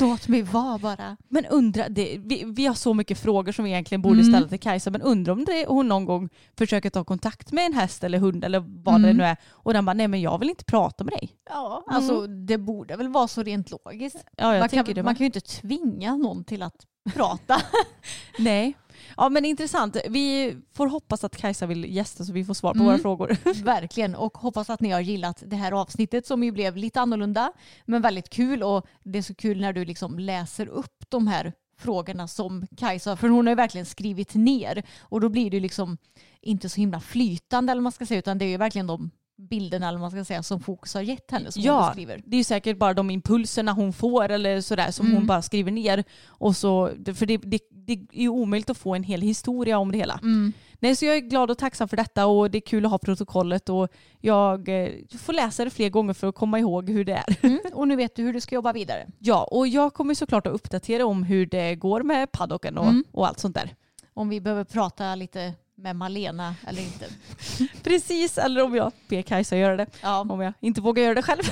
Låt 0.00 0.28
mig 0.28 0.42
vara 0.42 0.78
bara. 0.78 1.16
Men 1.28 1.46
undra, 1.46 1.88
det, 1.88 2.16
vi, 2.24 2.44
vi 2.46 2.66
har 2.66 2.74
så 2.74 2.94
mycket 2.94 3.18
frågor 3.18 3.52
som 3.52 3.64
vi 3.64 3.70
egentligen 3.70 4.02
borde 4.02 4.20
Mm. 4.20 4.32
ställa 4.32 4.48
till 4.48 4.60
Kajsa, 4.60 4.90
men 4.90 5.02
undrar 5.02 5.32
om 5.32 5.44
det, 5.44 5.66
hon 5.68 5.88
någon 5.88 6.04
gång 6.04 6.28
försöker 6.58 6.90
ta 6.90 7.04
kontakt 7.04 7.52
med 7.52 7.66
en 7.66 7.72
häst 7.72 8.04
eller 8.04 8.18
hund 8.18 8.44
eller 8.44 8.60
vad 8.84 8.94
Mm. 8.94 9.02
det 9.02 9.12
nu 9.12 9.24
är 9.24 9.36
och 9.50 9.72
den 9.72 9.84
bara, 9.84 9.94
nej 9.94 10.08
men 10.08 10.20
jag 10.20 10.38
vill 10.38 10.50
inte 10.50 10.64
prata 10.64 11.04
med 11.04 11.12
dig. 11.12 11.30
Ja, 11.50 11.84
alltså 11.86 12.26
det 12.26 12.58
borde 12.58 12.96
väl 12.96 13.08
vara 13.08 13.28
så 13.28 13.42
rent 13.42 13.70
logiskt. 13.70 14.24
Ja, 14.36 14.58
man, 14.58 14.68
kan, 14.68 14.84
man 15.04 15.14
kan 15.14 15.18
ju 15.18 15.26
inte 15.26 15.40
tvinga 15.40 16.16
någon 16.16 16.44
till 16.44 16.62
att 16.62 16.76
prata. 17.14 17.62
Nej. 18.38 18.74
Ja 19.16 19.28
men 19.28 19.44
intressant. 19.44 19.96
Vi 20.08 20.56
får 20.72 20.86
hoppas 20.86 21.24
att 21.24 21.36
Kajsa 21.36 21.66
vill 21.66 21.94
gästa 21.96 22.24
så 22.24 22.32
vi 22.32 22.44
får 22.44 22.54
svar 22.54 22.72
på 22.72 22.78
Mm. 22.78 22.86
våra 22.86 22.98
frågor. 22.98 23.36
Verkligen. 23.64 24.14
Och 24.14 24.38
hoppas 24.38 24.70
att 24.70 24.80
ni 24.80 24.90
har 24.90 25.00
gillat 25.00 25.42
det 25.46 25.56
här 25.56 25.72
avsnittet 25.72 26.26
som 26.26 26.44
ju 26.44 26.52
blev 26.52 26.76
lite 26.76 27.00
annorlunda 27.00 27.52
men 27.84 28.02
väldigt 28.02 28.30
kul. 28.30 28.62
Och 28.62 28.86
det 29.04 29.18
är 29.18 29.22
så 29.22 29.34
kul 29.34 29.60
när 29.60 29.72
du 29.72 29.84
liksom 29.84 30.18
läser 30.18 30.66
upp 30.66 31.04
de 31.08 31.26
här 31.26 31.52
frågorna 31.78 32.28
som 32.28 32.66
Kajsa, 32.76 33.16
för 33.16 33.28
hon 33.28 33.46
har 33.46 33.50
ju 33.52 33.56
verkligen 33.56 33.86
skrivit 33.86 34.34
ner. 34.34 34.82
Och 35.00 35.20
då 35.20 35.28
blir 35.28 35.50
det 35.50 35.60
liksom 35.60 35.98
inte 36.40 36.68
så 36.68 36.76
himla 36.76 37.00
flytande 37.00 37.70
eller 37.72 37.80
vad 37.80 37.82
man 37.82 37.92
ska 37.92 38.06
säga 38.06 38.18
utan 38.18 38.38
det 38.38 38.44
är 38.44 38.48
ju 38.48 38.56
verkligen 38.56 38.86
de 38.86 39.10
bilderna 39.50 39.88
eller 39.88 39.98
man 39.98 40.10
ska 40.10 40.24
säga 40.24 40.42
som 40.42 40.60
Fokus 40.60 40.94
har 40.94 41.02
gett 41.02 41.30
henne 41.30 41.52
som 41.52 41.62
hon 41.62 41.66
Ja, 41.66 41.86
beskriver. 41.86 42.22
det 42.26 42.36
är 42.36 42.38
ju 42.38 42.44
säkert 42.44 42.78
bara 42.78 42.94
de 42.94 43.10
impulserna 43.10 43.72
hon 43.72 43.92
får 43.92 44.28
eller 44.28 44.60
sådär 44.60 44.90
som 44.90 45.06
Mm. 45.06 45.16
hon 45.18 45.26
bara 45.26 45.42
skriver 45.42 45.70
ner. 45.72 46.04
Och 46.26 46.56
så, 46.56 46.90
för 47.14 47.26
det, 47.26 47.36
det, 47.36 47.58
det 47.96 48.18
är 48.18 48.22
ju 48.22 48.28
omöjligt 48.28 48.70
att 48.70 48.78
få 48.78 48.94
en 48.94 49.02
hel 49.02 49.20
historia 49.20 49.78
om 49.78 49.92
det 49.92 49.98
hela. 49.98 50.18
Mm. 50.22 50.52
Nej, 50.82 50.96
så 50.96 51.04
jag 51.04 51.16
är 51.16 51.20
glad 51.20 51.50
och 51.50 51.58
tacksam 51.58 51.88
för 51.88 51.96
detta 51.96 52.26
och 52.26 52.50
det 52.50 52.58
är 52.58 52.60
kul 52.60 52.84
att 52.84 52.90
ha 52.90 52.98
protokollet 52.98 53.68
och 53.68 53.88
jag 54.20 54.68
eh, 54.84 54.90
får 55.18 55.32
läsa 55.32 55.64
det 55.64 55.70
fler 55.70 55.88
gånger 55.88 56.14
för 56.14 56.26
att 56.26 56.34
komma 56.34 56.58
ihåg 56.58 56.90
hur 56.90 57.04
det 57.04 57.12
är. 57.12 57.36
Mm. 57.46 57.58
Och 57.72 57.88
nu 57.88 57.96
vet 57.96 58.16
du 58.16 58.22
hur 58.22 58.32
du 58.32 58.40
ska 58.40 58.54
jobba 58.54 58.72
vidare. 58.72 59.06
Ja, 59.18 59.44
och 59.50 59.68
jag 59.68 59.94
kommer 59.94 60.14
såklart 60.14 60.46
att 60.46 60.52
uppdatera 60.52 61.06
om 61.06 61.22
hur 61.22 61.46
det 61.46 61.74
går 61.74 62.02
med 62.02 62.32
paddocken 62.32 62.78
och, 62.78 62.84
Mm. 62.86 63.04
och 63.12 63.26
allt 63.28 63.38
sånt 63.38 63.54
där. 63.54 63.74
Om 64.14 64.28
vi 64.28 64.40
behöver 64.40 64.64
prata 64.64 65.14
lite 65.14 65.52
med 65.80 65.96
Malena 65.96 66.54
eller 66.66 66.82
inte. 66.82 67.06
Precis, 67.82 68.38
eller 68.38 68.62
om 68.62 68.74
jag 68.74 68.92
ber 69.08 69.22
Kajsa 69.22 69.56
göra 69.56 69.76
det. 69.76 69.86
Ja. 70.02 70.20
Om 70.20 70.40
jag 70.40 70.52
inte 70.60 70.80
vågar 70.80 71.02
göra 71.02 71.14
det 71.14 71.22
själv. 71.22 71.42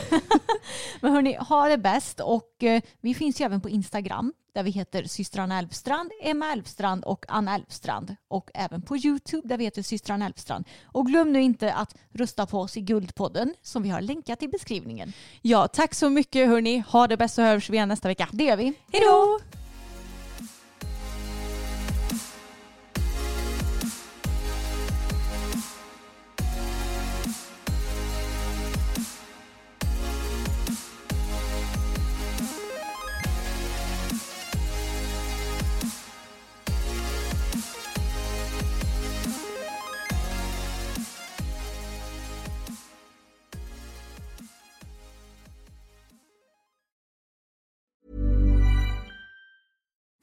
Men 1.01 1.13
hörni, 1.13 1.37
ha 1.37 1.69
det 1.69 1.79
bäst 1.79 2.21
och 2.21 2.63
eh, 2.63 2.83
vi 3.01 3.15
finns 3.15 3.41
ju 3.41 3.45
även 3.45 3.61
på 3.61 3.69
Instagram 3.69 4.33
där 4.55 4.63
vi 4.63 4.71
heter 4.71 5.05
systrarna 5.05 5.59
Elfstrand, 5.59 6.11
Emma 6.23 6.53
Elfstrand 6.53 7.05
och 7.05 7.25
Anna 7.29 7.55
Elfstrand 7.55 8.17
och 8.29 8.51
även 8.55 8.83
på 8.83 8.97
Youtube 8.97 9.49
där 9.49 9.59
vi 9.59 9.65
heter 9.65 9.83
systrarna 9.83 10.27
Elfstrand. 10.27 10.65
Och 10.85 11.07
glöm 11.07 11.33
nu 11.33 11.43
inte 11.43 11.73
att 11.73 11.97
rösta 12.13 12.47
på 12.47 12.61
oss 12.61 12.77
i 12.77 12.81
Guldpodden 12.81 13.55
som 13.63 13.83
vi 13.83 13.89
har 13.89 14.01
länkat 14.01 14.43
i 14.43 14.49
beskrivningen. 14.49 15.13
Ja, 15.43 15.69
tack 15.69 15.95
så 15.95 16.11
mycket 16.11 16.49
hörni. 16.49 16.85
Ha 16.89 17.07
det 17.07 17.17
bäst 17.17 17.35
så 17.35 17.43
hörs 17.43 17.71
vi 17.71 17.77
igen 17.77 17.89
nästa 17.89 18.09
vecka. 18.09 18.29
Det 18.33 18.45
gör 18.45 18.57
vi. 18.57 18.73
Hej 18.93 19.03
då! 19.05 19.58